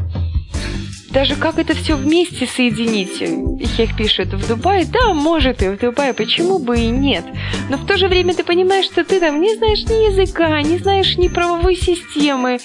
даже 1.15 1.37
как 1.37 1.59
это 1.59 1.73
все 1.73 1.95
вместе 1.95 2.45
соединить. 2.45 3.21
Их 3.21 3.95
пишет 3.95 4.33
в 4.33 4.47
Дубае, 4.49 4.83
да, 4.85 5.13
может 5.13 5.63
и 5.63 5.69
в 5.69 5.79
Дубае, 5.79 6.13
почему 6.13 6.59
бы 6.59 6.77
и 6.77 6.87
нет. 6.87 7.23
Но 7.69 7.77
в 7.77 7.85
то 7.85 7.97
же 7.97 8.09
время 8.09 8.33
ты 8.33 8.43
понимаешь, 8.43 8.83
что 8.83 9.05
ты 9.05 9.21
там 9.21 9.39
не 9.39 9.55
знаешь 9.55 9.85
ни 9.85 10.11
языка, 10.11 10.61
не 10.61 10.77
знаешь 10.77 11.15
ни 11.15 11.29
правовой 11.29 11.77
системы. 11.77 12.59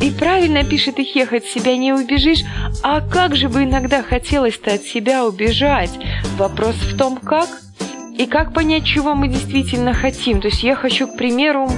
И 0.00 0.10
правильно 0.10 0.62
пишет 0.62 1.00
Ихех, 1.00 1.32
от 1.32 1.44
себя 1.44 1.76
не 1.76 1.92
убежишь. 1.92 2.44
А 2.84 3.00
как 3.00 3.34
же 3.34 3.48
бы 3.48 3.64
иногда 3.64 4.04
хотелось-то 4.04 4.74
от 4.74 4.82
себя 4.82 5.26
убежать? 5.26 5.90
Вопрос 6.38 6.76
в 6.76 6.96
том, 6.96 7.16
как? 7.16 7.48
И 8.16 8.26
как 8.26 8.52
понять, 8.52 8.84
чего 8.84 9.14
мы 9.14 9.28
действительно 9.28 9.94
хотим? 9.94 10.40
То 10.40 10.48
есть 10.48 10.62
я 10.62 10.76
хочу, 10.76 11.08
к 11.08 11.16
примеру, 11.16 11.68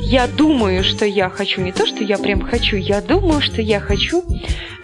я 0.00 0.26
думаю, 0.26 0.82
что 0.82 1.06
я 1.06 1.30
хочу, 1.30 1.60
не 1.60 1.72
то, 1.72 1.86
что 1.86 2.02
я 2.02 2.18
прям 2.18 2.42
хочу, 2.42 2.76
я 2.76 3.00
думаю, 3.00 3.40
что 3.40 3.62
я 3.62 3.80
хочу 3.80 4.24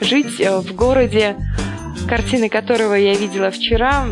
жить 0.00 0.40
э, 0.40 0.58
в 0.60 0.74
городе, 0.74 1.36
картины 2.08 2.48
которого 2.48 2.94
я 2.94 3.14
видела 3.14 3.50
вчера. 3.50 4.06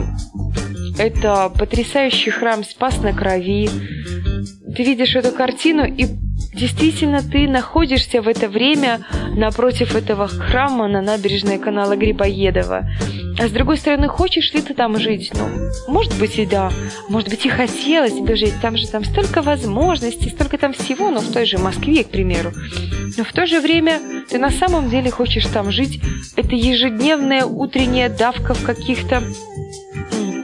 Это 0.99 1.51
потрясающий 1.57 2.31
храм 2.31 2.65
Спас 2.65 3.01
на 3.01 3.13
Крови. 3.13 3.71
Ты 4.77 4.83
видишь 4.83 5.17
эту 5.17 5.33
картину 5.33 5.85
и 5.85 6.07
действительно 6.55 7.23
ты 7.23 7.49
находишься 7.49 8.21
в 8.21 8.29
это 8.29 8.49
время 8.49 9.01
напротив 9.37 9.95
этого 9.95 10.29
храма 10.29 10.89
на 10.89 11.01
набережной 11.01 11.59
канала 11.59 11.97
Грибоедова. 11.97 12.89
А 13.41 13.49
с 13.49 13.53
другой 13.53 13.79
стороны, 13.79 14.07
хочешь 14.07 14.53
ли 14.53 14.61
ты 14.61 14.75
там 14.75 14.99
жить? 14.99 15.33
Ну, 15.35 15.71
может 15.89 16.15
быть 16.19 16.39
и 16.39 16.45
да. 16.45 16.71
Может 17.09 17.31
быть 17.31 17.47
и 17.47 17.49
хотелось 17.49 18.21
бы 18.21 18.37
жить. 18.37 18.53
Там 18.61 18.77
же 18.77 18.87
там 18.87 19.03
столько 19.03 19.41
возможностей, 19.41 20.29
столько 20.29 20.59
там 20.59 20.75
всего, 20.75 21.11
ну, 21.11 21.21
в 21.21 21.33
той 21.33 21.47
же 21.47 21.57
Москве, 21.57 22.05
к 22.05 22.11
примеру. 22.11 22.53
Но 23.17 23.25
в 23.25 23.33
то 23.33 23.47
же 23.47 23.63
время 23.63 23.99
ты 24.29 24.39
на 24.39 24.51
самом 24.51 24.91
деле 24.91 25.11
хочешь 25.11 25.47
там 25.47 25.73
жить. 25.73 26.03
Это 26.37 26.55
ежедневная 26.55 27.47
утренняя 27.47 28.11
давка 28.11 28.53
в 28.53 28.63
каких-то 28.63 29.23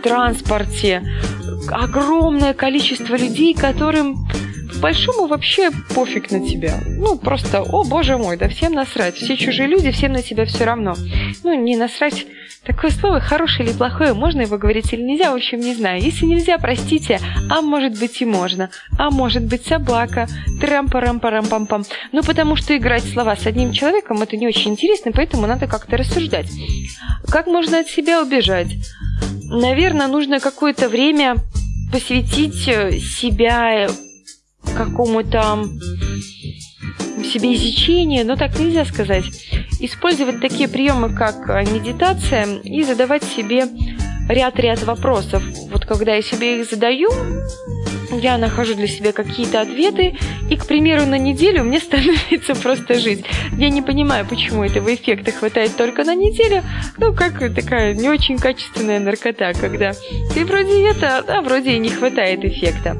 транспорте. 0.02 1.02
Огромное 1.68 2.54
количество 2.54 3.14
людей, 3.14 3.52
которым 3.52 4.26
большому 4.80 5.26
вообще 5.26 5.70
пофиг 5.94 6.30
на 6.30 6.46
тебя. 6.46 6.78
Ну, 6.86 7.18
просто, 7.18 7.62
о 7.62 7.84
боже 7.84 8.16
мой, 8.16 8.36
да 8.36 8.48
всем 8.48 8.72
насрать. 8.72 9.16
Все 9.16 9.36
чужие 9.36 9.68
люди, 9.68 9.90
всем 9.90 10.12
на 10.12 10.22
тебя 10.22 10.44
все 10.44 10.64
равно. 10.64 10.94
Ну, 11.42 11.54
не 11.54 11.76
насрать 11.76 12.26
Такое 12.66 12.90
слово 12.90 13.20
хорошее 13.20 13.68
или 13.68 13.76
плохое, 13.76 14.12
можно 14.12 14.40
его 14.40 14.58
говорить 14.58 14.92
или 14.92 15.00
нельзя, 15.00 15.30
в 15.30 15.36
общем, 15.36 15.60
не 15.60 15.72
знаю. 15.72 16.02
Если 16.02 16.26
нельзя, 16.26 16.58
простите, 16.58 17.20
а 17.48 17.62
может 17.62 17.96
быть 17.96 18.20
и 18.20 18.24
можно. 18.24 18.70
А 18.98 19.10
может 19.10 19.44
быть 19.44 19.64
собака, 19.64 20.26
трам-парам-парам-пам-пам. 20.60 21.84
Ну, 22.10 22.22
потому 22.24 22.56
что 22.56 22.76
играть 22.76 23.04
слова 23.04 23.36
с 23.36 23.46
одним 23.46 23.70
человеком 23.70 24.20
это 24.20 24.36
не 24.36 24.48
очень 24.48 24.72
интересно, 24.72 25.12
поэтому 25.14 25.46
надо 25.46 25.68
как-то 25.68 25.96
рассуждать. 25.96 26.48
Как 27.30 27.46
можно 27.46 27.80
от 27.80 27.86
себя 27.86 28.20
убежать? 28.20 28.68
Наверное, 29.44 30.08
нужно 30.08 30.40
какое-то 30.40 30.88
время 30.88 31.36
посвятить 31.92 32.66
э, 32.66 32.98
себя 32.98 33.88
какому-то 34.76 35.68
себе 37.24 37.54
изучение, 37.54 38.24
но 38.24 38.36
так 38.36 38.58
нельзя 38.58 38.84
сказать. 38.84 39.24
Использовать 39.80 40.40
такие 40.40 40.68
приемы, 40.68 41.10
как 41.10 41.48
э, 41.48 41.64
медитация, 41.64 42.60
и 42.62 42.82
задавать 42.82 43.24
себе 43.24 43.66
ряд-ряд 44.28 44.82
вопросов. 44.84 45.42
Вот 45.70 45.84
когда 45.84 46.14
я 46.14 46.22
себе 46.22 46.60
их 46.60 46.70
задаю, 46.70 47.10
я 48.12 48.38
нахожу 48.38 48.74
для 48.74 48.86
себя 48.86 49.12
какие-то 49.12 49.60
ответы, 49.60 50.16
и, 50.48 50.56
к 50.56 50.66
примеру, 50.66 51.06
на 51.06 51.18
неделю 51.18 51.64
мне 51.64 51.80
становится 51.80 52.54
просто 52.54 52.94
жить. 52.94 53.24
Я 53.56 53.70
не 53.70 53.82
понимаю, 53.82 54.26
почему 54.26 54.64
этого 54.64 54.94
эффекта 54.94 55.32
хватает 55.32 55.76
только 55.76 56.04
на 56.04 56.14
неделю, 56.14 56.62
ну, 56.98 57.14
как 57.14 57.38
такая 57.54 57.94
не 57.94 58.08
очень 58.08 58.38
качественная 58.38 59.00
наркота, 59.00 59.52
когда 59.52 59.92
ты 60.34 60.44
вроде 60.44 60.88
это, 60.88 61.18
а 61.18 61.42
вроде 61.42 61.72
и 61.72 61.78
не 61.78 61.90
хватает 61.90 62.44
эффекта. 62.44 62.96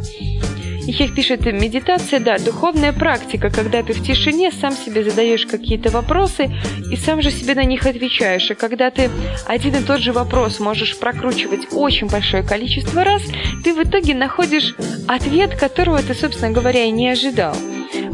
Ихех 0.87 1.15
пишет, 1.15 1.45
медитация, 1.47 2.21
да, 2.21 2.39
духовная 2.39 2.93
практика, 2.93 3.51
когда 3.51 3.83
ты 3.83 3.93
в 3.93 4.05
тишине 4.05 4.53
сам 4.53 4.73
себе 4.73 5.03
задаешь 5.03 5.45
какие-то 5.45 5.91
вопросы 5.91 6.49
и 6.91 6.97
сам 6.97 7.23
же 7.23 7.33
себе 7.33 7.55
на 7.55 7.65
них 7.65 7.87
отвечаешь. 7.87 8.51
И 8.51 8.55
когда 8.55 8.91
ты 8.91 9.11
один 9.47 9.75
и 9.75 9.83
тот 9.83 10.01
же 10.01 10.13
вопрос 10.13 10.61
можешь 10.61 10.97
прокручивать 10.97 11.73
очень 11.73 12.07
большое 12.07 12.45
количество 12.45 13.03
раз, 13.03 13.23
ты 13.65 13.75
в 13.75 13.83
итоге 13.83 14.15
находишь 14.15 14.77
ответ, 15.09 15.57
которого 15.57 16.01
ты, 16.03 16.15
собственно 16.15 16.53
говоря, 16.53 16.85
и 16.85 16.91
не 16.93 17.09
ожидал. 17.09 17.57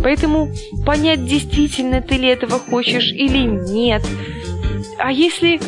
Поэтому 0.03 0.49
понять, 0.87 1.27
действительно 1.27 2.01
ты 2.01 2.15
ли 2.15 2.29
этого 2.29 2.59
хочешь 2.59 3.13
или 3.13 3.45
нет. 3.47 4.03
А 4.99 5.13
если 5.13 5.61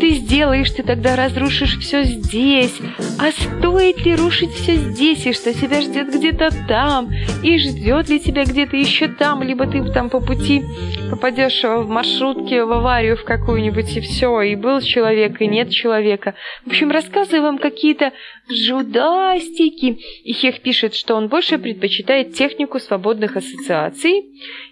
ты 0.00 0.10
сделаешь, 0.14 0.70
ты 0.70 0.82
тогда 0.82 1.16
разрушишь 1.16 1.78
все 1.78 2.04
здесь. 2.04 2.78
А 3.18 3.30
стоит 3.30 4.04
ли 4.04 4.14
рушить 4.14 4.52
все 4.52 4.76
здесь, 4.76 5.26
и 5.26 5.32
что 5.32 5.52
тебя 5.54 5.80
ждет 5.80 6.14
где-то 6.14 6.50
там, 6.68 7.10
и 7.42 7.58
ждет 7.58 8.08
ли 8.08 8.20
тебя 8.20 8.44
где-то 8.44 8.76
еще 8.76 9.08
там, 9.08 9.42
либо 9.42 9.66
ты 9.66 9.82
там 9.92 10.10
по 10.10 10.20
пути 10.20 10.62
попадешь 11.10 11.62
в 11.62 11.88
маршрутке, 11.88 12.64
в 12.64 12.72
аварию 12.72 13.16
в 13.16 13.24
какую-нибудь, 13.24 13.96
и 13.96 14.00
все, 14.00 14.40
и 14.42 14.56
был 14.56 14.80
человек, 14.80 15.40
и 15.40 15.46
нет 15.46 15.70
человека. 15.70 16.34
В 16.64 16.68
общем, 16.68 16.90
рассказываю 16.90 17.42
вам 17.42 17.58
какие-то 17.58 18.12
жудастики. 18.48 19.98
И 20.24 20.32
Хех 20.32 20.60
пишет, 20.60 20.94
что 20.94 21.14
он 21.14 21.28
больше 21.28 21.58
предпочитает 21.58 22.34
технику 22.34 22.78
свободных 22.78 23.36
ассоциаций 23.36 24.26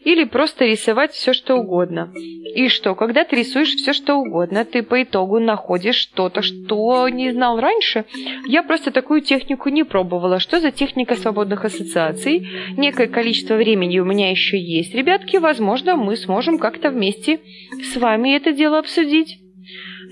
или 0.05 0.25
просто 0.25 0.65
рисовать 0.67 1.13
все, 1.13 1.33
что 1.33 1.57
угодно. 1.57 2.13
И 2.55 2.69
что, 2.69 2.95
когда 2.95 3.25
ты 3.25 3.37
рисуешь 3.37 3.75
все, 3.75 3.93
что 3.93 4.17
угодно, 4.17 4.65
ты 4.65 4.83
по 4.83 5.03
итогу 5.03 5.39
находишь 5.39 5.97
что-то, 5.97 6.43
что 6.43 7.09
не 7.09 7.33
знал 7.33 7.61
раньше. 7.61 8.05
Я 8.47 8.63
просто 8.63 8.91
такую 8.91 9.21
технику 9.21 9.69
не 9.69 9.85
пробовала. 9.85 10.41
Что 10.41 10.61
за 10.61 10.71
техника 10.71 11.17
свободных 11.17 11.65
ассоциаций? 11.65 12.49
Некое 12.77 13.07
количество 13.07 13.55
времени 13.55 13.99
у 13.99 14.05
меня 14.05 14.31
еще 14.31 14.59
есть. 14.59 14.95
Ребятки, 14.95 15.37
возможно, 15.37 15.97
мы 15.97 16.17
сможем 16.17 16.59
как-то 16.59 16.91
вместе 16.91 17.41
с 17.83 17.97
вами 17.97 18.37
это 18.37 18.53
дело 18.53 18.79
обсудить. 18.79 19.40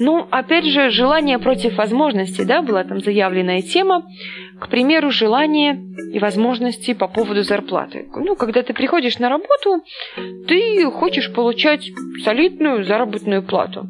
Ну, 0.01 0.27
опять 0.31 0.65
же, 0.65 0.91
желание 0.91 1.39
против 1.39 1.77
возможности, 1.77 2.43
да, 2.43 2.63
была 2.63 2.85
там 2.85 3.01
заявленная 3.01 3.63
тема. 3.63 4.05
К 4.61 4.69
примеру, 4.69 5.11
желание 5.11 5.81
и 6.13 6.19
возможности 6.19 6.95
по 6.95 7.09
поводу 7.09 7.43
зарплаты. 7.43 8.09
Ну, 8.15 8.37
когда 8.37 8.63
ты 8.63 8.75
приходишь 8.75 9.19
на 9.19 9.29
работу, 9.29 9.83
ты 10.47 10.85
хочешь 10.91 11.33
получать 11.33 11.91
солидную 12.25 12.85
заработную 12.85 13.43
плату. 13.43 13.89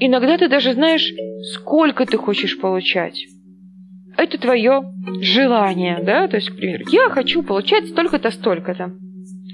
Иногда 0.00 0.38
ты 0.38 0.48
даже 0.48 0.72
знаешь, 0.72 1.12
сколько 1.54 2.06
ты 2.06 2.16
хочешь 2.16 2.58
получать. 2.58 3.26
Это 4.16 4.38
твое 4.38 4.82
желание, 5.20 6.00
да, 6.02 6.28
то 6.28 6.36
есть, 6.36 6.50
к 6.50 6.56
примеру, 6.56 6.84
я 6.90 7.08
хочу 7.10 7.42
получать 7.42 7.88
столько-то, 7.88 8.30
столько-то. 8.30 8.92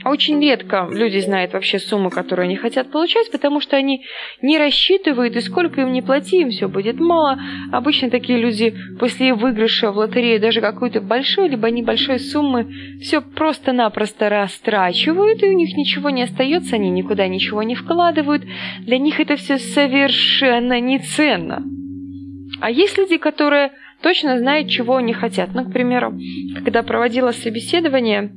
Очень 0.05 0.41
редко 0.43 0.89
люди 0.91 1.19
знают 1.19 1.53
вообще 1.53 1.79
суммы, 1.79 2.11
которые 2.11 2.45
они 2.45 2.57
хотят 2.57 2.91
получать, 2.91 3.31
потому 3.31 3.61
что 3.61 3.77
они 3.77 4.05
не 4.43 4.59
рассчитывают, 4.59 5.37
и 5.37 5.41
сколько 5.41 5.81
им 5.81 5.93
не 5.93 6.03
плати, 6.03 6.41
им 6.41 6.51
все 6.51 6.69
будет 6.69 7.01
мало. 7.01 7.39
Обычно 7.73 8.11
такие 8.11 8.39
люди 8.39 8.75
после 8.99 9.35
выигрыша 9.35 9.91
в 9.91 9.97
лотерею 9.97 10.41
даже 10.41 10.61
какой-то 10.61 11.01
большой, 11.01 11.49
либо 11.49 11.71
небольшой 11.71 12.19
суммы 12.19 12.73
все 13.01 13.21
просто-напросто 13.21 14.29
растрачивают, 14.29 15.43
и 15.43 15.49
у 15.49 15.53
них 15.53 15.77
ничего 15.77 16.11
не 16.11 16.23
остается, 16.23 16.77
они 16.77 16.91
никуда 16.91 17.27
ничего 17.27 17.63
не 17.63 17.75
вкладывают. 17.75 18.45
Для 18.81 18.99
них 18.99 19.19
это 19.21 19.37
все 19.37 19.59
совершенно 19.59 20.81
не 20.81 20.99
ценно. 20.99 21.65
А 22.61 22.71
есть 22.71 22.97
люди, 22.97 23.17
которые 23.17 23.73
точно 24.03 24.39
знают, 24.39 24.69
чего 24.69 24.97
они 24.97 25.13
хотят. 25.13 25.51
Ну, 25.55 25.65
к 25.65 25.73
примеру, 25.73 26.19
когда 26.55 26.83
проводила 26.83 27.33
собеседование, 27.33 28.31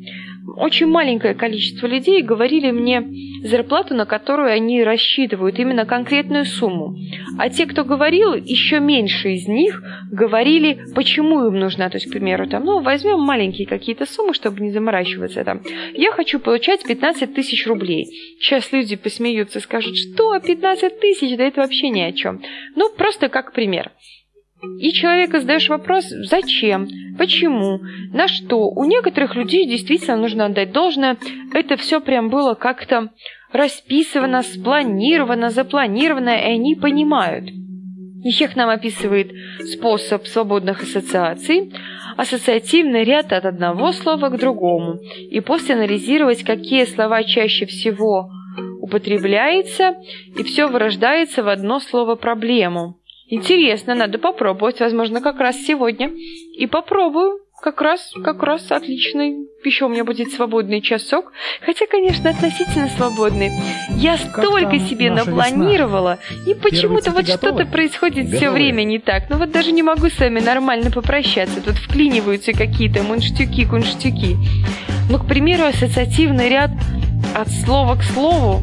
очень 0.55 0.87
маленькое 0.87 1.33
количество 1.33 1.87
людей 1.87 2.21
говорили 2.21 2.71
мне 2.71 3.03
зарплату, 3.43 3.95
на 3.95 4.05
которую 4.05 4.51
они 4.51 4.83
рассчитывают, 4.83 5.59
именно 5.59 5.85
конкретную 5.85 6.45
сумму. 6.45 6.95
А 7.37 7.49
те, 7.49 7.65
кто 7.65 7.83
говорил, 7.83 8.33
еще 8.33 8.79
меньше 8.79 9.31
из 9.33 9.47
них 9.47 9.81
говорили, 10.11 10.79
почему 10.95 11.47
им 11.47 11.59
нужна. 11.59 11.89
То 11.89 11.97
есть, 11.97 12.07
к 12.07 12.11
примеру, 12.11 12.47
там, 12.47 12.65
ну, 12.65 12.81
возьмем 12.81 13.19
маленькие 13.19 13.67
какие-то 13.67 14.05
суммы, 14.05 14.33
чтобы 14.33 14.61
не 14.61 14.71
заморачиваться 14.71 15.43
там. 15.43 15.61
Я 15.93 16.11
хочу 16.11 16.39
получать 16.39 16.83
15 16.83 17.33
тысяч 17.33 17.65
рублей. 17.67 18.05
Сейчас 18.39 18.71
люди 18.71 18.95
посмеются, 18.95 19.59
скажут, 19.59 19.95
что 19.95 20.37
15 20.39 20.99
тысяч, 20.99 21.37
да 21.37 21.45
это 21.45 21.61
вообще 21.61 21.89
ни 21.89 22.01
о 22.01 22.11
чем. 22.11 22.41
Ну, 22.75 22.89
просто 22.95 23.29
как 23.29 23.53
пример. 23.53 23.91
И 24.79 24.91
человека 24.91 25.39
задаешь 25.39 25.69
вопрос, 25.69 26.05
зачем, 26.09 26.87
почему, 27.17 27.79
на 28.11 28.27
что. 28.27 28.69
У 28.69 28.83
некоторых 28.85 29.35
людей 29.35 29.65
действительно 29.65 30.17
нужно 30.17 30.45
отдать 30.45 30.71
должное. 30.71 31.17
Это 31.53 31.77
все 31.77 32.01
прям 32.01 32.29
было 32.29 32.55
как-то 32.55 33.09
расписано, 33.53 34.43
спланировано, 34.43 35.49
запланировано, 35.49 36.29
и 36.29 36.53
они 36.53 36.75
понимают. 36.75 37.49
Ехех 38.21 38.57
нам 38.57 38.69
описывает 38.69 39.31
способ 39.63 40.27
свободных 40.27 40.83
ассоциаций, 40.83 41.73
ассоциативный 42.17 43.05
ряд 43.05 43.31
от 43.31 43.45
одного 43.45 43.93
слова 43.93 44.27
к 44.27 44.37
другому, 44.37 44.99
и 45.31 45.39
после 45.39 45.75
анализировать, 45.75 46.43
какие 46.43 46.83
слова 46.83 47.23
чаще 47.23 47.65
всего 47.65 48.29
употребляется, 48.81 49.95
и 50.37 50.43
все 50.43 50.67
вырождается 50.67 51.43
в 51.43 51.47
одно 51.47 51.79
слово 51.79 52.15
«проблему». 52.15 52.98
Интересно, 53.29 53.93
надо 53.93 54.17
попробовать, 54.17 54.79
возможно, 54.79 55.21
как 55.21 55.39
раз 55.39 55.55
сегодня. 55.57 56.11
И 56.57 56.65
попробую. 56.65 57.39
Как 57.61 57.81
раз, 57.81 58.13
как 58.23 58.41
раз 58.41 58.71
отличный. 58.71 59.49
Еще 59.65 59.85
у 59.85 59.89
меня 59.89 60.05
будет 60.05 60.31
свободный 60.31 60.81
часок. 60.81 61.33
Хотя, 61.61 61.87
конечно, 61.87 62.29
относительно 62.29 62.87
свободный. 62.87 63.51
Я 63.97 64.17
столько 64.17 64.79
себе 64.79 65.11
напланировала. 65.11 66.19
И 66.47 66.53
почему-то 66.53 67.11
вот 67.11 67.27
что-то 67.27 67.65
происходит 67.65 68.33
все 68.33 68.49
время 68.49 68.83
не 68.83 68.97
так. 68.97 69.29
Ну 69.29 69.37
вот 69.37 69.51
даже 69.51 69.73
не 69.73 69.83
могу 69.83 70.07
с 70.09 70.17
вами 70.17 70.39
нормально 70.39 70.89
попрощаться. 70.89 71.61
Тут 71.61 71.75
вклиниваются 71.75 72.53
какие-то 72.53 73.03
мунштюки, 73.03 73.65
кунштюки. 73.65 74.37
Ну, 75.11 75.19
к 75.19 75.27
примеру, 75.27 75.65
ассоциативный 75.65 76.49
ряд 76.49 76.71
от 77.35 77.49
слова 77.49 77.95
к 77.95 78.03
слову. 78.03 78.61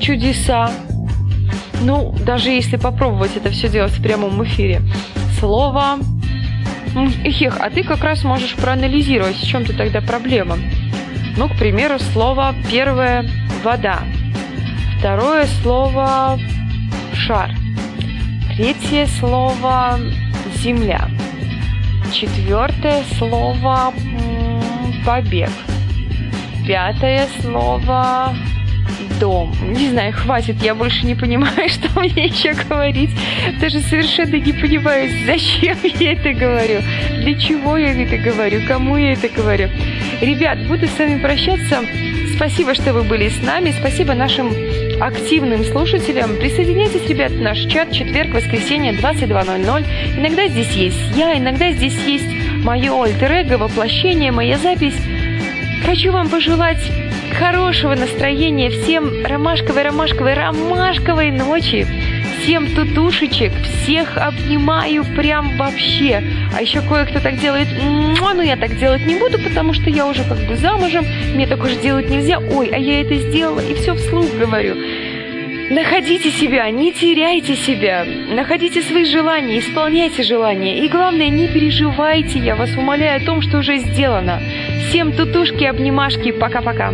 Чудеса. 0.00 0.70
Ну, 1.80 2.14
даже 2.24 2.50
если 2.50 2.76
попробовать 2.76 3.36
это 3.36 3.50
все 3.50 3.68
делать 3.68 3.92
в 3.92 4.02
прямом 4.02 4.42
эфире. 4.44 4.82
Слово... 5.38 5.98
Хех, 7.24 7.58
а 7.60 7.70
ты 7.70 7.84
как 7.84 8.02
раз 8.02 8.24
можешь 8.24 8.56
проанализировать, 8.56 9.36
в 9.36 9.46
чем-то 9.46 9.76
тогда 9.76 10.00
проблема. 10.00 10.58
Ну, 11.36 11.48
к 11.48 11.56
примеру, 11.56 12.00
слово 12.12 12.54
первое– 12.68 13.24
вода. 13.62 14.00
Второе 14.98 15.46
слово– 15.62 16.38
шар. 17.14 17.52
Третье 18.56 19.06
слово– 19.06 20.00
земля. 20.56 21.08
Четвертое 22.12 23.04
слово 23.18 23.94
побег. 25.06 25.50
Пятое 26.66 27.28
слово 27.40 28.34
дом. 29.20 29.54
Не 29.62 29.90
знаю, 29.90 30.12
хватит, 30.12 30.62
я 30.62 30.74
больше 30.74 31.06
не 31.06 31.14
понимаю, 31.14 31.68
что 31.68 32.00
мне 32.00 32.26
еще 32.26 32.54
говорить. 32.54 33.10
Даже 33.60 33.80
совершенно 33.80 34.36
не 34.36 34.52
понимаю, 34.52 35.08
зачем 35.26 35.76
я 36.00 36.12
это 36.12 36.32
говорю, 36.32 36.80
для 37.18 37.38
чего 37.38 37.76
я 37.76 37.92
это 37.92 38.16
говорю, 38.16 38.62
кому 38.66 38.96
я 38.96 39.12
это 39.12 39.28
говорю. 39.28 39.68
Ребят, 40.20 40.66
буду 40.66 40.86
с 40.86 40.98
вами 40.98 41.20
прощаться. 41.20 41.80
Спасибо, 42.34 42.74
что 42.74 42.94
вы 42.94 43.02
были 43.02 43.28
с 43.28 43.42
нами. 43.42 43.74
Спасибо 43.78 44.14
нашим 44.14 44.50
активным 45.00 45.62
слушателям. 45.62 46.36
Присоединяйтесь, 46.36 47.06
ребят, 47.08 47.32
в 47.32 47.40
наш 47.40 47.58
чат 47.66 47.92
четверг, 47.92 48.34
воскресенье, 48.34 48.92
22.00. 48.92 50.18
Иногда 50.18 50.48
здесь 50.48 50.72
есть 50.72 51.16
я, 51.16 51.36
иногда 51.36 51.70
здесь 51.70 51.96
есть 52.06 52.28
мое 52.64 52.92
альтер 53.02 53.58
воплощение, 53.58 54.32
моя 54.32 54.56
запись. 54.56 54.96
Хочу 55.84 56.12
вам 56.12 56.28
пожелать 56.28 56.80
хорошего 57.32 57.94
настроения, 57.94 58.70
всем 58.70 59.24
ромашковой, 59.24 59.82
ромашковой, 59.82 60.34
ромашковой 60.34 61.30
ночи, 61.30 61.86
всем 62.42 62.66
тутушечек, 62.74 63.52
всех 63.62 64.16
обнимаю 64.16 65.04
прям 65.16 65.56
вообще. 65.56 66.22
А 66.56 66.62
еще 66.62 66.80
кое-кто 66.80 67.20
так 67.20 67.38
делает, 67.38 67.68
но 68.40 68.42
я 68.42 68.56
так 68.56 68.78
делать 68.78 69.04
не 69.06 69.16
буду, 69.16 69.38
потому 69.38 69.74
что 69.74 69.90
я 69.90 70.06
уже 70.06 70.24
как 70.24 70.38
бы 70.48 70.56
замужем, 70.56 71.04
мне 71.34 71.46
так 71.46 71.62
уж 71.62 71.72
делать 71.76 72.08
нельзя. 72.08 72.38
Ой, 72.38 72.70
а 72.72 72.78
я 72.78 73.02
это 73.02 73.14
сделала 73.16 73.60
и 73.60 73.74
все 73.74 73.94
вслух 73.94 74.26
говорю. 74.38 74.74
Находите 75.70 76.30
себя, 76.30 76.68
не 76.70 76.92
теряйте 76.92 77.54
себя, 77.54 78.04
находите 78.04 78.82
свои 78.82 79.04
желания, 79.04 79.60
исполняйте 79.60 80.24
желания. 80.24 80.84
И 80.84 80.88
главное, 80.88 81.28
не 81.28 81.46
переживайте, 81.46 82.40
я 82.40 82.56
вас 82.56 82.70
умоляю 82.76 83.22
о 83.22 83.24
том, 83.24 83.40
что 83.40 83.58
уже 83.58 83.76
сделано. 83.76 84.40
Всем 84.88 85.12
тутушки, 85.12 85.62
обнимашки, 85.62 86.32
пока-пока. 86.32 86.92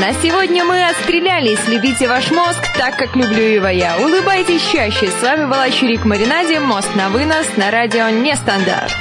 На 0.00 0.12
сегодня 0.12 0.64
мы 0.64 0.86
отстрелялись. 0.86 1.58
Любите 1.66 2.06
ваш 2.06 2.30
мозг 2.30 2.62
так, 2.76 2.96
как 2.96 3.16
люблю 3.16 3.42
его 3.42 3.66
я. 3.66 3.96
Улыбайтесь 3.98 4.62
чаще. 4.70 5.08
С 5.08 5.22
вами 5.22 5.46
была 5.46 5.68
Чурик 5.70 6.04
Маринаде. 6.04 6.60
Мост 6.60 6.94
на 6.94 7.08
вынос 7.08 7.56
на 7.56 7.72
радио 7.72 8.08
Нестандарт. 8.08 8.94